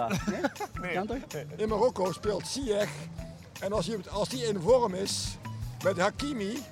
Nee? 0.82 0.93
Kan 0.93 1.08
toch? 1.08 1.17
In 1.56 1.69
Marokko 1.69 2.12
speelt 2.12 2.48
Ziyech. 2.48 2.89
En 3.60 3.74
als 3.74 3.88
hij, 3.88 3.98
als 4.10 4.30
die 4.30 4.48
in 4.48 4.60
vorm 4.60 4.93
is 4.93 5.38
met 5.84 5.98
Hakimi, 5.98 6.63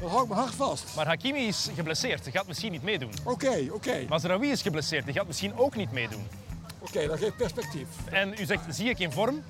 dan 0.00 0.08
hou 0.08 0.22
ik 0.22 0.28
mijn 0.28 0.40
hart 0.40 0.54
vast. 0.54 0.84
Maar 0.96 1.06
Hakimi 1.06 1.46
is 1.46 1.68
geblesseerd, 1.74 2.24
die 2.24 2.32
gaat 2.32 2.46
misschien 2.46 2.72
niet 2.72 2.82
meedoen. 2.82 3.12
Oké, 3.24 3.66
oké. 3.70 4.04
Mazraoui 4.08 4.50
is 4.50 4.62
geblesseerd, 4.62 5.04
die 5.04 5.14
gaat 5.14 5.26
misschien 5.26 5.56
ook 5.56 5.76
niet 5.76 5.92
meedoen. 5.92 6.26
Oké, 6.78 7.06
dat 7.06 7.18
geeft 7.18 7.36
perspectief. 7.36 7.88
En 8.10 8.34
u 8.38 8.44
zegt, 8.44 8.62
zie 8.68 8.88
ik 8.88 8.98
in 8.98 9.12
vorm? 9.12 9.42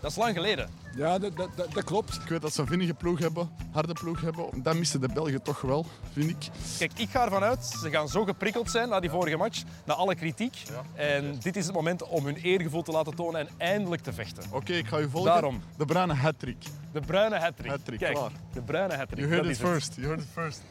Dat 0.00 0.10
is 0.10 0.16
lang 0.16 0.34
geleden. 0.34 0.70
Ja, 0.96 1.18
dat, 1.18 1.36
dat, 1.36 1.56
dat, 1.56 1.72
dat 1.72 1.84
klopt. 1.84 2.14
Ik 2.14 2.28
weet 2.28 2.40
dat 2.42 2.52
ze 2.54 2.60
een 2.60 2.66
vinnige 2.66 2.94
ploeg 2.94 3.18
hebben, 3.18 3.50
harde 3.72 3.92
ploeg 3.92 4.20
hebben. 4.20 4.62
Dat 4.62 4.76
missen 4.76 5.00
de 5.00 5.08
Belgen 5.14 5.42
toch 5.42 5.60
wel, 5.60 5.86
vind 6.12 6.30
ik. 6.30 6.48
Kijk, 6.78 6.92
ik 6.98 7.08
ga 7.08 7.24
ervan 7.24 7.42
uit, 7.42 7.64
ze 7.64 7.90
gaan 7.90 8.08
zo 8.08 8.24
geprikkeld 8.24 8.70
zijn 8.70 8.88
na 8.88 9.00
die 9.00 9.10
vorige 9.10 9.36
match, 9.36 9.62
na 9.84 9.94
alle 9.94 10.14
kritiek. 10.14 10.62
En 10.94 11.38
dit 11.38 11.56
is 11.56 11.66
het 11.66 11.74
moment 11.74 12.02
om 12.02 12.24
hun 12.24 12.36
eergevoel 12.36 12.82
te 12.82 12.92
laten 12.92 13.14
tonen 13.14 13.40
en 13.40 13.48
eindelijk 13.58 14.02
te 14.02 14.12
vechten. 14.12 14.42
Oké, 14.52 14.72
ik 14.72 14.86
ga 14.86 14.98
u 14.98 15.08
volgen. 15.10 15.30
Daarom. 15.32 15.62
De 15.76 15.84
Bruyne 15.84 16.14
hat-trick. 16.14 16.64
De 16.92 17.00
bruine 17.00 17.36
hattrick. 17.38 17.70
Hattrick, 17.70 17.98
Kijk, 17.98 18.14
klaar. 18.14 18.30
de 18.52 18.62
bruine 18.62 18.94
hattrick. 18.94 19.18
You 19.18 19.30
heard 19.30 19.42
dat 19.44 19.52
it 19.52 19.58
first. 19.58 19.94
You 19.94 20.06
heard 20.06 20.20
it 20.20 20.28
first. 20.32 20.62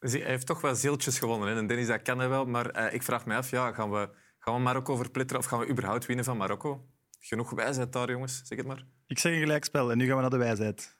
Zie, 0.00 0.20
Hij 0.20 0.30
heeft 0.30 0.46
toch 0.46 0.60
wel 0.60 0.74
zieltjes 0.74 1.18
gewonnen. 1.18 1.48
Hè? 1.48 1.56
En 1.56 1.66
Dennis, 1.66 1.86
dat 1.86 2.02
kan 2.02 2.18
hij 2.18 2.28
wel. 2.28 2.44
Maar 2.44 2.66
eh, 2.66 2.94
ik 2.94 3.02
vraag 3.02 3.26
me 3.26 3.36
af, 3.36 3.50
ja, 3.50 3.72
gaan, 3.72 3.90
we, 3.90 4.08
gaan 4.38 4.54
we 4.54 4.60
Marokko 4.60 4.96
verplitteren 4.96 5.42
of 5.42 5.48
gaan 5.48 5.58
we 5.58 5.68
überhaupt 5.68 6.06
winnen 6.06 6.24
van 6.24 6.36
Marokko? 6.36 6.84
Genoeg 7.20 7.50
wijsheid 7.50 7.92
daar, 7.92 8.10
jongens. 8.10 8.40
Zeg 8.44 8.58
het 8.58 8.66
maar. 8.66 8.84
Ik 9.06 9.18
zeg 9.18 9.32
een 9.32 9.40
gelijkspel 9.40 9.90
en 9.90 9.98
nu 9.98 10.06
gaan 10.06 10.14
we 10.14 10.20
naar 10.20 10.30
de 10.30 10.36
wijsheid. 10.36 10.98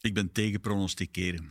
Ik 0.00 0.14
ben 0.14 0.32
tegen 0.32 0.60
pronosticeren. 0.60 1.50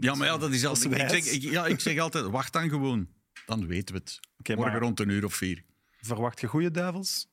Ja, 0.00 0.14
maar 0.14 0.26
ja, 0.26 0.38
dat 0.38 0.52
is 0.52 0.64
altijd... 0.66 0.94
Is 0.94 1.00
Ik 1.18 1.24
zeg, 1.24 1.32
ik, 1.34 1.42
ja, 1.42 1.66
ik 1.66 1.80
zeg 1.80 1.98
altijd, 1.98 2.24
wacht 2.24 2.52
dan 2.52 2.68
gewoon. 2.68 3.08
Dan 3.46 3.66
weten 3.66 3.94
we 3.94 4.00
het. 4.00 4.20
Oké, 4.38 4.54
Morgen 4.54 4.72
maar 4.72 4.80
rond 4.82 5.00
een 5.00 5.08
uur 5.08 5.24
of 5.24 5.34
vier. 5.34 5.64
verwacht 6.00 6.40
je 6.40 6.46
goede 6.46 6.70
duivels? 6.70 7.28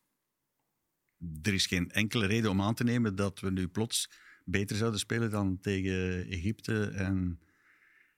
Er 1.42 1.54
is 1.54 1.66
geen 1.66 1.92
enkele 1.92 2.26
reden 2.26 2.50
om 2.50 2.62
aan 2.62 2.74
te 2.76 2.84
nemen 2.84 3.16
dat 3.16 3.40
we 3.40 3.52
nu 3.52 3.68
plots 3.68 4.10
beter 4.46 4.76
zouden 4.76 5.00
spelen 5.00 5.30
dan 5.30 5.60
tegen 5.60 6.26
Egypte 6.28 6.88
en, 6.90 7.40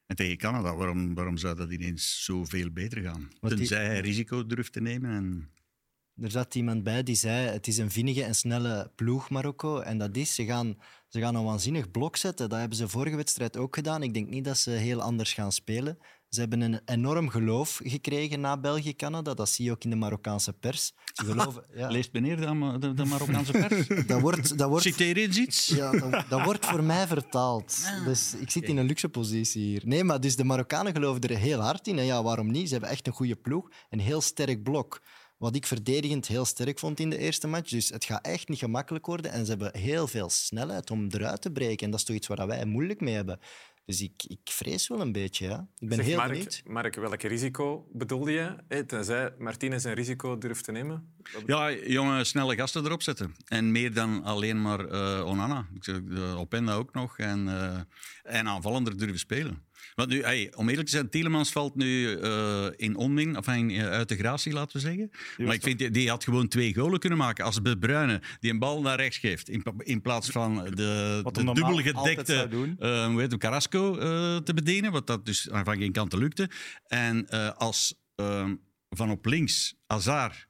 en 0.06 0.16
tegen 0.16 0.38
Canada. 0.38 0.76
Waarom, 0.76 1.14
waarom 1.14 1.38
zou 1.38 1.56
dat 1.56 1.72
ineens 1.72 2.24
zoveel 2.26 2.72
beter 2.72 3.02
gaan? 3.02 3.32
Die- 3.40 3.50
Tenzij 3.56 3.86
hij 3.86 4.00
risico 4.00 4.46
durft 4.46 4.74
te 4.74 4.82
nemen. 4.82 5.12
En... 5.12 5.52
Er 6.22 6.32
zat 6.32 6.56
iemand 6.56 6.84
bij 6.84 7.04
die 7.04 7.16
zei: 7.16 7.48
het 7.48 7.68
is 7.68 7.78
een 7.78 7.92
vinnige 7.92 8.24
en 8.24 8.36
snelle 8.36 8.92
ploeg, 8.96 9.30
Marokko. 9.30 9.80
En 9.80 9.98
dat 9.98 10.16
is, 10.16 10.36
ze 10.36 10.46
gaan, 10.46 10.78
ze 11.08 11.20
gaan 11.20 11.36
een 11.36 11.44
waanzinnig 11.44 11.92
blok 11.92 12.16
zetten. 12.18 12.50
Dat 12.50 12.60
hebben 12.60 12.78
ze 12.78 12.88
vorige 12.88 13.16
wedstrijd 13.16 13.58
ook 13.58 13.76
gedaan. 13.76 14.04
Ik 14.04 14.14
denk 14.14 14.30
niet 14.30 14.46
dat 14.46 14.58
ze 14.58 14.70
heel 14.70 15.02
anders 15.02 15.34
gaan 15.34 15.52
spelen. 15.52 15.98
Ze 16.30 16.40
hebben 16.40 16.62
een 16.62 16.82
enorm 16.86 17.30
geloof 17.30 17.80
gekregen 17.84 18.40
na 18.40 18.58
België-Canada. 18.58 19.34
Dat 19.34 19.50
zie 19.50 19.66
je 19.66 19.72
ook 19.72 19.84
in 19.84 19.90
de 19.90 19.96
Marokkaanse 19.96 20.54
pers. 20.54 20.94
Ze 21.14 21.26
geloven, 21.26 21.66
ja. 21.74 21.88
Leest 21.88 22.14
meneer 22.14 22.38
de, 22.38 22.76
de, 22.80 22.94
de 22.94 23.06
Marokkaanse 23.06 23.52
pers? 23.52 23.88
Dat 24.08 24.22
wordt, 24.22 24.58
dat 24.58 24.70
wordt, 24.70 24.84
Citeer 24.84 25.18
eens 25.18 25.38
iets. 25.38 25.68
ja, 25.68 25.92
dat, 25.92 26.26
dat 26.30 26.44
wordt 26.44 26.66
voor 26.66 26.84
mij 26.84 27.08
vertaald. 27.08 27.78
Dus 28.06 28.36
ik 28.36 28.52
zit 28.52 28.64
in 28.64 28.78
een 28.78 28.86
luxe 28.86 29.10
positie 29.10 29.64
hier. 29.64 29.82
Nee, 29.86 30.04
maar 30.04 30.20
dus 30.20 30.36
de 30.36 30.44
Marokkanen 30.44 30.94
geloven 30.94 31.22
er 31.22 31.38
heel 31.38 31.60
hard 31.60 31.88
in. 31.88 32.00
En 32.00 32.06
ja, 32.06 32.24
waarom 32.24 32.52
niet? 32.52 32.68
Ze 32.68 32.74
hebben 32.74 32.92
echt 32.92 33.08
een 33.08 33.14
goede 33.14 33.36
ploeg. 33.36 33.70
Een 33.90 34.00
heel 34.00 34.22
sterk 34.22 34.64
blok. 34.64 35.02
Wat 35.44 35.56
ik 35.56 35.68
verdedigend 35.68 36.28
heel 36.28 36.46
sterk 36.46 36.80
vond 36.80 37.00
in 37.00 37.10
de 37.10 37.18
eerste 37.18 37.48
match. 37.48 37.70
Dus 37.70 37.90
het 37.90 38.06
gaat 38.06 38.26
echt 38.26 38.50
niet 38.50 38.60
gemakkelijk 38.60 39.06
worden. 39.06 39.32
En 39.32 39.46
ze 39.46 39.50
hebben 39.50 39.78
heel 39.78 40.08
veel 40.08 40.30
snelheid 40.30 40.92
om 40.92 41.08
eruit 41.10 41.42
te 41.42 41.52
breken. 41.52 41.86
En 41.86 41.92
dat 41.92 42.00
is 42.00 42.06
toch 42.06 42.16
iets 42.16 42.28
waar 42.28 42.48
wij 42.48 42.66
moeilijk 42.66 43.02
mee 43.02 43.14
hebben. 43.14 43.40
Dus 43.86 44.02
ik, 44.02 44.24
ik 44.28 44.40
vrees 44.44 44.88
wel 44.88 45.02
een 45.02 45.12
beetje. 45.12 45.48
Ja. 45.48 45.68
Ik 45.78 45.88
ben 45.88 45.98
Zeg, 45.98 46.06
heel 46.06 46.16
Mark, 46.16 46.32
benieuwd. 46.32 46.62
Mark, 46.66 46.96
welk 46.96 47.22
risico 47.22 47.88
bedoelde 47.92 48.32
je? 48.32 48.84
Tenzij 48.86 49.34
Martinez 49.38 49.84
een 49.84 49.94
risico 49.94 50.38
durft 50.38 50.64
te 50.64 50.72
nemen? 50.72 51.14
Ja, 51.46 51.72
jonge, 51.72 52.24
snelle 52.24 52.56
gasten 52.56 52.86
erop 52.86 53.02
zetten. 53.02 53.36
En 53.46 53.72
meer 53.72 53.94
dan 53.94 54.24
alleen 54.24 54.62
maar 54.62 54.86
eh, 54.86 55.26
Onana. 55.26 55.68
Ik 55.76 55.84
zeg, 55.84 56.00
uh, 56.08 56.40
Openda 56.40 56.74
ook 56.74 56.94
nog. 56.94 57.18
En, 57.18 57.48
eh, 57.48 57.80
en 58.24 58.48
aanvallender 58.48 58.98
durven 58.98 59.20
spelen. 59.20 59.64
Want 59.96 60.10
nu, 60.10 60.22
hey, 60.22 60.54
om 60.56 60.70
eerlijk 60.70 60.88
te 60.88 60.94
zijn, 60.94 61.10
Tielemans 61.10 61.52
valt 61.52 61.76
nu 61.76 62.14
eh, 62.14 62.66
in 62.76 62.96
onmin, 62.96 63.38
of 63.38 63.48
in, 63.48 63.70
eh, 63.70 63.90
uit 63.90 64.10
de 64.10 64.16
gratie, 64.16 64.54
laten 64.54 64.76
we 64.76 64.80
zeggen. 64.80 65.12
maar 65.38 65.54
ik 65.54 65.64
vind, 65.64 65.80
die, 65.80 65.90
die 65.90 66.10
had 66.10 66.24
gewoon 66.24 66.48
twee 66.48 66.74
golen 66.74 67.00
kunnen 67.00 67.18
maken. 67.18 67.46
Als 67.46 67.62
De 67.62 67.78
Bruyne 67.78 68.22
die 68.40 68.52
een 68.52 68.60
bal 68.60 68.82
naar 68.82 68.98
rechts 68.98 69.18
geeft, 69.18 69.50
in, 69.50 69.64
in 69.78 70.02
plaats 70.02 70.30
van 70.30 70.56
de, 70.74 71.20
Wat 71.24 71.36
de 71.36 71.44
dubbel 71.44 71.78
gedekte 71.78 72.34
eh, 72.80 73.06
hoe 73.06 73.20
heet 73.20 73.30
hem, 73.30 73.40
Carrasco 73.40 73.94
te 74.44 74.54
bedienen, 74.54 74.92
wat 74.92 75.08
dat 75.08 75.26
dus 75.26 75.48
van 75.52 75.78
geen 75.78 75.92
kanten 75.92 76.20
lukte. 76.20 76.50
En 76.88 77.30
als 77.58 78.02
van 78.90 79.12
op 79.12 79.26
links 79.26 79.76
Hazard 79.88 80.48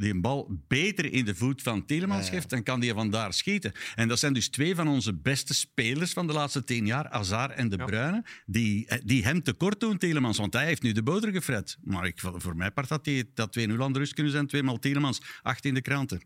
die 0.00 0.12
een 0.12 0.20
bal 0.20 0.60
beter 0.68 1.12
in 1.12 1.24
de 1.24 1.34
voet 1.34 1.62
van 1.62 1.86
Telemans 1.86 2.26
Ja, 2.26 2.26
ja. 2.26 2.32
geeft, 2.32 2.50
dan 2.50 2.62
kan 2.62 2.80
die 2.80 2.92
van 2.92 3.10
daar 3.10 3.32
schieten. 3.32 3.72
En 3.94 4.08
dat 4.08 4.18
zijn 4.18 4.32
dus 4.32 4.48
twee 4.48 4.74
van 4.74 4.88
onze 4.88 5.14
beste 5.14 5.54
spelers 5.54 6.12
van 6.12 6.26
de 6.26 6.32
laatste 6.32 6.64
tien 6.64 6.86
jaar, 6.86 7.06
Hazard 7.10 7.52
en 7.52 7.68
De 7.68 7.76
Bruyne, 7.76 8.24
die, 8.46 8.86
eh, 8.86 8.98
die 9.04 9.24
hem 9.24 9.42
tekort 9.42 9.80
doen, 9.80 9.98
Telemans. 9.98 10.38
Want 10.38 10.52
hij 10.52 10.64
heeft 10.64 10.82
nu 10.82 10.92
de 10.92 11.02
boter 11.02 11.32
gefret. 11.32 11.76
Maar 11.82 12.06
ik, 12.06 12.20
voor 12.20 12.56
mij 12.56 12.70
part 12.70 12.88
dat 12.88 13.04
die, 13.04 13.30
dat 13.34 13.58
2-0 13.58 13.82
aan 13.82 13.92
de 13.92 13.98
rust 13.98 14.14
kunnen 14.14 14.32
zijn, 14.32 14.46
tweemaal 14.46 14.78
Telemans, 14.78 15.22
acht 15.42 15.64
in 15.64 15.74
de 15.74 15.82
kranten. 15.82 16.20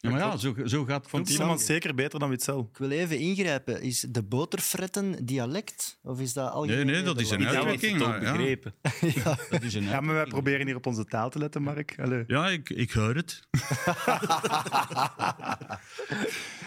Ja, 0.00 0.10
maar 0.10 0.18
ja, 0.18 0.36
zo, 0.36 0.54
zo 0.64 0.84
gaat 0.84 1.08
Vond 1.08 1.22
het. 1.22 1.26
Tielemans 1.36 1.64
zeker 1.64 1.94
beter 1.94 2.18
dan 2.18 2.28
Witzel? 2.28 2.68
Ik 2.72 2.78
wil 2.78 2.90
even 2.90 3.18
ingrijpen. 3.18 3.82
Is 3.82 4.06
de 4.08 4.22
boterfretten 4.22 5.26
dialect? 5.26 5.98
Of 6.02 6.20
is 6.20 6.32
dat 6.32 6.52
algemeen? 6.52 6.86
Nee, 6.86 6.94
nee, 6.94 7.04
dat 7.04 7.20
is 7.20 7.30
een 7.30 7.46
uitdrukking. 7.46 7.98
maar 7.98 8.22
ja. 8.22 8.32
begrepen. 8.32 8.74
Ja. 9.14 9.36
Dat 9.50 9.62
is 9.62 9.74
een 9.74 9.82
Ja, 9.82 10.00
maar 10.00 10.14
wij 10.14 10.24
proberen 10.24 10.66
hier 10.66 10.76
op 10.76 10.86
onze 10.86 11.04
taal 11.04 11.30
te 11.30 11.38
letten, 11.38 11.62
Mark. 11.62 11.94
Allee. 11.98 12.24
Ja, 12.26 12.48
ik, 12.48 12.70
ik 12.70 12.90
hoor 12.90 13.14
het. 13.14 13.40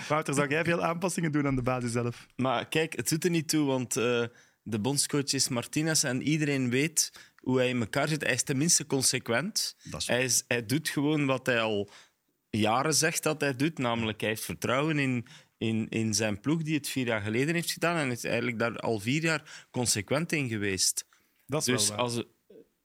Wouter, 0.10 0.34
zou 0.34 0.48
jij 0.48 0.64
veel 0.64 0.84
aanpassingen 0.84 1.32
doen 1.32 1.48
aan 1.48 1.56
de 1.56 1.62
basis 1.62 1.92
zelf? 1.92 2.28
Maar 2.36 2.68
kijk, 2.68 2.96
het 2.96 3.10
doet 3.10 3.24
er 3.24 3.30
niet 3.30 3.50
toe, 3.50 3.66
want 3.66 3.98
eh, 3.98 4.24
de 4.62 4.80
bondscoach 4.80 5.34
is 5.34 5.48
Martinez 5.48 6.04
en 6.04 6.22
iedereen 6.22 6.70
weet 6.70 7.12
hoe 7.38 7.58
hij 7.58 7.70
in 7.70 7.80
elkaar 7.80 8.08
zit. 8.08 8.24
Hij 8.24 8.34
is 8.34 8.44
tenminste 8.44 8.86
consequent. 8.86 9.76
Dat 9.84 10.02
is 10.02 10.08
Hij, 10.08 10.24
is, 10.24 10.44
hij 10.48 10.66
doet 10.66 10.90
gewoon 10.90 11.26
wat 11.26 11.46
hij 11.46 11.62
al 11.62 11.90
jaren 12.60 12.94
zegt 12.94 13.24
dat 13.24 13.42
hij 13.42 13.56
doet, 13.56 13.78
namelijk 13.78 14.20
hij 14.20 14.30
heeft 14.30 14.46
vertrouwen 14.46 15.00
in, 15.00 15.26
in, 15.58 15.90
in 15.90 16.14
zijn 16.14 16.40
ploeg 16.40 16.62
die 16.62 16.76
het 16.76 16.90
vier 16.90 17.06
jaar 17.06 17.22
geleden 17.22 17.56
heeft 17.56 17.72
gedaan 17.72 17.98
en 17.98 18.12
is 18.12 18.24
eigenlijk 18.24 18.60
daar 18.60 18.78
al 18.78 19.00
vier 19.00 19.22
jaar 19.22 19.68
consequent 19.72 20.32
in 20.32 20.48
geweest. 20.48 21.06
Dat 21.46 21.62
is 21.62 21.66
Dus 21.66 21.88
wel 21.88 21.98
waar. 21.98 22.06
als 22.06 22.24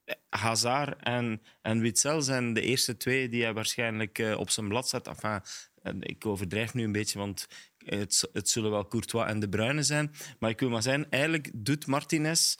eh, 0.03 0.15
Hazard 0.29 1.03
en, 1.03 1.41
en 1.61 1.79
Witzel 1.79 2.21
zijn 2.21 2.53
de 2.53 2.61
eerste 2.61 2.97
twee 2.97 3.29
die 3.29 3.43
hij 3.43 3.53
waarschijnlijk 3.53 4.19
eh, 4.19 4.39
op 4.39 4.49
zijn 4.49 4.67
blad 4.67 4.89
zet. 4.89 5.07
Enfin, 5.07 5.41
en 5.81 6.01
ik 6.01 6.25
overdrijf 6.25 6.73
nu 6.73 6.83
een 6.83 6.91
beetje, 6.91 7.19
want 7.19 7.47
het, 7.77 8.29
het 8.33 8.49
zullen 8.49 8.71
wel 8.71 8.87
Courtois 8.87 9.29
en 9.29 9.39
De 9.39 9.49
Bruyne 9.49 9.83
zijn. 9.83 10.11
Maar 10.39 10.49
ik 10.49 10.59
wil 10.59 10.69
maar 10.69 10.83
zijn, 10.83 11.09
eigenlijk 11.09 11.51
doet 11.53 11.87
Martinez... 11.87 12.55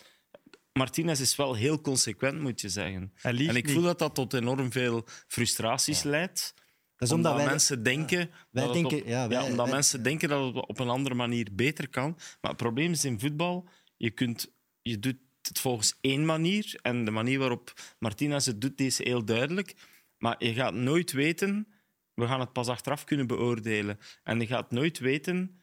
Martinez 0.73 1.19
is 1.19 1.35
wel 1.35 1.55
heel 1.55 1.81
consequent, 1.81 2.39
moet 2.39 2.61
je 2.61 2.69
zeggen. 2.69 3.13
En 3.21 3.37
ik 3.37 3.65
niet. 3.65 3.71
voel 3.71 3.81
dat 3.81 3.99
dat 3.99 4.15
tot 4.15 4.33
enorm 4.33 4.71
veel 4.71 5.05
frustraties 5.27 6.03
leidt. 6.03 6.53
Dat 6.99 7.07
is 7.07 7.13
omdat 7.13 7.35
wij- 7.35 7.45
mensen 7.45 7.83
denken, 7.83 8.29
wij 8.51 8.63
dat, 8.63 8.73
denken- 8.73 8.97
op, 9.01 9.07
ja, 9.07 9.27
wij- 9.27 9.41
omdat 9.41 9.65
wij- 9.65 9.73
mensen 9.75 10.03
denken 10.03 10.29
dat 10.29 10.45
het 10.55 10.67
op 10.67 10.79
een 10.79 10.89
andere 10.89 11.15
manier 11.15 11.47
beter 11.51 11.89
kan. 11.89 12.13
Maar 12.41 12.51
het 12.51 12.57
probleem 12.61 12.91
is 12.91 13.05
in 13.05 13.19
voetbal, 13.19 13.67
je, 13.97 14.09
kunt, 14.09 14.51
je 14.81 14.99
doet 14.99 15.17
het 15.41 15.59
volgens 15.59 15.97
één 16.01 16.25
manier. 16.25 16.79
En 16.81 17.05
de 17.05 17.11
manier 17.11 17.39
waarop 17.39 17.73
Martinez 17.99 18.45
het 18.45 18.61
doet, 18.61 18.77
die 18.77 18.87
is 18.87 19.03
heel 19.03 19.25
duidelijk. 19.25 19.75
Maar 20.17 20.35
je 20.45 20.53
gaat 20.53 20.73
nooit 20.73 21.11
weten... 21.11 21.67
We 22.13 22.27
gaan 22.27 22.39
het 22.39 22.53
pas 22.53 22.67
achteraf 22.67 23.03
kunnen 23.03 23.27
beoordelen. 23.27 23.99
En 24.23 24.39
je 24.39 24.47
gaat 24.47 24.71
nooit 24.71 24.99
weten 24.99 25.59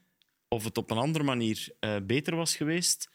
of 0.48 0.64
het 0.64 0.78
op 0.78 0.90
een 0.90 0.96
andere 0.96 1.24
manier 1.24 1.68
eh, 1.80 1.96
beter 2.02 2.36
was 2.36 2.56
geweest. 2.56 3.10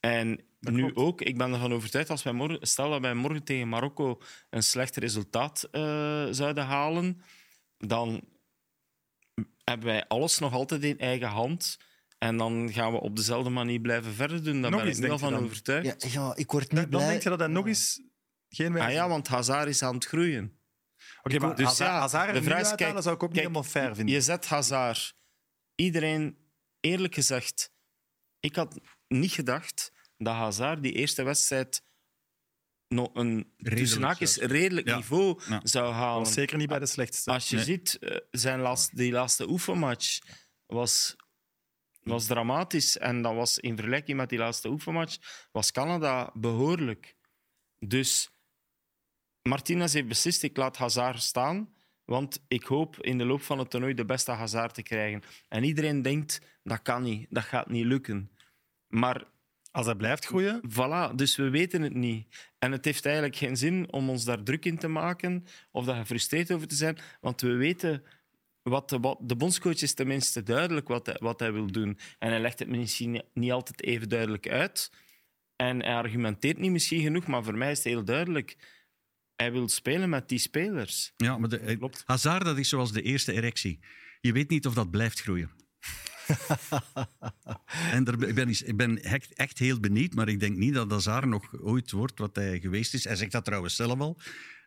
En 0.00 0.40
nu 0.60 0.94
ook, 0.94 1.20
ik 1.20 1.38
ben 1.38 1.52
ervan 1.52 1.72
overtuigd, 1.72 2.10
als 2.10 2.22
wij 2.22 2.32
morgen, 2.32 2.66
stel 2.66 2.90
dat 2.90 3.00
wij 3.00 3.14
morgen 3.14 3.42
tegen 3.44 3.68
Marokko 3.68 4.20
een 4.50 4.62
slecht 4.62 4.96
resultaat 4.96 5.68
eh, 5.70 6.26
zouden 6.30 6.64
halen, 6.64 7.22
dan 7.86 8.22
hebben 9.64 9.86
wij 9.86 10.06
alles 10.08 10.38
nog 10.38 10.52
altijd 10.52 10.84
in 10.84 10.98
eigen 10.98 11.28
hand. 11.28 11.78
En 12.18 12.36
dan 12.36 12.72
gaan 12.72 12.92
we 12.92 13.00
op 13.00 13.16
dezelfde 13.16 13.50
manier 13.50 13.80
blijven 13.80 14.14
verder 14.14 14.44
doen. 14.44 14.62
Daar 14.62 14.70
Nog 14.70 14.80
ben 14.80 14.88
eens, 14.88 14.98
ik 14.98 15.10
je 15.10 15.18
van 15.18 15.32
dan? 15.32 15.44
overtuigd. 15.44 16.02
Ja, 16.02 16.08
ja, 16.22 16.36
ik 16.36 16.50
word 16.50 16.72
niet 16.72 16.80
Dan 16.80 16.88
blij. 16.88 17.08
denk 17.08 17.22
je 17.22 17.28
dat 17.28 17.38
hij 17.38 17.48
nog 17.48 17.66
eens 17.66 18.00
geen 18.48 18.80
Ah 18.80 18.92
ja, 18.92 19.08
want 19.08 19.28
Hazard 19.28 19.68
is 19.68 19.82
aan 19.82 19.94
het 19.94 20.04
groeien. 20.04 20.60
Oké, 21.22 21.38
maar 21.38 21.56
Dus 21.56 21.64
Hazard, 21.66 21.90
ja, 21.90 21.98
Hazard 21.98 22.32
de 22.34 22.42
vraag 22.42 22.60
is, 22.60 22.74
kijk, 22.74 23.02
zou 23.02 23.14
ik 23.14 23.22
ook 23.22 23.32
niet 23.32 23.40
kijk, 23.40 23.46
helemaal 23.48 23.62
fair 23.70 23.94
vinden. 23.94 24.14
Je 24.14 24.20
zet 24.20 24.46
Hazard. 24.46 25.14
Iedereen, 25.74 26.38
eerlijk 26.80 27.14
gezegd, 27.14 27.72
ik 28.40 28.56
had 28.56 28.80
niet 29.08 29.32
gedacht 29.32 29.92
dat 30.16 30.34
Hazard 30.34 30.82
die 30.82 30.92
eerste 30.92 31.22
wedstrijd 31.22 31.82
nog 32.92 33.10
een 33.14 33.52
redelijk 34.38 34.86
Ja. 34.86 34.96
niveau 34.96 35.40
Ja. 35.48 35.60
zou 35.62 35.92
halen. 35.92 36.18
was 36.24 36.32
zeker 36.32 36.56
niet 36.56 36.68
bij 36.68 36.78
de 36.78 36.86
slechtste. 36.86 37.30
Als 37.30 37.48
je 37.48 37.56
Nee. 37.56 37.64
ziet, 37.64 37.98
eh, 37.98 38.16
zijn 38.30 38.60
laatste, 38.60 38.96
die 38.96 39.12
laatste 39.12 39.48
oefenmatch 39.48 40.18
was, 40.66 41.16
was 42.00 42.26
dramatisch. 42.26 42.98
En 42.98 43.22
dat 43.22 43.34
was 43.34 43.58
in 43.58 43.74
vergelijking 43.76 44.16
met 44.16 44.28
die 44.28 44.38
laatste 44.38 44.68
oefenmatch, 44.68 45.46
was 45.52 45.72
Canada 45.72 46.30
behoorlijk. 46.34 47.16
Dus 47.78 48.30
Martinez 49.42 49.92
heeft 49.92 50.08
beslist, 50.08 50.42
ik 50.42 50.56
laat 50.56 50.76
Hazard 50.76 51.22
staan. 51.22 51.74
Want 52.04 52.44
ik 52.48 52.64
hoop 52.64 53.02
in 53.02 53.18
de 53.18 53.24
loop 53.24 53.42
van 53.42 53.58
het 53.58 53.70
toernooi 53.70 53.94
de 53.94 54.04
beste 54.04 54.30
Hazard 54.30 54.74
te 54.74 54.82
krijgen. 54.82 55.22
En 55.48 55.64
iedereen 55.64 56.02
denkt, 56.02 56.40
dat 56.62 56.82
kan 56.82 57.02
niet, 57.02 57.26
dat 57.30 57.44
gaat 57.44 57.68
niet 57.70 57.84
lukken. 57.84 58.30
Maar... 58.86 59.30
Als 59.72 59.86
hij 59.86 59.94
blijft 59.94 60.24
groeien? 60.24 60.60
Voilà, 60.68 61.14
dus 61.14 61.36
we 61.36 61.50
weten 61.50 61.82
het 61.82 61.94
niet. 61.94 62.26
En 62.58 62.72
het 62.72 62.84
heeft 62.84 63.04
eigenlijk 63.04 63.36
geen 63.36 63.56
zin 63.56 63.92
om 63.92 64.10
ons 64.10 64.24
daar 64.24 64.42
druk 64.42 64.64
in 64.64 64.78
te 64.78 64.88
maken 64.88 65.44
of 65.70 65.84
daar 65.84 65.96
gefrustreerd 65.96 66.52
over 66.52 66.68
te 66.68 66.74
zijn. 66.74 66.98
Want 67.20 67.40
we 67.40 67.52
weten... 67.52 68.02
Wat 68.62 68.88
de, 68.88 69.00
wat 69.00 69.18
de 69.20 69.36
bondscoach 69.36 69.82
is 69.82 69.94
tenminste 69.94 70.42
duidelijk 70.42 70.88
wat 70.88 71.06
hij, 71.06 71.16
wat 71.20 71.40
hij 71.40 71.52
wil 71.52 71.66
doen. 71.66 71.98
En 72.18 72.30
hij 72.30 72.40
legt 72.40 72.58
het 72.58 72.68
misschien 72.68 73.22
niet 73.34 73.52
altijd 73.52 73.82
even 73.82 74.08
duidelijk 74.08 74.48
uit. 74.48 74.90
En 75.56 75.82
hij 75.82 75.94
argumenteert 75.94 76.58
niet 76.58 76.70
misschien 76.70 77.02
genoeg, 77.02 77.26
maar 77.26 77.44
voor 77.44 77.56
mij 77.56 77.70
is 77.70 77.76
het 77.76 77.86
heel 77.86 78.04
duidelijk. 78.04 78.56
Hij 79.36 79.52
wil 79.52 79.68
spelen 79.68 80.08
met 80.08 80.28
die 80.28 80.38
spelers. 80.38 81.12
Ja, 81.16 81.38
maar 81.38 81.48
de, 81.48 81.90
Hazard, 82.04 82.44
dat 82.44 82.58
is 82.58 82.68
zoals 82.68 82.92
de 82.92 83.02
eerste 83.02 83.32
erectie. 83.32 83.78
Je 84.20 84.32
weet 84.32 84.48
niet 84.48 84.66
of 84.66 84.74
dat 84.74 84.90
blijft 84.90 85.20
groeien. 85.20 85.50
en 87.92 88.04
daar, 88.04 88.16
ben- 88.16 88.28
ik 88.28 88.34
ben, 88.34 88.48
ik 88.48 88.76
ben 88.76 89.02
echt, 89.02 89.32
echt 89.34 89.58
heel 89.58 89.80
benieuwd, 89.80 90.14
maar 90.14 90.28
ik 90.28 90.40
denk 90.40 90.56
niet 90.56 90.74
dat 90.74 90.90
Hazard 90.90 91.26
nog 91.26 91.60
ooit 91.60 91.90
wordt 91.90 92.18
wat 92.18 92.36
hij 92.36 92.60
geweest 92.60 92.94
is. 92.94 93.04
Hij 93.04 93.16
zegt 93.16 93.32
dat 93.32 93.44
trouwens 93.44 93.76
zelf 93.76 94.00
al. 94.00 94.18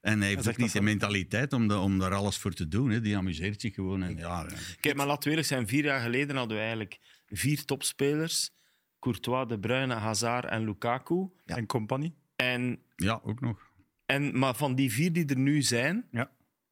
En 0.01 0.19
hij 0.19 0.27
heeft 0.29 0.47
ook 0.49 0.57
niet 0.57 0.71
de 0.73 0.81
mentaliteit 0.81 1.53
om, 1.53 1.67
de- 1.67 1.77
om 1.77 1.99
daar 1.99 2.13
alles 2.13 2.37
voor 2.37 2.53
te 2.53 2.67
doen. 2.67 2.89
Hè. 2.89 3.01
Die 3.01 3.17
amuseert 3.17 3.61
zich 3.61 3.73
gewoon. 3.73 4.03
En, 4.03 4.17
ja, 4.17 4.47
Kijk, 4.79 4.95
maar 4.95 5.07
laten 5.07 5.23
we 5.23 5.29
eerlijk 5.29 5.47
zijn. 5.47 5.67
Vier 5.67 5.83
jaar 5.83 6.01
geleden 6.01 6.35
hadden 6.35 6.55
we 6.55 6.61
eigenlijk 6.63 6.99
vier 7.27 7.65
topspelers. 7.65 8.51
Courtois, 8.99 9.47
De 9.47 9.59
Bruyne, 9.59 9.93
Hazard 9.93 10.45
en 10.45 10.63
Lukaku. 10.65 11.29
En 11.45 11.65
compagnie. 11.65 12.15
En, 12.35 12.79
ja, 12.95 13.19
ook 13.23 13.41
nog. 13.41 13.59
En, 14.05 14.39
maar 14.39 14.55
van 14.55 14.75
die 14.75 14.91
vier 14.91 15.13
die 15.13 15.25
er 15.25 15.37
nu 15.37 15.61
zijn, 15.61 16.05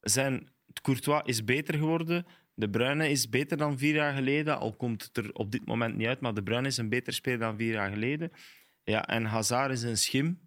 zijn 0.02 0.50
Courtois 0.82 1.22
is 1.26 1.44
beter 1.44 1.74
geworden. 1.74 2.26
De 2.54 2.70
Bruyne 2.70 3.10
is 3.10 3.30
beter 3.30 3.58
dan 3.58 3.78
vier 3.78 3.94
jaar 3.94 4.14
geleden. 4.14 4.60
Al 4.60 4.76
komt 4.76 5.04
het 5.04 5.18
er 5.18 5.34
op 5.34 5.52
dit 5.52 5.66
moment 5.66 5.96
niet 5.96 6.08
uit, 6.08 6.20
maar 6.20 6.34
De 6.34 6.44
Bruyne 6.44 6.68
is 6.68 6.78
een 6.78 6.90
beter 6.90 7.14
speler 7.14 7.40
dan 7.40 7.58
vier 7.58 7.74
jaar 7.74 7.92
geleden. 7.92 8.32
Ja, 8.84 9.06
en 9.08 9.26
Hazard 9.26 9.72
is 9.72 9.84
een 9.84 9.98
schim 9.98 10.40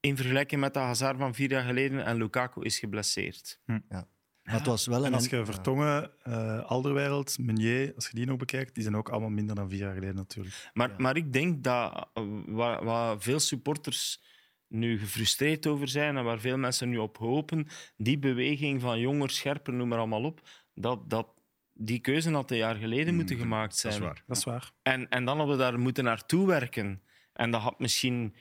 in 0.00 0.16
vergelijking 0.16 0.60
met 0.60 0.74
de 0.74 0.80
Hazard 0.80 1.18
van 1.18 1.34
vier 1.34 1.50
jaar 1.50 1.64
geleden. 1.64 2.04
En 2.04 2.16
Lukaku 2.16 2.62
is 2.62 2.78
geblesseerd. 2.78 3.60
Ja. 3.66 4.08
Maar 4.42 4.54
het 4.54 4.66
was 4.66 4.86
wel 4.86 5.00
En 5.00 5.06
een... 5.06 5.14
als 5.14 5.26
je 5.26 5.44
Vertongen, 5.44 6.10
eh 6.22 6.64
Alderweireld, 6.64 7.38
Meunier, 7.38 7.92
als 7.94 8.08
je 8.08 8.14
die 8.14 8.26
nog 8.26 8.36
bekijkt, 8.36 8.74
die 8.74 8.82
zijn 8.82 8.96
ook 8.96 9.08
allemaal 9.08 9.30
minder 9.30 9.54
dan 9.54 9.68
vier 9.68 9.78
jaar 9.78 9.94
geleden 9.94 10.14
natuurlijk. 10.14 10.70
Maar, 10.72 10.94
maar 10.98 11.16
ik 11.16 11.32
denk 11.32 11.64
dat 11.64 12.08
eh, 12.14 12.24
waar, 12.46 12.84
waar 12.84 13.20
veel 13.20 13.40
supporters 13.40 14.22
nu 14.68 14.98
gefrustreerd 14.98 15.66
over 15.66 15.88
zijn 15.88 16.16
en 16.16 16.24
waar 16.24 16.40
veel 16.40 16.58
mensen 16.58 16.88
nu 16.88 16.98
op 16.98 17.18
hopen, 17.18 17.66
die 17.96 18.18
beweging 18.18 18.80
van 18.80 19.00
jonger, 19.00 19.30
scherper, 19.30 19.72
noem 19.72 19.88
maar 19.88 19.98
allemaal 19.98 20.24
op, 20.24 20.40
dat, 20.74 21.10
dat 21.10 21.28
die 21.74 21.98
keuze 21.98 22.30
had 22.30 22.50
een 22.50 22.56
jaar 22.56 22.74
geleden 22.74 23.14
moeten 23.14 23.36
gemaakt 23.36 23.76
zijn. 23.76 24.02
Mm, 24.02 24.12
Dat 24.26 24.36
is 24.36 24.44
waar. 24.44 24.72
En, 24.82 25.08
en 25.08 25.24
dan 25.24 25.38
hadden 25.38 25.56
we 25.56 25.62
daar 25.62 25.78
moeten 25.78 26.04
naartoe 26.04 26.46
werken. 26.46 27.02
En 27.32 27.50
dat 27.50 27.60
had 27.60 27.78
misschien 27.78 28.34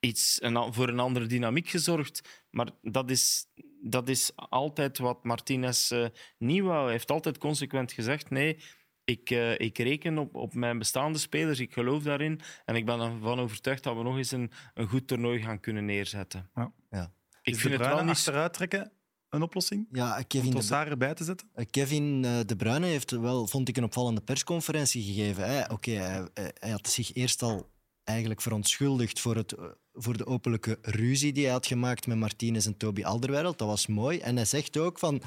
iets 0.00 0.42
een, 0.42 0.72
voor 0.72 0.88
een 0.88 0.98
andere 0.98 1.26
dynamiek 1.26 1.68
gezorgd. 1.68 2.46
Maar 2.50 2.68
dat 2.82 3.10
is, 3.10 3.46
dat 3.82 4.08
is 4.08 4.32
altijd 4.34 4.98
wat 4.98 5.24
Martinez 5.24 5.90
eh, 5.90 6.06
niet 6.38 6.62
wou. 6.62 6.82
Hij 6.82 6.92
heeft 6.92 7.10
altijd 7.10 7.38
consequent 7.38 7.92
gezegd: 7.92 8.30
nee, 8.30 8.58
ik, 9.04 9.30
eh, 9.30 9.58
ik 9.58 9.78
reken 9.78 10.18
op, 10.18 10.34
op 10.34 10.54
mijn 10.54 10.78
bestaande 10.78 11.18
spelers, 11.18 11.60
ik 11.60 11.72
geloof 11.72 12.02
daarin. 12.02 12.40
En 12.64 12.74
ik 12.74 12.86
ben 12.86 13.00
ervan 13.00 13.40
overtuigd 13.40 13.82
dat 13.82 13.96
we 13.96 14.02
nog 14.02 14.16
eens 14.16 14.30
een, 14.30 14.50
een 14.74 14.88
goed 14.88 15.06
toernooi 15.06 15.42
gaan 15.42 15.60
kunnen 15.60 15.84
neerzetten. 15.84 16.50
Ja. 16.54 16.72
Ja. 16.90 17.12
Ik 17.42 17.54
Is 17.54 17.60
vind 17.60 17.78
de 17.78 17.84
het 17.84 17.94
wel 17.94 18.04
niet 18.04 18.14
achteruit 18.14 18.52
trekken 18.52 18.92
een 19.30 19.42
oplossing? 19.42 19.86
Ja, 19.92 20.22
Kevin 20.22 20.46
Om 20.46 20.52
Trossard 20.52 20.88
erbij 20.88 21.14
te 21.14 21.24
zetten? 21.24 21.48
eh, 21.54 21.66
Kevin 21.70 22.24
eh, 22.24 22.38
De 22.46 22.56
Bruyne 22.56 22.86
heeft 22.86 23.10
wel, 23.10 23.46
vond 23.46 23.68
ik, 23.68 23.76
een 23.76 23.84
opvallende 23.84 24.20
persconferentie 24.20 25.02
gegeven. 25.02 25.70
Oké, 25.70 25.90
hij, 25.90 26.28
hij- 26.34 26.52
hij 26.58 26.70
had 26.70 26.88
zich 26.88 27.14
eerst 27.14 27.42
al 27.42 27.70
eigenlijk 28.04 28.40
verontschuldigd 28.40 29.20
voor, 29.20 29.36
het, 29.36 29.52
eh, 29.52 29.64
voor 29.92 30.16
de 30.16 30.26
openlijke 30.26 30.78
ruzie 30.82 31.32
die 31.32 31.44
hij 31.44 31.52
had 31.52 31.66
gemaakt 31.66 32.06
met 32.06 32.16
Martinez 32.18 32.66
en 32.66 32.76
Toby 32.76 33.04
Alderweireld. 33.04 33.58
Dat 33.58 33.68
was 33.68 33.86
mooi. 33.86 34.18
En 34.18 34.36
hij 34.36 34.44
zegt 34.44 34.76
ook 34.76 34.98
van... 34.98 35.22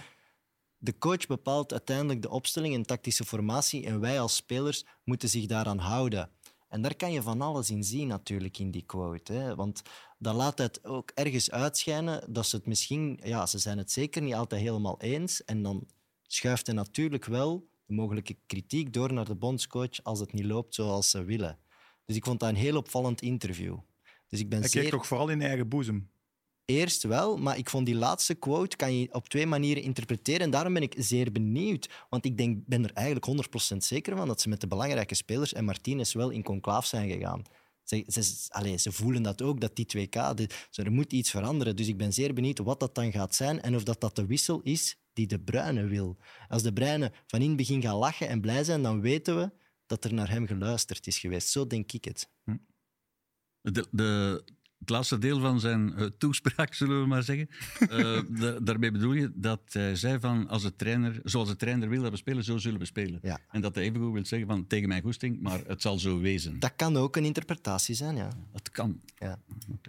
De 0.84 0.98
coach 0.98 1.28
bepaalt 1.28 1.72
uiteindelijk 1.72 2.22
de 2.22 2.30
opstelling 2.30 2.74
en 2.76 2.84
tactische 2.86 3.26
formatie 3.26 3.86
en 3.86 4.00
wij 4.00 4.20
als 4.20 4.36
spelers 4.36 4.86
moeten 5.04 5.30
zich 5.30 5.46
daaraan 5.46 5.78
houden. 5.78 6.30
En 6.68 6.82
daar 6.82 6.96
kan 6.96 7.12
je 7.12 7.22
van 7.22 7.42
alles 7.42 7.70
in 7.70 7.84
zien 7.84 8.08
natuurlijk 8.08 8.58
in 8.58 8.72
die 8.72 8.84
quote. 8.86 9.34
Hè? 9.34 9.56
Want 9.56 9.82
dat 10.22 10.36
laat 10.36 10.58
het 10.58 10.86
ook 10.86 11.12
ergens 11.14 11.52
uitschijnen 11.52 12.34
dat 12.34 12.46
ze 12.46 12.56
het 12.56 12.66
misschien... 12.66 13.20
Ja, 13.24 13.46
ze 13.46 13.58
zijn 13.58 13.78
het 13.78 13.92
zeker 13.92 14.22
niet 14.22 14.34
altijd 14.34 14.62
helemaal 14.62 15.00
eens. 15.00 15.44
En 15.46 15.64
dan 15.64 15.88
schuift 16.24 16.66
hij 16.66 16.76
natuurlijk 16.76 17.26
wel 17.26 17.68
de 17.86 17.94
mogelijke 17.94 18.38
kritiek 18.46 18.94
door 18.94 19.14
naar 19.14 19.26
de 19.26 19.36
bondscoach 19.36 20.04
als 20.04 20.20
het 20.20 20.34
niet 20.34 20.46
loopt 20.46 20.76
zoals 20.76 21.10
ze 21.10 21.24
willen. 21.24 21.58
Dus 22.06 22.16
ik 22.16 22.26
vond 22.26 22.40
dat 22.40 22.50
een 22.50 22.56
heel 22.56 22.78
opvallend 22.78 23.22
interview. 23.22 23.78
Dus 24.28 24.40
ik 24.40 24.50
ben 24.50 24.60
Hij 24.60 24.70
zeer... 24.70 24.82
kijkt 24.82 24.96
toch 24.96 25.08
vooral 25.08 25.30
in 25.30 25.42
eigen 25.42 25.68
boezem. 25.68 26.10
Eerst 26.66 27.04
wel, 27.04 27.38
maar 27.38 27.58
ik 27.58 27.70
vond 27.70 27.86
die 27.86 27.96
laatste 27.96 28.36
quote 28.36 28.76
kan 28.76 28.98
je 28.98 29.14
op 29.14 29.30
twee 29.30 29.46
manieren 29.46 29.84
interpreteren. 29.84 30.42
En 30.42 30.50
daarom 30.50 30.74
ben 30.74 30.82
ik 30.82 30.96
zeer 30.98 31.32
benieuwd. 31.32 31.90
Want 32.10 32.26
ik 32.26 32.38
denk, 32.38 32.66
ben 32.66 32.84
er 32.84 32.94
eigenlijk 32.94 33.48
100% 33.74 33.78
zeker 33.78 34.18
van 34.18 34.28
dat 34.28 34.42
ze 34.42 34.50
met 34.50 34.62
de 34.62 34.68
belangrijke 34.68 35.16
spelers 35.16 35.54
en 35.54 35.66
Martinez 35.66 36.14
wel 36.14 36.30
in 36.30 36.44
conclaaf 36.44 36.86
zijn 36.86 37.10
gegaan. 37.10 37.44
Ze, 37.84 38.04
ze, 38.08 38.78
ze 38.78 38.92
voelen 38.92 39.24
dat 39.24 39.42
ook, 39.42 39.62
dat 39.62 39.76
die 39.76 39.86
2K, 39.98 40.34
de, 40.36 40.50
zo, 40.70 40.82
er 40.82 40.92
moet 40.92 41.14
iets 41.14 41.30
veranderen. 41.30 41.76
Dus 41.76 41.88
ik 41.88 41.98
ben 41.98 42.14
zeer 42.14 42.34
benieuwd 42.34 42.58
wat 42.58 42.80
dat 42.80 42.96
dan 42.96 43.12
gaat 43.12 43.36
zijn 43.36 43.62
en 43.62 43.76
of 43.76 43.84
dat, 43.84 44.02
dat 44.02 44.16
de 44.16 44.26
wissel 44.26 44.62
is 44.62 44.98
die 45.14 45.28
de 45.28 45.40
Bruyne 45.40 45.86
wil. 45.86 46.18
Als 46.48 46.64
de 46.64 46.74
Bruyne 46.74 47.12
van 47.28 47.42
in 47.42 47.56
begin 47.56 47.82
gaat 47.82 47.98
lachen 47.98 48.28
en 48.28 48.42
blij 48.42 48.64
zijn, 48.64 48.82
dan 48.82 49.02
weten 49.02 49.38
we 49.38 49.52
dat 49.86 50.04
er 50.04 50.14
naar 50.14 50.30
hem 50.30 50.48
geluisterd 50.48 51.08
is 51.08 51.20
geweest. 51.20 51.48
Zo 51.48 51.68
denk 51.68 51.92
ik 51.92 52.06
het. 52.06 52.30
De, 53.62 53.88
de, 53.92 54.44
het 54.82 54.90
laatste 54.90 55.18
deel 55.18 55.40
van 55.40 55.60
zijn 55.60 55.94
eh, 55.96 56.06
toespraak, 56.18 56.74
zullen 56.82 57.02
we 57.02 57.08
maar 57.08 57.24
zeggen. 57.24 57.50
de- 57.80 58.60
daarmee 58.64 58.92
bedoel 58.92 59.14
je 59.14 59.32
dat 59.36 59.62
hij 59.72 59.96
zei 59.96 60.20
van, 60.20 60.48
als 60.48 60.62
de 60.64 60.76
trainer, 60.76 61.20
zoals 61.24 61.48
de 61.50 61.56
trainer 61.56 61.90
wil 61.90 62.02
dat 62.02 62.12
we 62.12 62.18
spelen, 62.18 62.44
zo 62.44 62.58
zullen 62.58 62.80
we 62.80 62.86
spelen. 62.86 63.20
Ja. 63.22 63.40
En 63.52 63.62
dat 63.62 63.76
hij 63.76 63.84
evengoed 63.84 64.14
wil 64.14 64.26
zeggen 64.26 64.48
van, 64.48 64.68
tegen 64.68 64.88
mijn 64.88 65.02
goesting, 65.02 65.42
maar 65.42 65.60
het 65.68 65.82
zal 65.82 66.00
zo 66.00 66.20
wezen. 66.20 66.60
Dat 66.60 66.74
kan 66.76 66.98
ook 66.98 67.16
een 67.16 67.26
interpretatie 67.26 67.96
zijn, 67.96 68.16
ja. 68.16 68.28
Dat 68.54 68.70
kan. 68.70 69.00
Ja. 69.18 69.40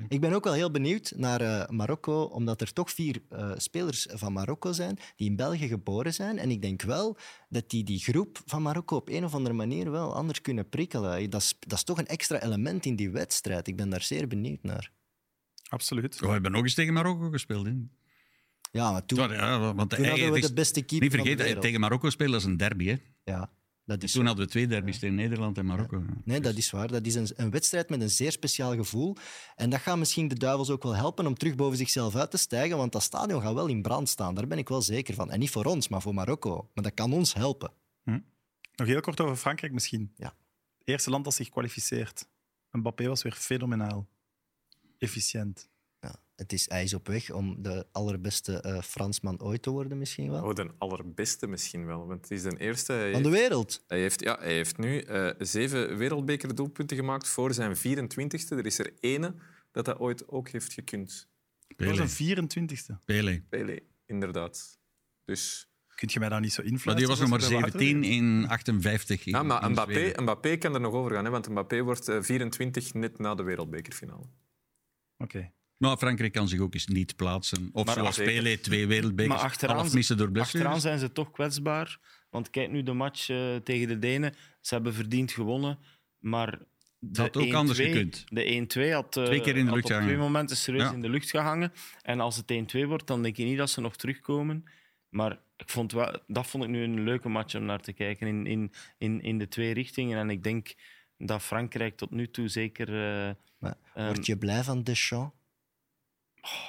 Ik 0.09 0.21
ben 0.21 0.33
ook 0.33 0.45
wel 0.45 0.53
heel 0.53 0.71
benieuwd 0.71 1.13
naar 1.17 1.41
eh, 1.41 1.69
Marokko, 1.69 2.23
omdat 2.23 2.61
er 2.61 2.73
toch 2.73 2.91
vier 2.91 3.23
spelers 3.57 4.07
van 4.11 4.33
Marokko 4.33 4.73
zijn 4.73 4.99
die 5.17 5.29
in 5.29 5.37
België 5.37 5.69
geboren 5.69 6.15
zijn. 6.15 6.39
En 6.39 6.51
ik 6.51 6.63
denk 6.63 6.83
wel 6.83 7.17
dat 7.53 7.71
die 7.71 7.85
die 7.85 7.99
groep 7.99 8.41
van 8.47 8.63
Marokko 8.63 8.97
op 8.97 9.09
een 9.09 9.25
of 9.25 9.35
andere 9.35 9.55
manier 9.55 9.91
wel 9.91 10.15
anders 10.15 10.41
kunnen 10.41 10.69
prikkelen. 10.69 11.31
Dat 11.31 11.41
is, 11.41 11.55
dat 11.59 11.79
is 11.79 11.85
toch 11.85 11.99
een 11.99 12.07
extra 12.07 12.43
element 12.43 12.87
in 12.87 12.97
die 12.97 13.11
wedstrijd. 13.11 13.69
Ik 13.69 13.77
ben 13.77 13.91
daar 13.91 14.03
zeer 14.03 14.29
benieuwd 14.29 14.63
naar. 14.63 14.93
Absoluut. 15.69 16.15
Oh, 16.15 16.27
we 16.27 16.33
hebben 16.33 16.53
nog 16.53 16.63
eens 16.63 16.75
tegen 16.75 16.93
Marokko 16.93 17.31
gespeeld. 17.31 17.67
Hè? 17.67 17.73
Ja, 18.71 18.93
maar 18.93 19.07
toen, 19.07 19.31
ja, 19.31 19.75
want 19.75 19.91
toen 19.91 20.05
hadden 20.05 20.33
we 20.33 20.41
de 20.41 20.53
beste 20.53 20.83
keeper 20.83 21.09
Niet 21.09 21.17
van 21.17 21.27
de 21.27 21.37
vergeten, 21.37 21.61
tegen 21.61 21.81
Marokko 21.81 22.11
spelen 22.11 22.39
is 22.39 22.45
een 22.45 22.57
derby. 22.57 22.87
Hè? 22.87 22.97
Ja, 23.25 23.51
dat 23.85 24.03
is 24.03 24.13
Toen 24.13 24.21
zo. 24.21 24.27
hadden 24.27 24.45
we 24.45 24.51
twee 24.51 24.67
derbies 24.67 24.99
tegen 24.99 25.15
Nederland 25.15 25.59
en 25.59 25.67
Marokko. 25.67 26.05
Nee, 26.25 26.41
dat 26.41 26.57
is 26.57 26.71
waar. 26.71 26.89
Dat 26.89 27.07
is 27.07 27.15
een, 27.15 27.29
een 27.37 27.51
wedstrijd 27.51 27.89
met 27.89 28.01
een 28.01 28.11
zeer 28.11 28.33
speciaal 28.33 28.75
gevoel. 28.75 29.17
En 29.57 29.71
dat 29.71 29.81
gaat 29.81 29.99
misschien 29.99 30.29
de 30.29 30.35
duivels 30.35 30.71
ook 30.71 30.83
wel 30.83 30.97
helpen 30.97 31.27
om 31.27 31.35
terug 31.35 31.55
boven 31.55 31.77
zichzelf 31.77 32.15
uit 32.17 32.31
te 32.31 32.37
stijgen, 32.37 32.77
want 32.77 32.93
dat 32.93 33.03
stadion 33.03 33.43
gaat 33.43 33.55
wel 33.55 33.67
in 33.67 33.83
brand 33.83 34.09
staan. 34.09 34.35
Daar 34.35 34.47
ben 34.47 34.59
ik 34.59 34.69
wel 34.69 34.83
zeker 34.83 35.15
van. 35.15 35.31
En 35.31 35.39
niet 35.39 35.51
voor 35.51 35.65
ons, 35.65 35.89
maar 35.89 36.03
voor 36.03 36.15
Marokko. 36.15 36.71
Maar 36.75 36.85
dat 36.85 36.95
kan 36.95 37.13
ons 37.13 37.35
helpen. 37.35 37.73
Nog 38.75 38.87
heel 38.87 39.01
kort 39.01 39.21
over 39.21 39.37
Frankrijk 39.37 39.73
misschien. 39.73 40.13
Ja. 40.17 40.35
Eerste 40.85 41.11
land 41.11 41.25
dat 41.25 41.35
zich 41.35 41.49
kwalificeert. 41.49 42.29
Mbappé 42.71 43.07
was 43.09 43.23
weer 43.23 43.33
fenomenaal. 43.33 44.09
Efficiënt. 44.99 45.69
Het 46.37 46.53
is, 46.53 46.69
hij 46.71 46.83
is 46.83 46.95
op 46.95 47.07
weg 47.07 47.31
om 47.31 47.63
de 47.63 47.87
allerbeste 47.93 48.61
eh, 48.61 48.81
Fransman 48.83 49.41
ooit 49.41 49.63
te 49.63 49.71
worden, 49.71 49.99
misschien 49.99 50.31
wel. 50.31 50.45
Oh, 50.45 50.55
de 50.55 50.71
allerbeste 50.79 51.47
misschien 51.47 51.87
wel. 51.87 52.07
Want 52.07 52.21
het 52.21 52.31
is 52.31 52.43
de 52.43 52.57
eerste. 52.59 52.93
Hij 52.93 53.13
Van 53.13 53.23
de 53.23 53.29
heeft- 53.29 53.41
wereld. 53.41 53.85
Hij 53.87 54.01
heeft, 54.01 54.21
ja, 54.21 54.37
hij 54.41 54.53
heeft 54.53 54.79
nu 54.79 54.99
eh, 55.01 55.31
zeven 55.39 55.97
wereldbekerdoelpunten 55.97 56.97
gemaakt 56.97 57.29
voor 57.29 57.55
zijn 57.55 57.77
24e. 57.77 58.49
Er 58.49 58.67
is 58.67 58.79
er 58.79 58.93
ene 59.01 59.35
dat 59.71 59.85
dat 59.85 59.99
ooit 59.99 60.29
ook 60.29 60.49
heeft 60.49 60.73
gekund. 60.73 61.29
Dat 61.77 61.87
was 61.97 62.17
Pelé. 62.17 62.33
een 62.41 62.49
24ste. 62.49 63.05
Pelé. 63.05 63.43
Pelé, 63.49 63.79
inderdaad. 64.07 64.79
Dus... 65.25 65.67
Kun 65.95 66.09
je 66.13 66.19
mij 66.21 66.29
daar 66.29 66.41
niet 66.41 66.53
zo 66.53 66.63
Maar 66.63 66.71
influiten? 66.73 67.07
die 67.07 67.17
was 67.17 67.31
nog 67.31 67.39
maar 67.41 67.49
17 67.49 68.05
in 68.05 68.47
58. 68.49 69.27
in- 69.27 69.33
Ja, 69.33 69.43
maar 69.43 69.65
in 69.65 69.71
Mbappé. 69.71 70.13
Mbappé 70.21 70.57
kan 70.57 70.75
er 70.75 70.81
nog 70.81 70.93
over 70.95 71.13
gaan, 71.13 71.25
hè, 71.25 71.31
want 71.31 71.49
Mbappé 71.49 71.83
wordt 71.83 72.09
eh, 72.09 72.23
24 72.23 72.95
net 72.95 73.19
na 73.19 73.35
de 73.35 73.43
wereldbekerfinale. 73.43 74.25
Oké. 75.19 75.53
Maar 75.89 75.97
Frankrijk 75.97 76.33
kan 76.33 76.49
zich 76.49 76.61
ook 76.61 76.75
eens 76.75 76.87
niet 76.87 77.17
plaatsen. 77.17 77.71
Of 77.73 77.85
Maar 77.87 77.95
zoals 77.95 78.15
zeker. 78.17 78.33
Pelé, 78.33 78.57
twee 78.57 78.87
wereldbekers, 78.87 79.35
Maar 79.37 79.45
achteraan, 79.45 79.77
half 79.77 79.93
missen 79.95 80.17
door 80.17 80.31
blessures. 80.31 80.61
achteraan 80.67 80.81
zijn 80.81 80.99
ze 80.99 81.13
toch 81.13 81.31
kwetsbaar. 81.31 81.99
Want 82.31 82.51
kijk 82.51 82.71
nu 82.71 82.83
de 82.83 82.93
match 82.93 83.29
eh, 83.29 83.57
tegen 83.57 83.89
de 83.89 83.99
Denen. 83.99 84.35
Ze 84.61 84.75
hebben 84.75 84.95
verdiend 84.95 85.33
gewonnen, 85.33 85.79
maar... 86.19 86.59
De 86.99 87.21
had 87.21 87.37
ook 87.37 87.53
anders 87.53 87.79
1-2 87.81 87.83
gekund. 87.83 88.25
De 88.29 88.67
1-2 88.89 88.93
had, 88.93 89.17
eh, 89.17 89.25
Twee 89.25 89.41
keer 89.41 89.57
in 89.57 89.65
de 89.65 89.71
had 89.71 89.75
lucht 89.75 89.85
op 89.85 89.91
gehangen. 89.91 90.09
twee 90.09 90.21
momenten 90.21 90.57
serieus 90.57 90.83
Ja. 90.83 90.93
in 90.93 91.01
de 91.01 91.09
lucht 91.09 91.31
gehangen. 91.31 91.73
En 92.03 92.21
als 92.21 92.37
het 92.37 92.51
1-2 92.51 92.87
wordt, 92.87 93.07
dan 93.07 93.23
denk 93.23 93.37
je 93.37 93.45
niet 93.45 93.59
dat 93.59 93.71
ze 93.71 93.81
nog 93.81 93.97
terugkomen. 93.97 94.65
Maar 95.09 95.39
ik 95.57 95.71
vond 95.71 95.93
wel, 95.93 96.19
dat 96.27 96.47
vond 96.47 96.65
ik 96.65 96.71
nu 96.71 96.83
een 96.83 97.05
leuke 97.05 97.29
match 97.29 97.55
om 97.55 97.65
naar 97.65 97.81
te 97.81 97.93
kijken 97.93 98.27
in, 98.27 98.47
in, 98.47 98.73
in, 98.99 99.21
in 99.21 99.39
de 99.39 99.49
twee 99.49 99.75
richtingen. 99.75 100.19
En 100.19 100.31
ik 100.31 100.43
denk 100.43 100.75
dat 101.19 101.43
Frankrijk 101.43 101.97
tot 101.97 102.11
nu 102.11 102.31
toe 102.31 102.49
zeker... 102.49 102.89
eh, 102.89 103.35
Maar 103.59 103.77
ehm, 103.95 104.07
word 104.07 104.27
je 104.27 104.37
blij 104.37 104.63
van 104.63 104.83
Deschamps? 104.83 105.35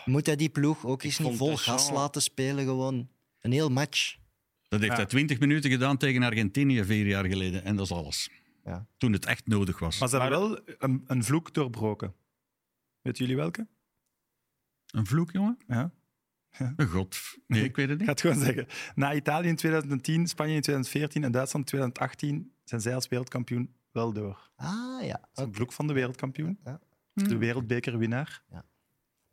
Moet 0.06 0.26
hij 0.26 0.36
die 0.36 0.49
ploeg 0.49 0.86
ook 0.86 1.04
eens 1.04 1.20
niet 1.20 1.38
vol 1.38 1.58
gas 1.58 1.91
laten 1.91 2.22
spelen? 2.22 2.64
Gewoon 2.66 3.10
een 3.41 3.51
heel 3.51 3.70
match. 3.70 4.16
Dat 4.68 4.80
heeft 4.80 4.91
Ja. 4.91 4.97
hij 4.97 5.06
20 5.08 5.39
minuten 5.39 5.70
gedaan 5.72 5.97
tegen 5.97 6.24
Argentinië 6.24 6.84
vier 6.84 7.06
jaar 7.08 7.26
geleden. 7.26 7.64
En 7.64 7.76
dat 7.76 7.86
is 7.86 7.91
alles. 7.91 8.30
Ja. 8.66 8.88
Toen 8.97 9.14
het 9.14 9.26
echt 9.26 9.47
nodig 9.47 9.80
was. 9.80 9.99
Maar 9.99 10.10
ze 10.10 10.18
hebben 10.20 10.39
wel 10.39 10.60
een, 10.78 11.04
een 11.08 11.24
vloek 11.24 11.54
doorbroken. 11.54 12.14
Weet 13.01 13.18
jullie 13.18 13.36
welke? 13.36 13.68
Een 14.88 15.06
vloek, 15.06 15.32
jongen? 15.32 15.58
Ja. 15.68 15.91
Een 16.76 16.88
god. 16.88 17.18
Nee, 17.47 17.64
ik 17.64 17.76
weet 17.76 17.89
het 17.89 17.99
Ik 18.01 18.06
ga 18.06 18.12
niet. 18.12 18.22
het 18.22 18.32
gewoon 18.32 18.45
zeggen. 18.45 18.68
Na 18.95 19.14
Italië 19.14 19.47
in 19.47 19.56
2010, 19.56 20.28
Spanje 20.28 20.56
in 20.56 20.62
2014 20.62 21.24
en 21.24 21.32
Duitsland 21.32 21.66
in 21.66 21.78
2018 21.78 22.51
zijn 22.64 22.82
zij 22.82 22.95
als 22.95 23.08
wereldkampioen 23.08 23.74
wel 23.91 24.14
door. 24.14 24.49
Ah 24.56 25.01
ja. 25.06 25.20
Dat 25.22 25.30
is 25.34 25.43
een 25.43 25.54
vloek 25.54 25.74
van 25.74 25.88
de 25.88 25.93
wereldkampioen. 25.93 26.60
Ja. 26.64 26.80
De 27.14 27.38
wereldbekerwinnaar. 27.38 28.43
Maar 28.49 28.64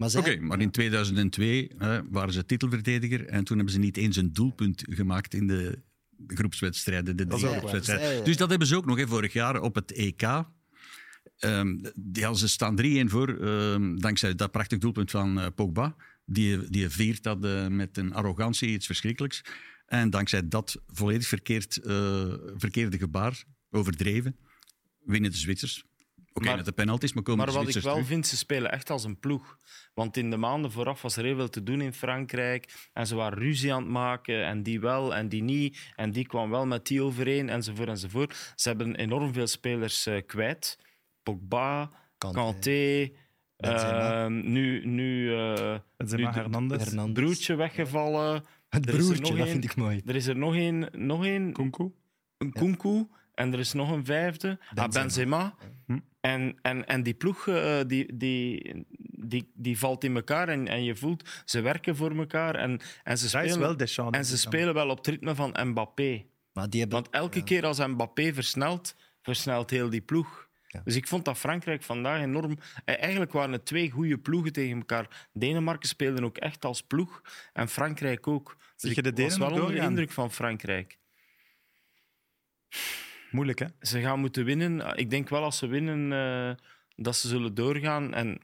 Oké, 0.00 0.40
maar 0.40 0.60
in 0.60 0.70
2002 0.70 1.70
hè, 1.78 2.00
waren 2.10 2.32
ze 2.32 2.46
titelverdediger. 2.46 3.26
En 3.26 3.44
toen 3.44 3.56
hebben 3.56 3.74
ze 3.74 3.80
niet 3.80 3.96
eens 3.96 4.16
een 4.16 4.32
doelpunt 4.32 4.84
gemaakt 4.88 5.34
in 5.34 5.46
de 5.46 5.78
groepswedstrijden. 6.26 7.16
De 7.16 7.26
drie 7.26 7.46
groepswedstrijden. 7.46 8.24
Dus 8.24 8.36
dat 8.36 8.50
hebben 8.50 8.68
ze 8.68 8.76
ook 8.76 8.86
nog 8.86 8.98
hè, 8.98 9.06
vorig 9.06 9.32
jaar 9.32 9.60
op 9.60 9.74
het 9.74 9.92
EK. 9.92 10.20
Ja, 12.12 12.34
ze 12.34 12.48
staan 12.48 12.76
3-1 12.76 13.10
voor, 13.10 13.38
ehm, 13.38 13.96
dankzij 13.96 14.34
dat 14.34 14.50
prachtig 14.50 14.78
doelpunt 14.78 15.10
van 15.10 15.40
eh, 15.40 15.46
Pogba. 15.54 15.96
Die, 16.24 16.70
die 16.70 16.88
viert 16.88 17.22
dat 17.22 17.44
eh, 17.44 17.66
met 17.66 17.96
een 17.96 18.14
arrogantie, 18.14 18.68
iets 18.68 18.86
verschrikkelijks. 18.86 19.42
En 19.86 20.10
dankzij 20.10 20.48
dat 20.48 20.82
volledig 20.86 21.26
verkeerd, 21.26 21.76
eh, 21.76 22.34
verkeerde 22.56 22.98
gebaar, 22.98 23.44
overdreven, 23.70 24.36
winnen 25.04 25.30
de 25.30 25.36
Zwitsers. 25.36 25.84
Oké, 26.32 26.56
met 26.56 26.64
de 26.64 26.72
penalties, 26.72 27.12
maar 27.12 27.22
komen 27.22 27.44
Maar 27.44 27.54
de 27.54 27.60
wat 27.60 27.74
ik 27.76 27.82
wel 27.82 27.92
terug. 27.92 28.08
vind, 28.08 28.26
ze 28.26 28.36
spelen 28.36 28.70
echt 28.72 28.90
als 28.90 29.04
een 29.04 29.18
ploeg. 29.18 29.58
Want 29.94 30.16
in 30.16 30.30
de 30.30 30.36
maanden 30.36 30.72
vooraf 30.72 31.02
was 31.02 31.16
er 31.16 31.24
heel 31.24 31.36
veel 31.36 31.48
te 31.48 31.62
doen 31.62 31.80
in 31.80 31.92
Frankrijk. 31.92 32.88
En 32.92 33.06
ze 33.06 33.14
waren 33.14 33.38
ruzie 33.38 33.72
aan 33.74 33.82
het 33.82 33.90
maken. 33.90 34.44
En 34.46 34.62
die 34.62 34.80
wel 34.80 35.14
en 35.14 35.28
die 35.28 35.42
niet. 35.42 35.92
En 35.96 36.10
die 36.10 36.26
kwam 36.26 36.50
wel 36.50 36.66
met 36.66 36.86
die 36.86 37.02
overeen, 37.02 37.48
enzovoort. 37.48 37.88
enzovoort. 37.88 38.52
Ze 38.56 38.68
hebben 38.68 38.94
enorm 38.96 39.32
veel 39.32 39.46
spelers 39.46 40.06
eh, 40.06 40.26
kwijt. 40.26 40.78
Pogba, 41.22 41.90
Kanté. 42.18 43.10
Ehm, 43.56 44.50
nu 44.52 44.86
nu, 44.86 45.34
eh 45.34 45.78
Benzema, 45.96 46.26
nu 46.28 46.32
de- 46.32 46.38
Hernandez. 46.40 46.84
Hernandez. 46.84 47.24
broertje 47.24 47.54
weggevallen. 47.54 48.44
Het 48.68 48.88
Er 48.88 48.94
is 48.94 48.98
er 48.98 49.04
broertje, 49.04 49.20
nog 49.22 49.30
dat 49.30 49.40
één. 49.40 49.48
vind 49.50 49.64
ik 49.64 49.76
mooi. 49.76 50.02
Er 50.06 50.14
is 50.16 50.26
er 50.26 50.36
nog 50.36 50.54
één, 50.54 50.88
nog 50.92 51.24
één 51.24 51.52
Kunku. 51.52 51.90
een 52.38 52.52
Kunku 52.52 53.06
en 53.34 53.52
er 53.52 53.58
is 53.58 53.72
nog 53.72 53.90
een 53.90 54.04
vijfde, 54.04 54.58
Benzema. 54.74 54.88
Benzema. 55.02 55.54
Benzema. 55.86 56.08
En, 56.20 56.58
en, 56.62 56.86
en 56.86 57.02
die 57.02 57.14
ploeg 57.14 57.48
eh, 57.48 57.80
die, 57.86 58.16
die, 58.16 58.72
die, 59.24 59.50
die 59.54 59.78
valt 59.78 60.04
in 60.04 60.16
elkaar 60.16 60.48
en, 60.48 60.68
en 60.68 60.84
je 60.84 60.96
voelt, 60.96 61.42
ze 61.44 61.60
werken 61.60 61.96
voor 61.96 62.16
elkaar 62.16 62.54
en, 62.54 62.80
en 63.02 63.18
ze 63.18 63.28
spelen, 63.28 63.58
wel 63.58 63.76
Deschamps. 63.76 64.18
en 64.18 64.24
ze 64.24 64.38
spelen 64.38 64.74
wel 64.74 64.88
op 64.88 64.96
het 64.96 65.06
ritme 65.06 65.34
van 65.34 65.56
Mbappé. 65.64 66.24
Maar 66.52 66.70
die 66.70 66.80
hebben... 66.80 67.02
Want 67.02 67.14
elke 67.14 67.44
keer 67.44 67.66
als 67.66 67.78
Mbappé 67.78 68.34
versnelt, 68.34 68.96
versnelt 69.22 69.70
heel 69.70 69.90
die 69.90 70.00
ploeg. 70.00 70.48
Ja. 70.66 70.80
Dus 70.84 70.96
ik 70.96 71.06
vond 71.08 71.24
dat 71.24 71.38
Frankrijk 71.38 71.82
vandaag 71.82 72.20
enorm... 72.22 72.58
eh, 72.84 73.00
Eigenlijk 73.00 73.32
waren 73.32 73.52
het 73.52 73.66
twee 73.66 73.90
goede 73.90 74.18
ploegen 74.18 74.52
tegen 74.52 74.76
elkaar. 74.76 75.28
Denemarken 75.32 75.88
speelde 75.88 76.24
ook 76.24 76.38
echt 76.38 76.64
als 76.64 76.82
ploeg 76.82 77.22
en 77.52 77.68
Frankrijk 77.68 78.26
ook. 78.26 78.56
Dus 78.58 78.74
Zie 78.76 78.94
je 78.94 79.12
de 79.12 79.22
ik 79.22 79.28
was 79.28 79.38
wel 79.38 79.50
onder 79.50 79.70
de 79.74 79.80
indruk 79.80 80.10
van 80.10 80.32
Frankrijk. 80.32 80.98
Moeilijk, 83.30 83.58
hè? 83.58 83.66
Ze 83.80 84.00
gaan 84.00 84.20
moeten 84.20 84.44
winnen. 84.44 84.96
Ik 84.96 85.10
denk 85.10 85.28
wel 85.28 85.42
als 85.42 85.58
ze 85.58 85.66
winnen 85.66 86.12
eh, 86.12 86.64
dat 86.96 87.16
ze 87.16 87.28
zullen 87.28 87.54
doorgaan. 87.54 88.14
En 88.14 88.34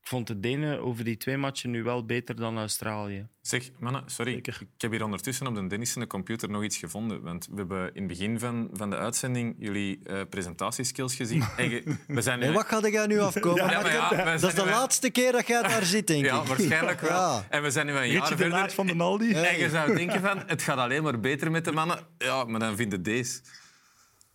ik 0.00 0.06
vond 0.06 0.26
de 0.26 0.40
Denen 0.40 0.80
over 0.82 1.04
die 1.04 1.16
twee 1.16 1.36
matchen 1.36 1.70
nu 1.70 1.82
wel 1.82 2.04
beter 2.04 2.36
dan 2.36 2.58
Australië. 2.58 3.26
Zeg, 3.40 3.70
mannen, 3.78 4.02
sorry. 4.06 4.34
Ik 4.34 4.46
heb 4.78 4.90
hier 4.90 5.04
ondertussen 5.04 5.46
op 5.46 5.54
de 5.54 5.66
Dennissen 5.66 6.06
computer 6.06 6.50
nog 6.50 6.62
iets 6.62 6.76
gevonden. 6.76 7.22
Want 7.22 7.46
we 7.50 7.56
hebben 7.56 7.94
in 7.94 8.02
het 8.02 8.06
begin 8.06 8.38
van, 8.38 8.70
van 8.72 8.90
de 8.90 8.96
uitzending 8.96 9.54
jullie 9.58 10.00
eh, 10.04 10.20
presentatieskills 10.30 11.14
gezien. 11.14 11.42
En 11.56 11.98
we 12.06 12.22
zijn 12.22 12.42
En 12.42 12.52
wat 12.52 12.66
gaat 12.66 12.84
er 12.84 13.08
nu 13.08 13.18
afkomen? 13.18 13.64
Ja, 13.70 13.90
ja, 13.90 14.24
dat 14.36 14.42
is 14.42 14.54
de 14.54 14.64
nu- 14.64 14.70
laatste 14.70 15.10
keer 15.10 15.32
dat 15.32 15.46
jij 15.46 15.62
daar 15.62 15.84
zit, 15.84 16.06
denk 16.06 16.24
ik. 16.24 16.30
Ja, 16.30 16.44
waarschijnlijk 16.44 17.00
wel. 17.00 17.10
Ja. 17.30 17.46
En 17.50 17.62
we 17.62 17.70
zijn 17.70 17.86
nu 17.86 17.92
een 17.92 18.10
jaar 18.10 18.28
de 18.28 18.36
verder. 18.36 18.70
Van 18.70 18.86
de 18.86 18.94
Naldi. 18.94 19.32
En 19.32 19.58
je 19.58 19.68
zou 19.68 19.94
denken 19.96 20.20
van, 20.20 20.42
het 20.46 20.62
gaat 20.62 20.78
alleen 20.78 21.02
maar 21.02 21.20
beter 21.20 21.50
met 21.50 21.64
de 21.64 21.72
mannen. 21.72 21.98
Ja, 22.18 22.44
maar 22.44 22.60
dan 22.60 22.76
vinden 22.76 23.02
deze. 23.02 23.40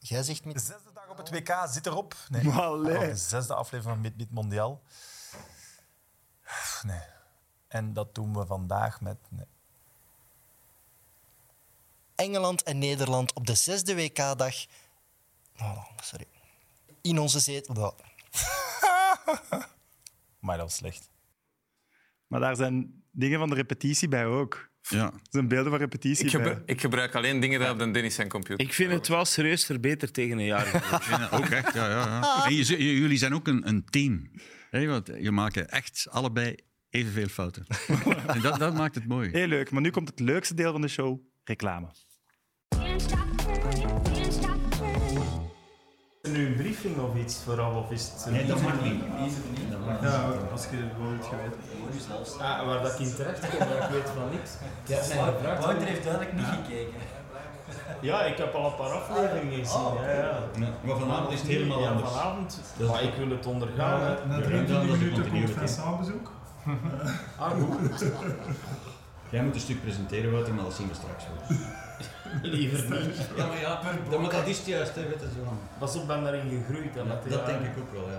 Jij 0.07 0.23
zegt 0.23 0.43
De 0.43 0.47
met... 0.49 0.61
zesde 0.61 0.91
dag 0.93 1.09
op 1.09 1.17
het 1.17 1.29
WK 1.29 1.65
zit 1.67 1.85
erop. 1.85 2.15
Nee, 2.29 2.49
Allee. 2.49 2.99
de 2.99 3.15
zesde 3.15 3.53
aflevering 3.53 3.95
van 3.95 4.01
Mid 4.01 4.17
Mid 4.17 4.31
Mondial. 4.31 4.81
Nee. 6.81 7.03
En 7.67 7.93
dat 7.93 8.15
doen 8.15 8.33
we 8.33 8.45
vandaag 8.45 9.01
met... 9.01 9.17
Nee. 9.29 9.45
Engeland 12.15 12.63
en 12.63 12.77
Nederland 12.77 13.33
op 13.33 13.45
de 13.45 13.55
zesde 13.55 13.95
WK-dag. 13.95 14.65
Oh, 15.57 15.85
sorry. 15.99 16.27
In 17.01 17.19
onze 17.19 17.39
zetel. 17.39 17.95
Maar 20.39 20.57
dat 20.57 20.65
was 20.65 20.75
slecht. 20.75 21.09
Maar 22.27 22.39
daar 22.39 22.55
zijn 22.55 23.03
dingen 23.11 23.39
van 23.39 23.49
de 23.49 23.55
repetitie 23.55 24.07
bij 24.07 24.25
ook. 24.25 24.69
Ja. 24.89 25.05
Er 25.13 25.19
zijn 25.29 25.47
beelden 25.47 25.71
van 25.71 25.79
repetitie 25.79 26.25
Ik, 26.25 26.31
bij. 26.31 26.41
gebru- 26.43 26.63
ik 26.65 26.81
gebruik 26.81 27.15
alleen 27.15 27.39
dingen 27.39 27.59
die 27.59 27.69
op 27.69 27.79
de 27.79 27.91
Dennis 27.91 28.15
zijn 28.15 28.29
computer. 28.29 28.65
Ik 28.65 28.73
vind 28.73 28.91
het 28.91 29.07
wel 29.07 29.25
serieus 29.25 29.65
verbeterd 29.65 30.13
tegen 30.13 30.37
een 30.37 30.45
jaar. 30.45 30.65
Ja, 31.09 31.27
ook 31.31 31.45
echt, 31.45 31.73
ja. 31.73 31.89
ja, 31.89 32.05
ja. 32.05 32.45
En 32.45 32.55
je, 32.55 32.63
z- 32.63 32.69
j- 32.69 32.75
jullie 32.99 33.17
zijn 33.17 33.33
ook 33.33 33.47
een, 33.47 33.67
een 33.67 33.85
team. 33.89 34.31
Hè, 34.69 34.85
want 34.85 35.09
je 35.19 35.31
maakt 35.31 35.55
echt 35.65 36.07
allebei 36.09 36.55
evenveel 36.89 37.27
fouten. 37.27 37.65
en 38.27 38.41
dat, 38.41 38.59
dat 38.59 38.73
maakt 38.73 38.95
het 38.95 39.07
mooi. 39.07 39.29
Heel 39.31 39.47
leuk, 39.47 39.71
maar 39.71 39.81
nu 39.81 39.89
komt 39.89 40.09
het 40.09 40.19
leukste 40.19 40.53
deel 40.53 40.71
van 40.71 40.81
de 40.81 40.87
show: 40.87 41.19
reclame. 41.43 41.87
Nu 46.35 46.45
een 46.47 46.55
briefing 46.55 46.97
of 46.97 47.15
iets 47.15 47.37
vooraf? 47.43 47.75
Of 47.75 47.91
is 47.91 48.11
het 48.13 48.31
Nee, 48.31 48.45
dat 48.45 48.61
mag 48.61 48.81
niet. 48.81 49.03
Ja, 50.01 50.23
als 50.51 50.63
je 50.63 50.77
gewoon 50.95 51.17
het 51.17 51.25
geweten. 51.25 51.59
Ah, 52.39 52.65
waar 52.65 52.81
dat 52.81 52.93
ik 52.93 52.99
in 52.99 53.15
terecht 53.15 53.39
kom, 53.39 53.59
ik 53.59 53.89
weet 53.91 54.09
van 54.15 54.29
niks. 54.31 54.51
Wouter 55.61 55.87
heeft 55.87 56.03
duidelijk 56.03 56.33
niet 56.33 56.45
gekeken. 56.45 56.93
Ja, 58.01 58.23
ik 58.23 58.37
heb 58.37 58.53
al 58.53 58.65
een 58.65 58.75
paar 58.75 58.89
afleveringen 58.89 59.59
gezien. 59.65 59.81
Ja, 60.03 60.11
ja. 60.11 60.39
Maar 60.81 60.97
vanavond 60.97 61.31
is 61.33 61.39
het 61.39 61.47
helemaal 61.47 61.81
ja, 61.81 61.89
anders. 61.89 62.11
vanavond. 62.11 62.61
Maar 62.91 63.03
ik 63.03 63.13
wil 63.17 63.29
het 63.29 63.45
ondergaan. 63.45 63.99
Na 64.27 64.35
Ja, 64.35 64.41
23 64.41 64.87
dat 64.87 64.95
is 64.95 65.01
minuten 65.01 65.31
komt. 65.31 65.49
Vincent 65.49 65.99
bezoek. 65.99 66.31
Ah, 67.39 67.51
goed. 67.51 68.05
Jij 69.35 69.43
moet 69.43 69.55
een 69.55 69.61
stuk 69.61 69.81
presenteren, 69.81 70.31
Wouter, 70.31 70.53
maar 70.53 70.63
dat 70.63 70.73
zien 70.73 70.87
we 70.87 70.93
straks 70.93 71.23
wel. 71.27 71.57
Liever 72.51 73.05
niet. 73.05 73.29
Ja, 73.35 73.47
maar 73.47 73.59
ja, 73.59 73.81
dat, 74.09 74.21
maar 74.21 74.31
dat 74.31 74.47
is 74.47 74.57
het 74.57 74.65
juist, 74.65 74.95
hè, 74.95 75.07
weet 75.07 75.19
je 75.19 75.27
zo. 75.35 75.57
Pas 75.79 75.95
op, 75.95 76.07
ben 76.07 76.23
daarin 76.23 76.49
gegroeid. 76.49 76.95
hè, 76.95 77.05
met 77.05 77.23
de 77.23 77.29
Dat 77.29 77.45
denk 77.45 77.61
ik 77.61 77.77
ook 77.77 77.91
wel, 77.91 78.09
ja. 78.09 78.17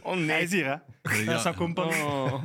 Oh 0.10 0.16
nee. 0.16 0.30
Hij 0.30 0.42
is 0.42 0.52
hier, 0.52 0.64
hè? 0.64 0.70
Ja. 0.70 1.24
Dat 1.32 1.38
is 1.38 1.44
een 1.44 1.54
compagnie. 1.54 2.04
Oh. 2.04 2.44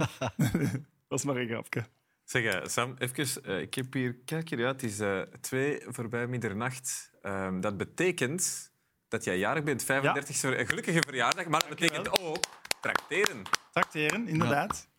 Dat 1.07 1.19
is 1.19 1.23
maar 1.23 1.35
een 1.35 1.47
grapje. 1.47 1.85
Zeg, 2.23 2.43
eh, 2.43 2.67
Sam, 2.67 2.95
even, 2.97 3.43
eh, 3.43 3.59
ik 3.59 3.73
heb 3.73 3.93
hier, 3.93 4.15
kijk 4.25 4.49
hier 4.49 4.65
uit, 4.65 4.81
het 4.81 4.91
is 4.91 4.99
eh, 4.99 5.19
twee 5.41 5.81
voorbij 5.87 6.27
middernacht. 6.27 7.11
Ehm, 7.21 7.59
dat 7.59 7.77
betekent 7.77 8.71
dat 9.07 9.23
jij 9.23 9.37
jarig 9.37 9.63
bent, 9.63 9.83
35 9.83 10.41
ja. 10.41 10.49
Een 10.49 10.67
gelukkige 10.67 11.03
verjaardag, 11.07 11.47
maar 11.47 11.59
dat 11.59 11.69
betekent 11.69 12.19
ook 12.19 12.37
trakteren. 12.84 13.41
Tracteren, 13.71 14.27
inderdaad. 14.27 14.89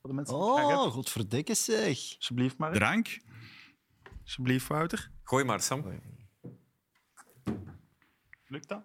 Voor 0.00 0.10
de 0.10 0.12
mensen 0.12 0.34
die 0.34 0.44
Oh, 0.44 0.86
godverdikke 0.92 1.54
zeg. 1.54 1.88
Alsjeblieft, 2.16 2.56
Mark. 2.58 2.74
Drank? 2.74 3.18
Alsjeblieft, 4.22 4.66
Wouter. 4.66 5.10
Gooi 5.22 5.44
maar, 5.44 5.60
Sam. 5.60 5.84
Lukt 8.46 8.68
dat? 8.68 8.82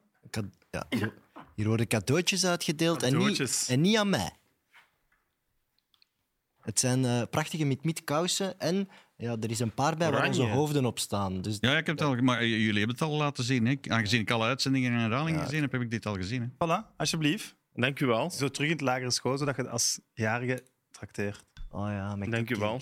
Ja, 0.72 0.86
hier, 0.90 1.14
hier 1.56 1.68
worden 1.68 1.88
cadeautjes 1.88 2.46
uitgedeeld 2.46 3.04
en 3.04 3.18
niet, 3.18 3.66
en 3.70 3.82
niet 3.82 3.98
aan 3.98 4.10
mij. 4.10 4.32
Het 6.62 6.80
zijn 6.80 7.06
eh, 7.06 7.22
prachtige 7.30 7.66
mit 7.66 8.04
kousen 8.04 8.60
en 8.60 8.90
ja, 9.18 9.36
er 9.40 9.50
is 9.50 9.60
een 9.60 9.74
paar 9.74 9.98
bij 9.98 10.12
waar 10.12 10.20
Oranje. 10.20 10.42
onze 10.42 10.54
hoofden 10.54 10.86
op 10.86 11.00
staan. 11.00 11.42
Dus 11.42 11.58
Ja, 11.60 11.78
ik 11.78 11.86
heb 11.86 11.98
het 12.00 12.08
al, 12.08 12.16
maar 12.16 12.46
jullie 12.46 12.78
hebben 12.78 12.96
het 12.98 13.02
al 13.02 13.12
laten 13.18 13.44
zien. 13.44 13.66
Hè? 13.66 13.76
Aangezien 13.88 14.20
ik 14.22 14.32
alle 14.32 14.46
uitzendingen 14.46 14.92
en 14.94 15.00
herhalingen 15.00 15.40
Ja. 15.40 15.46
gezien 15.46 15.62
heb, 15.62 15.72
heb 15.72 15.82
ik 15.82 15.92
dit 15.92 16.06
al 16.06 16.14
gezien. 16.16 16.42
Hè? 16.42 16.48
Voilà, 16.68 16.96
alsjeblieft. 16.98 17.56
Dank 17.80 18.00
u 18.00 18.06
wel. 18.06 18.30
Zo 18.30 18.50
terug 18.50 18.68
in 18.68 18.76
het 18.76 18.86
lagere 18.86 19.12
school, 19.12 19.38
zodat 19.38 19.56
je 19.56 19.70
als 19.70 20.00
jarige 20.14 20.64
trakteert. 20.92 21.46
Oh 21.70 21.88
ja, 21.88 22.16
met 22.16 22.32
Dank 22.32 22.50
u 22.50 22.56
wel. 22.56 22.80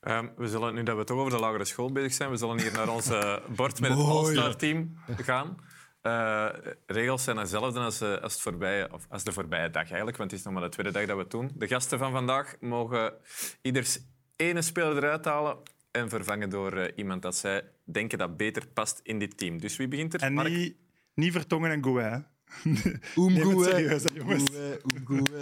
Ehm, 0.00 0.28
we 0.36 0.48
zullen, 0.48 0.74
nu 0.74 0.82
dat 0.82 0.96
we 0.96 1.04
toch 1.04 1.18
over 1.18 1.32
de 1.32 1.38
lagere 1.38 1.64
school 1.64 1.92
bezig 1.92 2.12
zijn, 2.12 2.30
we 2.30 2.36
zullen 2.36 2.60
hier 2.60 2.72
naar 2.72 2.88
ons 2.88 3.08
bord 3.56 3.80
met 3.80 3.90
het. 3.90 3.98
All-Star 3.98 4.56
team 4.56 4.96
gaan. 5.06 5.56
Eh, 6.02 6.48
regels 6.86 7.24
zijn 7.24 7.36
hetzelfde 7.36 7.80
als, 7.80 8.00
eh, 8.00 8.16
als, 8.16 8.32
het 8.32 8.42
voorbije, 8.42 8.92
of 8.92 9.06
als 9.08 9.24
de 9.24 9.32
voorbije 9.32 9.70
dag 9.70 9.88
eigenlijk, 9.88 10.16
want 10.16 10.30
het 10.30 10.40
is 10.40 10.44
nog 10.46 10.54
maar 10.54 10.62
de 10.62 10.68
tweede 10.68 10.92
dag 10.92 11.06
dat 11.06 11.16
we 11.16 11.22
het 11.22 11.30
doen. 11.30 11.50
De 11.54 11.68
gasten 11.68 11.98
van 11.98 12.12
vandaag 12.12 12.56
mogen 12.60 13.14
ieders 13.60 13.98
ene 14.36 14.62
speler 14.62 14.96
eruit 14.96 15.24
halen 15.24 15.56
en 15.90 16.08
vervangen 16.08 16.50
door 16.50 16.72
eh, 16.72 16.92
iemand 16.96 17.22
dat 17.22 17.36
zij 17.36 17.64
denken 17.84 18.18
dat 18.18 18.36
beter 18.36 18.66
past 18.66 19.00
in 19.02 19.18
dit 19.18 19.36
team. 19.36 19.60
Dus 19.60 19.76
wie 19.76 19.88
begint 19.88 20.14
er? 20.14 20.20
En 20.20 20.32
Mark? 20.32 20.48
niet, 20.48 20.76
niet 21.14 21.32
vertongen 21.32 21.70
en 21.70 21.82
goe, 21.82 22.24
hè. 22.62 22.90
Oem 23.16 23.32
Neem 23.32 23.42
het 23.42 23.52
goe, 23.52 23.64
serieus, 23.64 24.02
hè, 24.02 24.08
jongens. 24.14 24.50
goe, 24.50 24.80
oem 24.94 25.06
goe. 25.06 25.38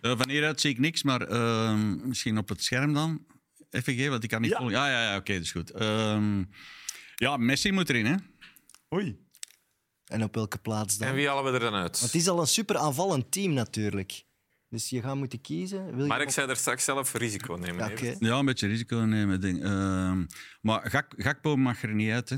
Eh, 0.00 0.16
van 0.18 0.28
hieruit 0.28 0.60
zie 0.60 0.70
ik 0.70 0.78
niks, 0.78 1.02
maar 1.02 1.20
ehm, 1.22 2.08
misschien 2.08 2.38
op 2.38 2.48
het 2.48 2.62
scherm 2.62 2.92
dan. 2.92 3.24
Even 3.70 3.94
geven, 3.94 4.10
want 4.10 4.22
ik 4.24 4.30
kan 4.30 4.40
niet 4.40 4.50
Ja. 4.50 4.56
volgen. 4.58 4.76
Ja, 4.76 4.90
ja, 4.90 5.02
ja 5.10 5.16
oké, 5.16 5.32
dat 5.32 5.42
is 5.42 5.52
goed. 5.52 5.70
Ehm, 5.70 6.44
ja, 7.14 7.36
Messi 7.36 7.72
moet 7.72 7.88
erin, 7.88 8.06
hè? 8.06 8.14
Oei. 8.94 9.24
En 10.06 10.22
op 10.22 10.34
welke 10.34 10.58
plaats 10.58 10.98
dan? 10.98 11.08
En 11.08 11.14
wie 11.14 11.28
halen 11.28 11.44
we 11.44 11.50
er 11.50 11.60
dan 11.60 11.74
uit? 11.74 12.00
Want 12.00 12.12
het 12.12 12.20
is 12.20 12.28
al 12.28 12.40
een 12.40 12.46
super 12.46 12.76
aanvallend 12.76 13.30
team 13.32 13.52
natuurlijk. 13.52 14.24
Dus 14.68 14.88
je 14.90 15.00
gaat 15.00 15.16
moeten 15.16 15.40
kiezen. 15.40 15.84
Wil 15.90 16.00
je 16.02 16.06
Mark 16.08 16.22
op- 16.24 16.30
zei 16.30 16.48
er 16.50 16.56
straks 16.56 16.84
zelf 16.84 17.12
risico 17.14 17.54
nemen. 17.54 17.92
Ja, 18.20 18.38
een 18.38 18.44
beetje 18.44 18.66
risico 18.68 18.96
nemen. 18.96 19.40
Ding. 19.40 19.62
Ehm, 19.64 20.24
maar 20.60 20.90
Gak, 20.90 21.12
Gakpo 21.16 21.56
mag 21.56 21.82
er 21.82 21.94
niet 21.94 22.10
uit, 22.10 22.28
hè? 22.28 22.36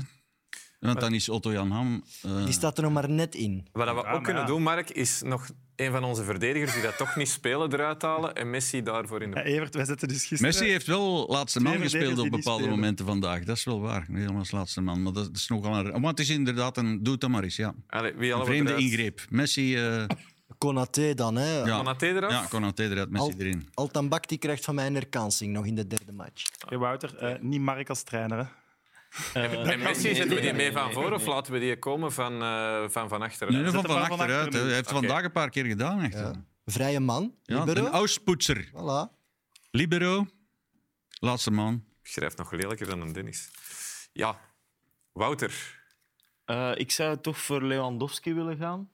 Want 0.79 0.99
dan 0.99 1.13
is 1.13 1.29
Otto 1.29 1.51
Jan 1.51 1.71
Ham. 1.71 2.03
eh, 2.21 2.43
Die 2.45 2.53
staat 2.53 2.77
er 2.77 2.83
nog 2.83 2.91
maar 2.93 3.09
net 3.09 3.35
in. 3.35 3.67
Wat 3.71 3.87
we 3.95 4.01
Ja, 4.03 4.11
ook 4.11 4.23
kunnen 4.23 4.41
ja. 4.41 4.47
doen, 4.47 4.61
Mark, 4.63 4.89
is 4.89 5.21
nog 5.21 5.49
een 5.75 5.91
van 5.91 6.03
onze 6.03 6.23
verdedigers 6.23 6.73
die 6.73 6.81
dat 6.81 6.97
toch 6.97 7.15
niet 7.15 7.29
spelen 7.29 7.73
eruit 7.73 8.01
halen 8.01 8.35
en 8.35 8.49
Messi 8.49 8.83
daarvoor 8.83 9.21
in 9.21 9.31
de... 9.31 9.37
Ja, 9.37 9.43
Evert, 9.43 9.75
wij 9.75 9.85
zetten 9.85 10.07
dus 10.07 10.17
gisteren... 10.17 10.45
Messi 10.45 10.65
heeft 10.65 10.85
wel 10.87 11.27
laatste 11.27 11.59
man 11.59 11.77
gespeeld 11.77 12.19
op 12.19 12.29
bepaalde 12.29 12.67
momenten 12.67 13.05
vandaag. 13.05 13.43
Dat 13.43 13.57
is 13.57 13.63
wel 13.63 13.79
waar. 13.81 14.05
Niet 14.07 14.17
helemaal 14.17 14.39
als 14.39 14.51
laatste 14.51 14.81
man. 14.81 15.03
Maar 15.03 15.13
dat 15.13 15.29
is 15.33 15.47
nogal 15.47 15.75
een... 15.85 15.91
Want 15.91 16.05
het 16.05 16.19
is 16.19 16.29
inderdaad 16.29 16.77
een... 16.77 17.03
Doe 17.03 17.11
het 17.11 17.21
dan 17.21 17.31
maar 17.31 17.43
eens, 17.43 17.55
ja. 17.55 17.73
Allee, 17.87 18.13
wie 18.13 18.23
Een 18.25 18.29
halen 18.29 18.45
we 18.45 18.51
vreemde 18.51 18.69
eruit? 18.71 18.83
ingreep. 18.85 19.21
Messi... 19.29 19.75
eh 19.77 20.03
Konaté 20.57 21.13
dan, 21.13 21.35
hè. 21.35 21.57
ja. 21.63 21.77
Konaté 21.77 22.05
eraf? 22.07 22.31
Ja, 22.31 22.45
Konaté 22.49 22.83
eruit, 22.83 23.09
Messi 23.09 23.31
Al- 23.31 23.39
erin. 23.39 23.69
Altambak 23.73 24.27
die 24.27 24.37
krijgt 24.37 24.65
van 24.65 24.75
mij 24.75 24.85
een 24.87 24.93
herkansing 24.93 25.53
nog 25.53 25.65
in 25.65 25.75
de 25.75 25.87
derde 25.87 26.11
match. 26.11 26.43
Hey, 26.67 26.77
Wouter, 26.77 27.15
eh, 27.17 27.41
niet 27.41 27.61
Mark 27.61 27.89
als 27.89 28.03
trainer, 28.03 28.37
hè. 28.37 28.43
Eh, 29.33 29.69
En 29.71 29.79
Messi, 29.79 30.15
zetten 30.15 30.35
we 30.35 30.41
die 30.41 30.53
mee 30.53 30.71
van 30.71 30.91
voor 30.91 31.11
of 31.13 31.25
laten 31.25 31.53
we 31.53 31.59
die 31.59 31.79
komen 31.79 32.11
van, 32.11 32.41
eh, 32.41 32.89
van, 32.89 33.09
van 33.09 33.21
achteren? 33.21 33.53
Nee, 33.53 33.71
van, 33.71 33.83
van 33.85 34.01
achteruit. 34.01 34.53
Hij 34.53 34.61
heeft 34.63 34.79
Oké. 34.91 34.93
vandaag 34.93 35.23
een 35.23 35.31
paar 35.31 35.49
keer 35.49 35.65
gedaan, 35.65 36.01
echt. 36.01 36.13
Ja. 36.13 36.45
Vrije 36.65 36.99
man, 36.99 37.35
Ja, 37.43 37.63
libero. 37.63 37.85
een 37.85 37.91
auspoetser. 37.91 38.65
Voilà. 38.67 39.17
Libero. 39.71 40.25
Laatste 41.19 41.51
man. 41.51 41.83
Ik 42.03 42.09
schrijf 42.09 42.35
nog 42.37 42.51
lelijker 42.51 42.87
dan 42.87 43.01
een 43.01 43.13
Dennis. 43.13 43.51
Ja, 44.13 44.39
Wouter. 45.11 45.81
Eh, 46.45 46.71
ik 46.75 46.91
zou 46.91 47.21
toch 47.21 47.37
voor 47.37 47.63
Lewandowski 47.63 48.33
willen 48.33 48.57
gaan. 48.57 48.89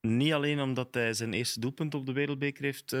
Niet 0.00 0.32
alleen 0.32 0.60
omdat 0.60 0.94
hij 0.94 1.12
zijn 1.14 1.32
eerste 1.32 1.60
doelpunt 1.60 1.94
op 1.94 2.06
de 2.06 2.12
Wereldbeker 2.12 2.64
heeft 2.64 2.92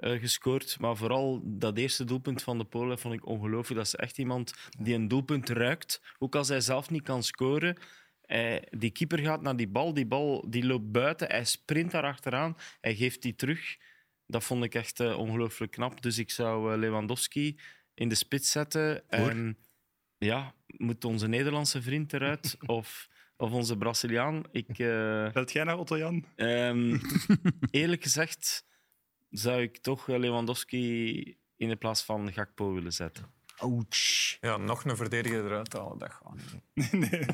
eh, 0.00 0.20
gescoord, 0.20 0.76
maar 0.80 0.96
vooral 0.96 1.40
dat 1.44 1.78
eerste 1.78 2.04
doelpunt 2.04 2.42
van 2.42 2.58
de 2.58 2.64
Polen 2.64 2.98
vond 2.98 3.14
ik 3.14 3.26
ongelooflijk. 3.26 3.76
Dat 3.78 3.86
is 3.86 3.94
echt 3.94 4.18
iemand 4.18 4.54
die 4.78 4.94
een 4.94 5.08
doelpunt 5.08 5.48
ruikt, 5.48 6.02
ook 6.18 6.34
als 6.34 6.48
hij 6.48 6.60
zelf 6.60 6.90
niet 6.90 7.02
kan 7.02 7.22
scoren. 7.22 7.76
Die 8.70 8.90
keeper 8.90 9.18
gaat 9.18 9.42
naar 9.42 9.56
die 9.56 9.68
bal, 9.68 9.94
die 9.94 10.06
bal 10.06 10.44
die 10.50 10.66
loopt 10.66 10.92
buiten, 10.92 11.28
hij 11.28 11.44
sprint 11.44 11.90
daar 11.90 12.04
achteraan, 12.04 12.56
hij 12.80 12.94
geeft 12.94 13.22
die 13.22 13.34
terug. 13.34 13.76
Dat 14.30 14.44
vond 14.44 14.64
ik 14.64 14.74
echt 14.74 15.00
eh, 15.00 15.18
ongelooflijk 15.18 15.72
knap. 15.72 16.02
Dus 16.02 16.18
ik 16.18 16.30
zou 16.30 16.72
eh, 16.72 16.78
Lewandowski 16.78 17.58
in 17.94 18.08
de 18.08 18.14
spits 18.14 18.50
zetten. 18.50 19.08
En 19.08 19.58
ja, 20.18 20.54
moet 20.66 21.04
onze 21.04 21.28
Nederlandse 21.28 21.82
vriend 21.82 22.12
eruit 22.12 22.56
of, 22.66 23.08
of 23.36 23.52
onze 23.52 23.76
Braziliaan? 23.76 24.42
Ik, 24.52 24.76
Belt 25.32 25.52
jij 25.52 25.64
naar 25.64 25.78
Otto 25.78 25.98
Jan? 25.98 26.24
ehm, 26.36 26.98
eerlijk 27.70 28.02
gezegd 28.02 28.64
zou 29.30 29.62
ik 29.62 29.78
toch 29.78 30.06
Lewandowski 30.06 31.36
in 31.56 31.68
de 31.68 31.76
plaats 31.76 32.02
van 32.04 32.32
Gakpo 32.32 32.72
willen 32.72 32.92
zetten. 32.92 33.24
Ouch. 33.56 34.36
Ja, 34.40 34.56
nog 34.56 34.84
een 34.84 34.96
verdediger 34.96 35.44
eruit 35.44 35.72
halen, 35.72 35.98
dat 35.98 36.12
gaat 36.12 36.34
niet. 36.74 36.92
nee. 36.92 37.26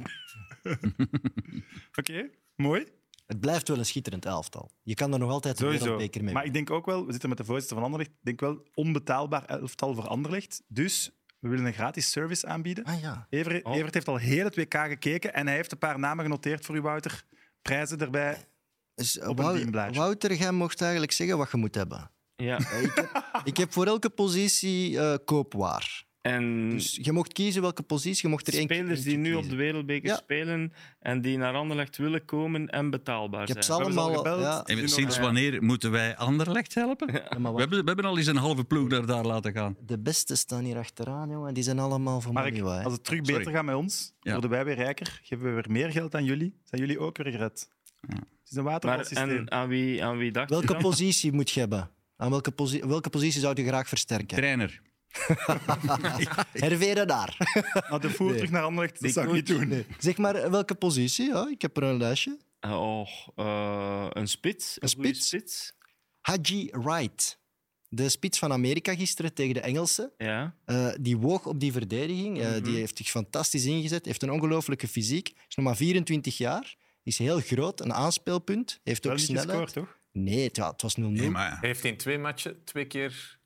Oké, 1.98 2.30
mooi. 2.54 2.86
Het 3.26 3.40
blijft 3.40 3.68
wel 3.68 3.78
een 3.78 3.86
schitterend 3.86 4.24
elftal. 4.24 4.70
Je 4.82 4.94
kan 4.94 5.12
er 5.12 5.18
nog 5.18 5.30
altijd 5.30 5.56
de 5.58 5.62
Sowieso. 5.64 5.82
wereldbeker 5.84 6.24
mee 6.24 6.34
Maar 6.34 6.44
ik 6.44 6.52
denk 6.52 6.70
ook 6.70 6.86
wel, 6.86 7.06
we 7.06 7.10
zitten 7.12 7.28
met 7.28 7.38
de 7.38 7.44
voorzitter 7.44 7.76
van 7.76 7.84
Anderlecht, 7.84 8.10
ik 8.10 8.16
denk 8.22 8.40
wel 8.40 8.62
onbetaalbaar 8.74 9.44
elftal 9.44 9.94
voor 9.94 10.06
Anderlecht. 10.08 10.62
Dus 10.68 11.10
we 11.38 11.48
willen 11.48 11.64
een 11.64 11.72
gratis 11.72 12.10
service 12.10 12.46
aanbieden. 12.46 12.84
Ah 12.84 13.00
ja. 13.00 13.26
Evert, 13.30 13.64
Oh. 13.64 13.76
Evert 13.76 13.94
heeft 13.94 14.08
al 14.08 14.16
heel 14.16 14.44
het 14.44 14.56
WK 14.56 14.74
gekeken 14.74 15.34
en 15.34 15.46
hij 15.46 15.56
heeft 15.56 15.72
een 15.72 15.78
paar 15.78 15.98
namen 15.98 16.24
genoteerd 16.24 16.64
voor 16.64 16.76
u, 16.76 16.80
Wouter. 16.80 17.24
Prijzen 17.62 17.98
erbij. 17.98 18.48
Dus, 18.96 19.20
Op 19.20 19.38
een 19.38 19.44
Wou- 19.44 19.56
dienblaadje. 19.56 20.00
Wouter, 20.00 20.34
jij 20.34 20.52
mocht 20.52 20.80
eigenlijk 20.80 21.12
zeggen 21.12 21.38
wat 21.38 21.50
je 21.50 21.56
moet 21.56 21.74
hebben. 21.74 22.10
Ja. 22.36 22.58
Eh, 22.58 22.82
Ik 22.82 22.92
heb, 22.94 23.10
ik 23.44 23.56
heb 23.56 23.72
voor 23.72 23.86
elke 23.86 24.10
positie 24.10 24.98
eh, 25.00 25.14
koopwaar. 25.24 26.04
En 26.20 26.70
Dus 26.70 26.98
je 27.02 27.12
mocht 27.12 27.32
kiezen 27.32 27.62
welke 27.62 27.82
positie. 27.82 28.20
Je 28.22 28.28
mocht 28.28 28.46
er 28.46 28.54
één 28.54 28.62
spelers 28.62 29.02
die 29.02 29.16
nu 29.16 29.34
op 29.34 29.48
de 29.48 29.56
Wereldbeker 29.56 30.08
Ja. 30.08 30.16
spelen 30.16 30.72
en 31.00 31.20
die 31.20 31.36
naar 31.38 31.54
Anderlecht 31.54 31.96
willen 31.96 32.24
komen 32.24 32.68
en 32.68 32.90
betaalbaar 32.90 33.42
Ik 33.42 33.48
heb 33.48 33.62
zijn. 33.62 33.84
ze 33.84 33.92
ze 33.92 33.98
al 33.98 34.04
allemaal... 34.06 34.16
gebeld. 34.22 34.40
Ja, 34.40 34.62
En 34.64 34.88
sinds 34.88 35.18
wanneer 35.18 35.62
moeten 35.62 35.90
wij 35.90 36.16
Anderlecht 36.16 36.74
helpen? 36.74 37.12
Ja, 37.30 37.38
maar 37.38 37.52
We 37.54 37.60
hebben, 37.60 37.78
we 37.80 37.84
hebben 37.86 38.04
al 38.04 38.18
eens 38.18 38.26
een 38.26 38.36
halve 38.36 38.64
ploeg 38.64 38.88
daar, 38.88 39.06
daar 39.06 39.24
laten 39.24 39.52
gaan. 39.52 39.76
de 39.80 39.98
beste 39.98 40.34
staan 40.36 40.64
hier 40.64 40.78
achteraan, 40.78 41.30
jongen. 41.30 41.54
Die 41.54 41.62
zijn 41.62 41.78
allemaal 41.78 42.20
van 42.20 42.32
Mark, 42.32 42.46
Maniwa, 42.50 42.76
hè. 42.78 42.84
als 42.84 42.92
het 42.92 43.04
terug 43.04 43.20
Sorry. 43.24 43.38
beter 43.38 43.52
gaat 43.52 43.64
met 43.64 43.74
ons, 43.74 44.12
Ja. 44.20 44.32
worden 44.32 44.50
wij 44.50 44.64
weer 44.64 44.74
rijker, 44.76 45.20
geven 45.22 45.44
we 45.46 45.50
weer 45.52 45.66
meer 45.68 45.90
geld 45.90 46.14
aan 46.14 46.24
jullie, 46.24 46.60
zijn 46.64 46.80
jullie 46.80 46.98
ook 47.00 47.16
weer 47.16 47.32
gered. 47.32 47.68
Het 48.00 48.50
is 48.50 48.56
een 48.56 48.62
Maar 48.62 48.72
watervalsysteem. 48.72 49.28
en 49.30 49.50
aan 49.50 49.68
wie, 49.68 50.04
aan 50.04 50.16
wie 50.18 50.30
dacht 50.32 50.48
je 50.48 50.54
Welke 50.54 50.72
dan? 50.72 50.82
positie 50.82 51.32
moet 51.32 51.50
je 51.50 51.60
hebben? 51.60 51.90
Aan 52.16 52.30
welke, 52.30 52.50
posi- 52.50 52.80
welke 52.84 53.10
positie 53.10 53.40
zou 53.40 53.60
je 53.62 53.66
graag 53.66 53.88
versterken? 53.88 54.36
Trainer. 54.36 54.80
Herveren 56.52 57.06
daar. 57.06 57.36
Maar 57.90 58.00
de 58.00 58.10
voer 58.10 58.26
Nee. 58.28 58.36
terug 58.36 58.50
naar 58.50 58.62
Anderlecht, 58.62 58.92
dat 58.92 59.02
Die 59.02 59.12
zou 59.12 59.26
ik 59.26 59.32
niet 59.32 59.46
doen. 59.46 59.84
Zeg 59.98 60.16
maar, 60.16 60.50
welke 60.50 60.74
positie? 60.74 61.26
Ja, 61.28 61.48
ik 61.50 61.62
heb 61.62 61.76
er 61.76 61.82
een 61.82 61.96
lijstje. 61.96 62.38
Oh, 62.60 63.08
eh, 63.36 64.06
een 64.10 64.28
spits. 64.28 64.76
Een, 64.80 64.88
goede 64.88 65.08
spits? 65.14 65.26
spits. 65.26 65.72
Haji 66.20 66.68
Wright. 66.72 67.38
De 67.88 68.08
spits 68.08 68.38
van 68.38 68.52
Amerika 68.52 68.94
gisteren 68.94 69.34
tegen 69.34 69.54
de 69.54 69.60
Engelsen. 69.60 70.12
Ja. 70.18 70.54
Eh, 70.64 70.88
die 71.00 71.16
woog 71.16 71.46
op 71.46 71.60
die 71.60 71.72
verdediging. 71.72 72.40
Eh, 72.40 72.48
Mhm. 72.50 72.62
Die 72.62 72.76
heeft 72.76 72.96
zich 72.96 73.08
fantastisch 73.10 73.64
ingezet. 73.64 74.04
Heeft 74.04 74.22
een 74.22 74.30
ongelooflijke 74.30 74.88
fysiek. 74.88 75.28
Is 75.48 75.54
nog 75.56 75.64
maar 75.66 75.76
24 75.76 76.36
jaar. 76.38 76.74
Is 77.06 77.18
heel 77.18 77.40
groot. 77.40 77.80
Een 77.80 77.92
aanspeelpunt. 77.94 78.80
Heeft 78.84 79.06
ook 79.06 79.18
snelheid. 79.18 79.48
gescoord, 79.50 79.72
toch? 79.72 79.98
Nee, 80.12 80.44
het, 80.44 80.56
ja, 80.56 80.70
het 80.70 80.82
was 80.82 80.96
0-0. 80.98 81.00
Nee, 81.02 81.30
maar 81.30 81.50
Hij 81.50 81.68
heeft 81.68 81.84
in 81.84 81.96
twee 81.96 82.18
matchen 82.18 82.64
twee 82.64 82.84
keer 82.86 83.38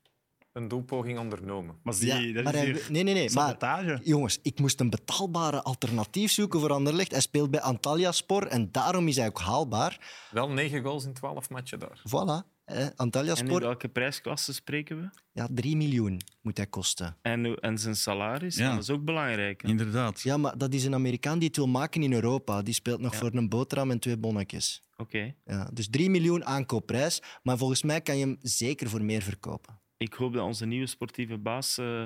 een 0.53 0.67
doelpoging 0.67 1.19
ondernomen. 1.19 1.75
Maar 1.83 1.95
Ja, 1.99 2.33
dat 2.33 2.43
maar 2.43 2.53
is 2.53 2.59
hij- 2.59 2.69
hier 2.71 2.85
nee, 2.89 3.03
nee, 3.03 3.13
nee. 3.13 3.31
Maar, 3.31 3.99
jongens, 4.03 4.39
ik 4.41 4.59
moest 4.59 4.79
een 4.79 4.89
betaalbare 4.89 5.61
alternatief 5.63 6.31
zoeken 6.31 6.59
voor 6.59 6.71
Anderlecht. 6.71 7.11
Hij 7.11 7.21
speelt 7.21 7.51
bij 7.51 7.61
Antalya 7.61 8.11
Spor 8.11 8.47
en 8.47 8.71
daarom 8.71 9.07
is 9.07 9.15
hij 9.15 9.27
ook 9.27 9.39
haalbaar. 9.39 9.99
Wel 10.31 10.49
negen 10.49 10.83
goals 10.83 11.05
in 11.05 11.13
twaalf 11.13 11.49
matchen 11.49 11.79
daar. 11.79 12.01
Voilà. 12.07 12.50
Antalya 12.95 13.35
En 13.35 13.47
in 13.47 13.59
welke 13.59 13.87
prijsklasse 13.89 14.53
spreken 14.53 15.01
we? 15.01 15.09
ja, 15.31 15.47
3 15.51 15.75
miljoen 15.75 16.21
moet 16.41 16.57
hij 16.57 16.67
kosten. 16.67 17.17
En, 17.21 17.55
en 17.55 17.77
zijn 17.77 17.95
salaris, 17.95 18.55
Ja. 18.55 18.73
dat 18.73 18.83
is 18.83 18.89
ook 18.89 19.03
belangrijk. 19.05 19.61
hè. 19.61 19.67
Inderdaad. 19.67 20.21
Ja, 20.21 20.37
maar 20.37 20.57
dat 20.57 20.73
is 20.73 20.83
een 20.85 20.93
Amerikaan 20.93 21.39
die 21.39 21.47
het 21.47 21.57
wil 21.57 21.67
maken 21.67 22.03
in 22.03 22.13
Europa. 22.13 22.61
Die 22.61 22.73
speelt 22.73 22.99
nog 23.01 23.11
Ja. 23.13 23.17
voor 23.19 23.33
een 23.33 23.49
boterham 23.49 23.91
en 23.91 23.99
twee 23.99 24.17
bonnetjes. 24.17 24.81
Oké. 24.97 25.33
Ja, 25.45 25.69
dus 25.73 25.89
3 25.89 26.09
miljoen 26.09 26.45
aankoopprijs. 26.45 27.21
Maar 27.43 27.57
volgens 27.57 27.83
mij 27.83 28.01
kan 28.01 28.17
je 28.17 28.25
hem 28.25 28.37
zeker 28.41 28.89
voor 28.89 29.03
meer 29.03 29.21
verkopen. 29.21 29.79
Ik 29.97 30.13
hoop 30.13 30.33
dat 30.33 30.43
onze 30.43 30.65
nieuwe 30.65 30.87
sportieve 30.87 31.37
baas 31.37 31.77
eh, 31.77 32.03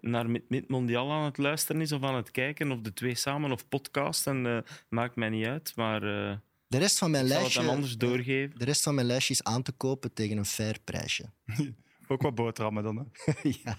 naar 0.00 0.30
Mid- 0.30 0.48
Mid-Mondial 0.48 1.12
aan 1.12 1.24
het 1.24 1.38
luisteren 1.38 1.80
is 1.80 1.92
of 1.92 2.02
aan 2.02 2.14
het 2.14 2.30
kijken, 2.30 2.70
of 2.72 2.80
de 2.80 2.92
twee 2.92 3.14
samen, 3.14 3.52
of 3.52 3.68
podcast. 3.68 4.26
En 4.26 4.46
eh, 4.46 4.58
maakt 4.88 5.16
mij 5.16 5.28
niet 5.28 5.46
uit, 5.46 5.72
maar 5.76 6.02
eh, 6.02 6.36
De 6.70 6.78
rest 6.78 6.98
van 6.98 7.10
mijn 7.10 7.24
ik 7.24 7.30
zal 7.30 7.36
het 7.38 7.46
lijstje, 7.46 7.68
hem 7.68 7.76
anders 7.76 7.96
doorgeven. 7.96 8.58
de 8.58 8.64
rest 8.64 8.82
van 8.82 8.94
mijn 8.94 9.06
lijstje 9.06 9.32
is 9.34 9.42
aan 9.42 9.62
te 9.62 9.72
kopen 9.72 10.12
tegen 10.12 10.36
een 10.36 10.44
fair 10.46 10.76
prijsje. 10.84 11.24
Ook 12.08 12.22
wat 12.22 12.34
boterhammen 12.34 12.82
dan, 12.82 12.96
hè? 12.96 13.32
ja. 13.64 13.78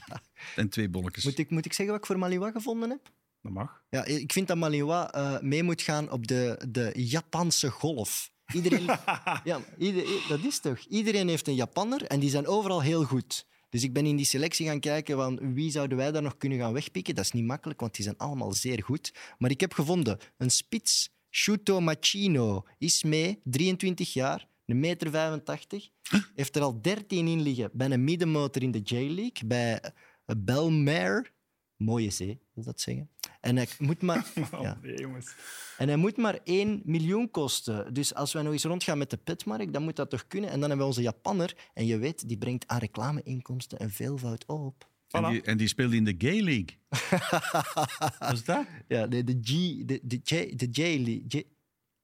En 0.56 0.70
twee 0.70 0.90
bolletjes. 0.90 1.24
moet, 1.24 1.38
ik, 1.38 1.50
moet 1.50 1.66
ik 1.66 1.74
zeggen 1.74 1.94
wat 1.96 2.04
ik 2.04 2.06
voor 2.08 2.20
Maliwa 2.20 2.52
gevonden 2.52 2.90
heb? 2.90 3.12
Dat 3.42 3.52
mag. 3.52 3.84
Ja, 3.90 4.06
ik 4.06 4.32
vind 4.32 4.48
dat 4.48 4.58
Maliwa 4.58 5.12
eh, 5.14 5.40
mee 5.42 5.64
moet 5.64 5.82
gaan 5.82 6.12
op 6.12 6.28
de, 6.28 6.66
de 6.70 6.92
Japanse 6.96 7.70
golf. 7.70 8.32
Iedereen, 8.54 8.86
ja, 9.44 9.60
ieder- 9.78 10.26
dat 10.28 10.44
is 10.44 10.60
toch? 10.60 10.80
Iedereen 10.80 11.28
heeft 11.28 11.48
een 11.48 11.56
Japanner 11.56 12.04
en 12.06 12.20
die 12.20 12.30
zijn 12.30 12.48
overal 12.48 12.82
heel 12.82 13.04
goed. 13.04 13.46
Dus 13.70 13.84
ik 13.84 13.94
ben 13.94 14.06
in 14.06 14.16
die 14.16 14.26
selectie 14.26 14.66
gaan 14.68 14.80
kijken 14.80 15.16
van 15.18 15.54
wie 15.54 15.72
zouden 15.72 15.98
wij 15.98 16.12
daar 16.12 16.22
nog 16.22 16.38
kunnen 16.38 16.58
gaan 16.60 16.74
wegpikken. 16.74 17.16
Dat 17.16 17.26
is 17.26 17.32
niet 17.32 17.46
makkelijk, 17.46 17.80
want 17.80 17.96
die 17.96 18.04
zijn 18.04 18.18
allemaal 18.18 18.54
zeer 18.54 18.84
goed. 18.84 19.14
Maar 19.38 19.50
ik 19.50 19.60
heb 19.60 19.74
gevonden 19.74 20.20
een 20.38 20.50
spits, 20.52 21.10
Shuto 21.32 21.80
Machino, 21.80 22.66
is 22.78 23.04
mee, 23.04 23.42
23 23.44 24.14
jaar, 24.14 24.48
een 24.66 24.80
meter 24.80 25.10
85. 25.10 25.90
Heeft 26.36 26.56
er 26.56 26.62
al 26.62 26.82
13 26.82 27.28
in 27.28 27.42
liggen 27.42 27.70
bij 27.74 27.92
een 27.92 28.04
middenmotor 28.04 28.62
in 28.62 28.72
de 28.72 28.80
J-League, 28.80 29.46
bij 29.46 29.80
eh, 29.80 29.92
Belmare. 30.38 31.26
Mooie 31.76 32.10
zee, 32.10 32.40
wil 32.54 32.64
dat 32.64 32.82
zeggen. 32.82 33.10
En 33.42 33.56
hij 33.56 33.68
moet 33.80 34.02
maar... 34.02 34.26
Ja. 34.52 34.80
Oh, 34.84 34.98
jongens. 34.98 35.36
En 35.78 35.88
hij 35.88 35.98
moet 35.98 36.18
maar 36.18 36.40
1 36.44 36.82
miljoen 36.86 37.32
kosten. 37.32 37.94
Dus 37.94 38.14
als 38.14 38.34
wij 38.34 38.44
nog 38.44 38.54
eens 38.54 38.64
rondgaan 38.64 38.98
met 38.98 39.10
de 39.10 39.18
petmarkt, 39.18 39.74
dan 39.74 39.84
moet 39.84 39.96
dat 39.96 40.10
toch 40.10 40.28
kunnen. 40.28 40.50
En 40.50 40.60
dan 40.60 40.70
hebben 40.70 40.88
we 40.88 40.94
onze 40.94 41.02
Japanner. 41.02 41.56
En 41.74 41.86
je 41.86 41.98
weet, 41.98 42.28
die 42.28 42.38
brengt 42.38 42.68
aan 42.68 42.80
reclameinkomsten 42.80 43.82
een 43.82 43.92
veelvoud 43.92 44.46
op. 44.46 44.90
En, 45.12 45.30
die, 45.32 45.42
en 45.42 45.58
die 45.58 45.68
speelde 45.68 45.96
in 45.96 46.04
de 46.04 46.16
Gay 46.18 46.42
League. 46.42 46.78
Wat 48.20 48.32
is 48.34 48.44
dat? 48.44 48.66
Ja, 48.88 49.08
de, 49.08 49.24
de 49.24 49.38
G... 49.42 49.50
De, 49.86 50.00
de 50.04 50.20
J... 50.24 50.56
De 50.56 50.66
J-League. 50.72 51.24
J- 51.28 51.48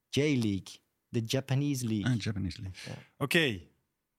J-League. 0.10 0.80
De 1.10 1.22
Japanese 1.26 1.86
League. 1.88 2.12
Ah, 2.14 2.20
Japanese 2.22 2.62
League. 2.62 2.93
Oké, 3.18 3.62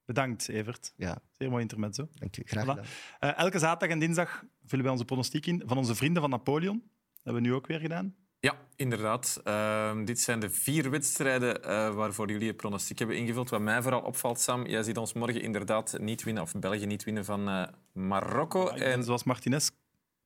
bedankt 0.04 0.48
Evert. 0.48 0.92
Ja. 0.96 1.22
Zeer 1.38 1.48
mooi 1.50 1.62
intermezzo. 1.62 2.08
Dank 2.14 2.36
u, 2.36 2.42
graag 2.44 2.64
Voilà. 2.64 2.68
gedaan. 2.68 2.84
Eh, 3.20 3.38
elke 3.38 3.58
zaterdag 3.58 3.88
en 3.88 3.98
dinsdag 3.98 4.44
vullen 4.64 4.84
wij 4.84 4.92
onze 4.92 5.04
pronostiek 5.04 5.46
in 5.46 5.62
van 5.66 5.76
onze 5.78 5.94
vrienden 5.94 6.22
van 6.22 6.30
Napoleon. 6.30 6.76
Dat 6.78 7.22
hebben 7.22 7.42
we 7.42 7.48
nu 7.48 7.54
ook 7.54 7.66
weer 7.66 7.80
gedaan. 7.80 8.14
Ja, 8.40 8.58
inderdaad. 8.76 9.40
Ehm, 9.44 10.04
dit 10.04 10.20
zijn 10.20 10.40
de 10.40 10.50
vier 10.50 10.90
wedstrijden 10.90 11.64
eh, 11.64 11.94
waarvoor 11.94 12.30
jullie 12.30 12.48
een 12.48 12.56
pronostiek 12.56 12.98
hebben 12.98 13.16
ingevuld. 13.16 13.50
Wat 13.50 13.60
mij 13.60 13.82
vooral 13.82 14.00
opvalt, 14.00 14.40
Sam, 14.40 14.66
jij 14.66 14.82
ziet 14.82 14.96
ons 14.96 15.12
morgen 15.12 15.42
inderdaad 15.42 15.98
niet 15.98 16.22
winnen, 16.22 16.42
of 16.42 16.52
België 16.52 16.86
niet 16.86 17.04
winnen 17.04 17.24
van 17.24 17.48
eh, 17.48 17.66
Marokko. 17.92 18.64
Ben 18.64 18.82
En 18.82 19.04
zoals 19.04 19.24
Martinez, 19.24 19.70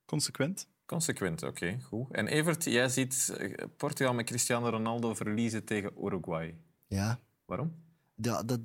consequent. 0.04 0.68
consequent, 0.86 1.42
oké, 1.42 1.78
goed. 1.80 2.06
En 2.10 2.26
Evert, 2.26 2.64
jij 2.64 2.88
ziet 2.88 3.34
eh, 3.38 3.66
Portugal 3.76 4.14
met 4.14 4.26
Cristiano 4.26 4.68
Ronaldo 4.68 5.14
verliezen 5.14 5.64
tegen 5.64 5.92
Uruguay. 6.04 6.56
Ja. 6.86 7.20
Waarom? 7.44 7.74
Ja, 8.14 8.42
dat, 8.42 8.58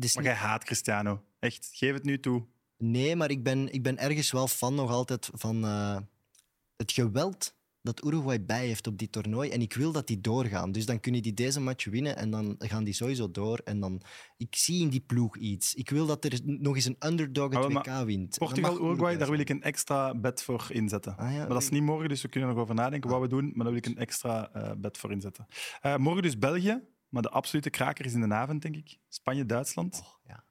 is 0.00 0.14
Maar 0.14 0.24
jij 0.24 0.34
haat 0.34 0.64
Cristiano. 0.64 1.22
Echt, 1.38 1.70
geef 1.72 1.92
het 1.92 2.04
nu 2.04 2.20
toe. 2.20 2.46
Nee, 2.76 3.16
maar 3.16 3.30
ik 3.30 3.42
ben, 3.42 3.72
ik 3.72 3.82
ben 3.82 3.98
ergens 3.98 4.30
wel 4.30 4.48
fan 4.48 4.74
nog 4.74 4.90
altijd 4.90 5.30
van 5.32 5.64
eh, 5.64 5.98
het 6.76 6.92
geweld 6.92 7.54
dat 7.82 8.04
Uruguay 8.04 8.44
bij 8.44 8.66
heeft 8.66 8.86
op 8.86 8.98
die 8.98 9.10
toernooi. 9.10 9.50
En 9.50 9.60
ik 9.60 9.74
wil 9.74 9.92
dat 9.92 10.06
die 10.06 10.20
doorgaan. 10.20 10.72
Dus 10.72 10.86
dan 10.86 11.00
kunnen 11.00 11.22
die 11.22 11.34
deze 11.34 11.60
match 11.60 11.84
winnen 11.84 12.16
en 12.16 12.30
dan 12.30 12.54
gaan 12.58 12.84
die 12.84 12.94
sowieso 12.94 13.30
door. 13.30 13.58
En 13.58 13.80
dan, 13.80 14.02
ik 14.36 14.56
zie 14.56 14.80
in 14.80 14.88
die 14.88 15.00
ploeg 15.00 15.36
iets. 15.36 15.74
Ik 15.74 15.90
wil 15.90 16.06
dat 16.06 16.24
er 16.24 16.40
nog 16.44 16.74
eens 16.74 16.84
een 16.84 16.96
underdog 17.06 17.52
het 17.52 17.64
Ah, 17.64 18.00
WK 18.00 18.06
wint. 18.06 18.38
Portugal-Uruguay, 18.38 19.16
daar 19.16 19.30
wil 19.30 19.38
ik 19.38 19.48
een 19.48 19.62
extra 19.62 20.14
bet 20.14 20.42
voor 20.42 20.66
inzetten. 20.68 21.16
Ah, 21.16 21.32
ja, 21.32 21.38
maar 21.38 21.48
dat 21.48 21.62
is 21.62 21.70
niet 21.70 21.82
morgen, 21.82 22.08
dus 22.08 22.22
we 22.22 22.28
kunnen 22.28 22.48
er 22.48 22.54
nog 22.54 22.64
over 22.64 22.74
nadenken 22.74 23.10
wat 23.10 23.20
we 23.20 23.28
doen. 23.28 23.44
Maar 23.44 23.64
daar 23.64 23.72
wil 23.72 23.76
ik 23.76 23.86
een 23.86 23.96
extra 23.98 24.52
eh 24.52 24.72
bet 24.76 24.98
voor 24.98 25.10
inzetten. 25.10 25.46
Eh, 25.80 25.96
morgen 25.96 26.22
dus 26.22 26.38
België, 26.38 26.82
maar 27.08 27.22
de 27.22 27.30
absolute 27.30 27.70
kraker 27.70 28.04
is 28.04 28.14
in 28.14 28.20
de 28.20 28.34
avond, 28.34 28.62
denk 28.62 28.76
ik. 28.76 28.98
Spanje-Duitsland. 29.08 30.00
Oh, 30.02 30.14
ja. 30.24 30.44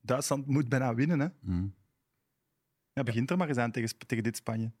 Duitsland 0.00 0.46
moet 0.46 0.68
bijna 0.68 0.94
winnen, 0.94 1.20
hè? 1.20 1.28
Mhm. 1.40 1.66
Ja, 2.92 3.02
begint 3.02 3.30
er 3.30 3.36
maar 3.36 3.48
eens 3.48 3.56
aan 3.58 3.72
tegen, 3.72 3.98
tegen 4.06 4.24
dit 4.24 4.36
Spanje. 4.36 4.72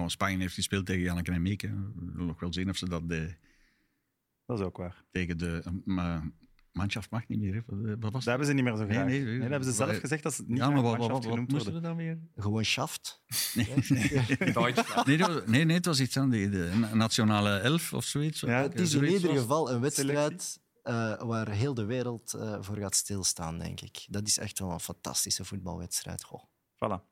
Ja, 0.00 0.08
Spanje 0.08 0.38
heeft 0.38 0.54
gespeeld 0.54 0.86
tegen 0.86 1.02
Janneke 1.02 1.32
en 1.32 1.42
Mieke. 1.42 1.68
We 1.68 2.10
willen 2.12 2.26
nog 2.26 2.40
wel 2.40 2.52
zien 2.52 2.68
of 2.68 2.76
ze 2.76 2.88
dat 2.88 3.02
eh, 3.08 3.20
Dat 4.46 4.58
is 4.58 4.64
ook 4.64 4.76
waar. 4.76 5.04
tegen 5.10 5.38
de... 5.38 5.62
Maar 5.84 6.30
Manschaft 6.72 7.10
mag 7.10 7.28
niet 7.28 7.40
meer. 7.40 7.54
Hè. 7.54 7.60
Wat, 7.66 7.86
eh, 7.88 7.96
was 8.00 8.12
Dat 8.12 8.24
hebben 8.24 8.46
ze 8.46 8.52
niet 8.52 8.64
meer 8.64 8.76
zo 8.76 8.84
graag. 8.84 9.06
Nee, 9.06 9.20
Nee, 9.20 9.24
nee, 9.24 9.38
dat 9.40 9.48
hebben 9.50 9.68
ze 9.68 9.74
zelf 9.74 9.90
eh, 9.90 9.96
gezegd 10.00 10.22
dat 10.22 10.34
ze 10.34 10.44
niet 10.46 10.58
ja, 10.58 10.70
maar 10.70 10.82
wat, 10.82 10.96
wat, 10.96 10.98
Mannschaft 10.98 11.12
wat, 11.12 11.24
wat 11.24 11.32
genoemd 11.32 11.50
moesten 11.52 11.72
worden. 11.72 11.90
we 11.90 11.96
dan 11.96 12.06
weer? 12.06 12.42
Gewoon 12.44 12.64
shaft. 12.64 13.22
Duitsland. 14.54 15.06
Nee, 15.06 15.16
dat 15.16 15.28
was- 15.34 15.42
nee, 15.46 15.64
nee, 15.64 15.76
het 15.76 15.86
was 15.86 16.00
iets 16.00 16.16
aan 16.16 16.30
de, 16.30 16.48
de 16.48 16.88
nationale 16.94 17.56
elf 17.58 17.92
of 17.92 18.04
zoiets. 18.04 18.40
Ja, 18.40 18.62
Het 18.62 18.74
is 18.74 18.80
in 18.80 18.86
Zoiets 18.86 19.12
ieder 19.14 19.30
was- 19.30 19.40
geval 19.40 19.70
een 19.70 19.80
wedstrijd 19.80 20.60
eh, 20.82 21.22
waar 21.22 21.48
heel 21.50 21.74
de 21.74 21.84
wereld 21.84 22.34
eh, 22.34 22.56
voor 22.60 22.76
gaat 22.76 22.94
stilstaan, 22.94 23.58
denk 23.58 23.80
ik. 23.80 24.06
Dat 24.08 24.26
is 24.26 24.38
echt 24.38 24.58
wel 24.58 24.70
een 24.70 24.80
fantastische 24.80 25.44
voetbalwedstrijd. 25.44 26.24
Goh. 26.24 26.42
Voilà. 26.74 27.10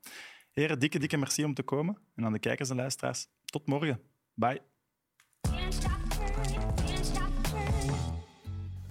Heren, 0.53 0.79
dikke, 0.79 0.99
dikke 0.99 1.17
merci 1.17 1.43
om 1.43 1.53
te 1.53 1.63
komen. 1.63 1.97
En 2.15 2.25
aan 2.25 2.31
de 2.33 2.39
kijkers 2.39 2.69
en 2.69 2.75
luisteraars, 2.75 3.27
tot 3.45 3.67
morgen. 3.67 4.01
Bye. 4.33 4.61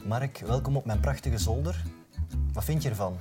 Mark, 0.04 0.38
welkom 0.38 0.76
op 0.76 0.84
mijn 0.84 1.00
prachtige 1.00 1.38
zolder. 1.38 1.82
Wat 2.52 2.64
vind 2.64 2.82
je 2.82 2.88
ervan? 2.88 3.18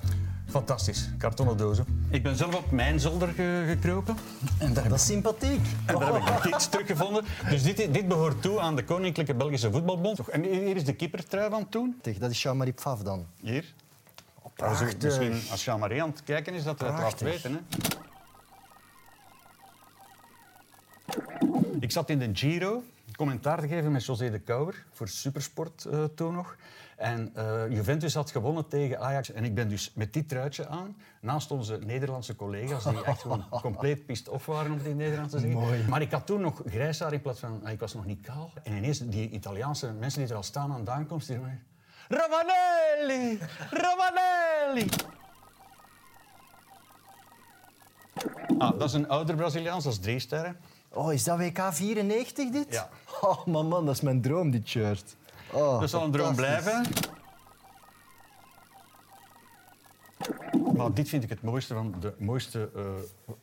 Fantastisch, 0.50 1.10
kartonnen 1.18 1.58
dozen. 1.58 2.08
Ik 2.10 2.24
ben 2.24 2.36
zelf 2.36 2.56
op 2.56 2.72
mijn 2.72 3.00
zolder 3.00 3.28
ge- 3.28 3.64
gekropen. 3.68 4.16
En 4.60 4.74
daar 4.74 4.90
Dat 4.90 4.98
is 5.00 5.06
sympathiek. 5.06 5.60
En 5.86 6.00
daar 6.00 6.14
heb 6.24 6.44
ik 6.46 6.54
iets 6.56 6.70
teruggevonden. 6.70 7.24
Dus 7.50 7.64
dit, 7.64 7.94
dit 7.94 8.08
behoort 8.08 8.42
toe 8.42 8.60
aan 8.60 8.76
de 8.76 8.84
Koninklijke 8.84 9.34
Belgische 9.36 9.72
Voetbalbond. 9.72 10.28
En 10.30 10.44
hier 10.44 10.76
is 10.76 10.84
de 10.86 10.94
keepertrui 10.96 11.50
van 11.50 11.70
toen. 11.70 12.00
Dat 12.20 12.32
is 12.32 12.42
Jean-Marie 12.42 12.74
Pfaff 12.74 13.02
dan. 13.02 13.26
Hier. 13.42 13.74
prachtig. 14.56 14.98
Dus 14.98 15.18
Misschien 15.20 15.52
als 15.52 15.66
Jean-Marie 15.66 16.02
aan 16.04 16.10
het 16.10 16.24
kijken 16.24 16.54
is, 16.54 16.64
dat 16.64 16.80
hij 16.80 16.90
het 16.90 16.98
laat 17.00 17.16
Prachtig. 17.18 17.42
weten. 17.44 17.54
Hè. 17.54 17.60
Ik 21.90 21.96
zat 21.96 22.10
in 22.10 22.20
de 22.20 22.30
Giro 22.34 22.84
commentaar 23.16 23.60
te 23.60 23.68
geven 23.68 23.92
met 23.92 24.06
José 24.06 24.30
de 24.30 24.40
Kouwer 24.40 24.86
voor 24.92 25.08
Supersport 25.08 25.86
eh, 25.86 26.04
toen 26.04 26.34
nog. 26.34 26.56
En 26.98 27.32
eh, 27.36 27.70
Juventus 27.70 28.14
had 28.14 28.32
gewonnen 28.32 28.68
tegen 28.68 29.00
Ajax. 29.00 29.32
En 29.32 29.44
ik 29.44 29.56
ben 29.56 29.70
dus 29.70 29.92
met 29.96 30.14
dit 30.14 30.30
truitje 30.30 30.68
aan, 30.68 30.98
naast 31.22 31.52
onze 31.52 31.80
Nederlandse 31.86 32.36
collega's, 32.36 32.84
die 32.84 33.04
echt 33.04 33.22
gewoon 33.22 33.50
compleet 33.62 34.06
pist 34.06 34.30
off 34.30 34.46
waren, 34.46 34.72
om 34.72 34.78
het 34.78 34.86
in 34.86 34.90
het 34.90 35.00
Nederlands 35.00 35.34
te 35.34 35.40
zeggen. 35.40 35.60
Mooi. 35.60 35.84
Maar 35.88 36.02
ik 36.02 36.12
had 36.12 36.26
toen 36.26 36.42
nog 36.42 36.62
grijs 36.66 37.00
haar 37.00 37.14
in 37.14 37.22
plaats 37.22 37.40
van... 37.40 37.62
ah, 37.64 37.72
Ik 37.72 37.80
was 37.80 37.94
nog 37.94 38.06
niet 38.06 38.22
kaal. 38.22 38.52
En 38.64 38.74
ineens 38.76 39.00
die 39.00 39.30
Italiaanse 39.30 39.92
mensen 39.92 40.22
die 40.22 40.30
er 40.30 40.36
al 40.36 40.44
staan 40.44 40.72
aan 40.72 40.84
de 40.84 40.92
aankomst, 40.92 41.28
die 41.28 41.38
zeggen... 41.38 41.64
Ravanelli! 42.08 43.40
Ravanelli! 43.70 44.90
Ah, 48.58 48.80
dat 48.80 48.88
is 48.88 48.94
een 48.94 49.10
ouder 49.10 49.36
Braziliaans, 49.36 49.84
dat 49.84 49.94
is 49.94 50.00
drie 50.00 50.20
sterren. 50.20 50.58
Oh, 50.94 51.14
is 51.14 51.24
dat 51.24 51.38
WK 51.38 51.60
94 51.72 52.50
dit? 52.50 52.66
Ja. 52.74 52.90
Oh, 53.22 53.46
man, 53.46 53.68
man, 53.68 53.86
dat 53.86 53.96
is 53.96 54.02
mijn 54.02 54.22
droom, 54.22 54.52
dit 54.52 54.68
shirt. 54.68 55.16
Oh, 55.52 55.80
Dat 55.80 55.90
zal 55.90 56.04
een 56.04 56.12
droom 56.12 56.36
blijven. 56.36 56.86
Maar 60.76 60.94
dit 60.94 61.10
vind 61.10 61.24
ik 61.24 61.30
het 61.30 61.42
mooiste 61.42 61.74
van 61.74 61.96
de 62.00 62.14
mooiste 62.18 62.70
eh, 62.76 62.84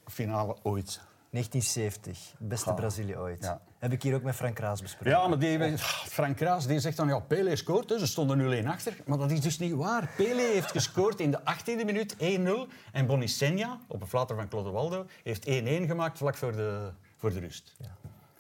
finale 0.07 0.57
ooit. 0.63 1.01
1970, 1.31 2.35
beste 2.39 2.71
Ah. 2.71 2.77
Brazilië 2.77 3.17
ooit. 3.17 3.43
Ja. 3.45 3.61
Heb 3.79 3.93
ik 3.93 4.03
hier 4.03 4.15
ook 4.15 4.23
met 4.23 4.35
Frank 4.35 4.55
Kraas 4.55 4.83
besproken. 4.83 5.11
Ja, 5.11 5.29
maar 5.29 5.39
die, 5.39 5.79
Frank 5.79 6.37
Kraas 6.37 6.67
die 6.67 6.81
zegt 6.81 6.97
dan, 6.97 7.09
ja, 7.09 7.19
Pele 7.21 7.57
scoort, 7.57 7.89
dus 7.89 8.01
ze 8.01 8.07
stonden 8.07 8.65
0-1 8.65 8.67
achter. 8.69 8.97
Maar 9.07 9.19
dat 9.19 9.31
is 9.31 9.41
dus 9.41 9.59
niet 9.59 9.73
waar. 9.75 10.11
Pele 10.17 10.43
heeft 10.43 10.71
gescoord 10.71 11.21
in 11.21 11.31
de 11.31 11.39
18e 11.41 11.85
minuut 11.85 12.17
1-0. 12.19 12.73
En 12.93 13.07
Bonicenja, 13.07 13.79
op 13.89 14.01
een 14.01 14.07
flater 14.07 14.37
van 14.37 14.49
Clodovaldo, 14.49 15.07
heeft 15.23 15.47
1-1 15.49 15.51
gemaakt 15.87 16.19
vlak 16.19 16.37
voor 16.37 16.53
de, 16.53 16.91
voor 17.17 17.33
de 17.33 17.39
rust. 17.41 17.75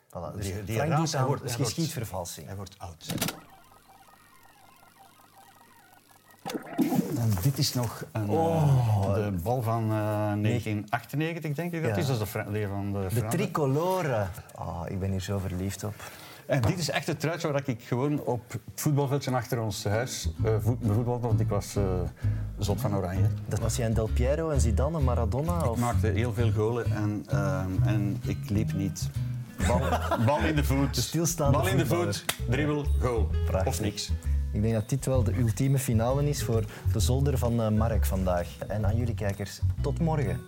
Voilà, 0.08 0.34
dus 0.36 0.44
Die- 0.46 0.64
die 0.64 0.76
Frank 0.76 0.90
raas, 0.90 1.00
doet 1.00 1.12
hij 1.12 1.24
wordt- 1.24 1.42
wordt- 1.42 1.54
geschiedvervalsing. 1.56 2.46
Hij 2.46 2.56
wordt 2.56 2.74
oud. 2.78 3.14
dit 7.42 7.58
is 7.58 7.74
nog 7.74 8.04
een, 8.12 8.28
Oh. 8.30 9.04
eh, 9.08 9.14
de 9.14 9.30
bal 9.42 9.62
van 9.62 9.82
eh, 9.82 9.88
1998, 10.32 11.54
denk 11.54 11.72
ik 11.72 11.82
dat 11.82 11.90
Ja. 11.90 11.96
is. 11.96 12.06
Dat 12.06 12.20
is 12.20 12.32
de, 12.32 12.66
van 12.68 12.92
de 12.92 13.08
De 13.14 13.26
tricolore. 13.26 14.26
Ah, 14.54 14.82
ik 14.88 14.98
ben 15.00 15.10
hier 15.10 15.20
zo 15.20 15.38
verliefd 15.38 15.84
op. 15.84 15.94
En 16.46 16.60
dit 16.60 16.78
is 16.78 16.90
echt 16.90 17.06
het 17.06 17.20
truitje 17.20 17.52
waar 17.52 17.62
ik 17.64 17.82
gewoon 17.82 18.20
op 18.20 18.52
het 18.52 18.60
voetbalveldje 18.74 19.30
achter 19.30 19.60
ons 19.60 19.84
huis 19.84 20.28
uh, 20.44 20.54
voetbalde, 20.82 21.26
want 21.26 21.40
ik 21.40 21.48
was 21.48 21.76
eh, 21.76 21.82
zot 22.58 22.80
van 22.80 22.94
oranje. 22.96 23.28
Dat 23.48 23.58
was 23.58 23.76
jij 23.76 23.86
een 23.86 23.94
Del 23.94 24.08
Piero, 24.14 24.50
een 24.50 24.60
Zidane, 24.60 24.96
een 24.96 25.04
Maradona? 25.04 25.64
Ik 25.64 25.76
maakte 25.76 26.06
heel 26.06 26.32
veel 26.32 26.52
golen 26.52 26.84
en, 26.94 27.24
ehm, 27.28 27.70
en 27.84 28.16
ik 28.26 28.50
liep 28.50 28.72
niet. 28.72 29.10
Bal, 29.66 29.80
bal 30.26 30.38
in 30.38 30.56
de 30.56 30.64
voet, 30.64 30.96
stilstaande 30.96 31.58
bal 31.58 31.68
in 31.68 31.76
de 31.76 31.86
voetballer. 31.86 32.14
voet, 32.14 32.50
dribbel, 32.50 32.86
goal. 33.00 33.30
Of 33.64 33.80
niks. 33.80 34.12
Ik 34.52 34.62
denk 34.62 34.74
dat 34.74 34.88
dit 34.88 35.06
wel 35.06 35.22
de 35.22 35.38
ultieme 35.38 35.78
finale 35.78 36.28
is 36.28 36.44
voor 36.44 36.64
de 36.92 37.00
zolder 37.00 37.38
van 37.38 37.62
eh, 37.62 37.70
Mark 37.70 38.06
vandaag. 38.06 38.48
En 38.68 38.86
aan 38.86 38.96
jullie 38.96 39.14
kijkers, 39.14 39.60
tot 39.80 39.98
morgen. 39.98 40.40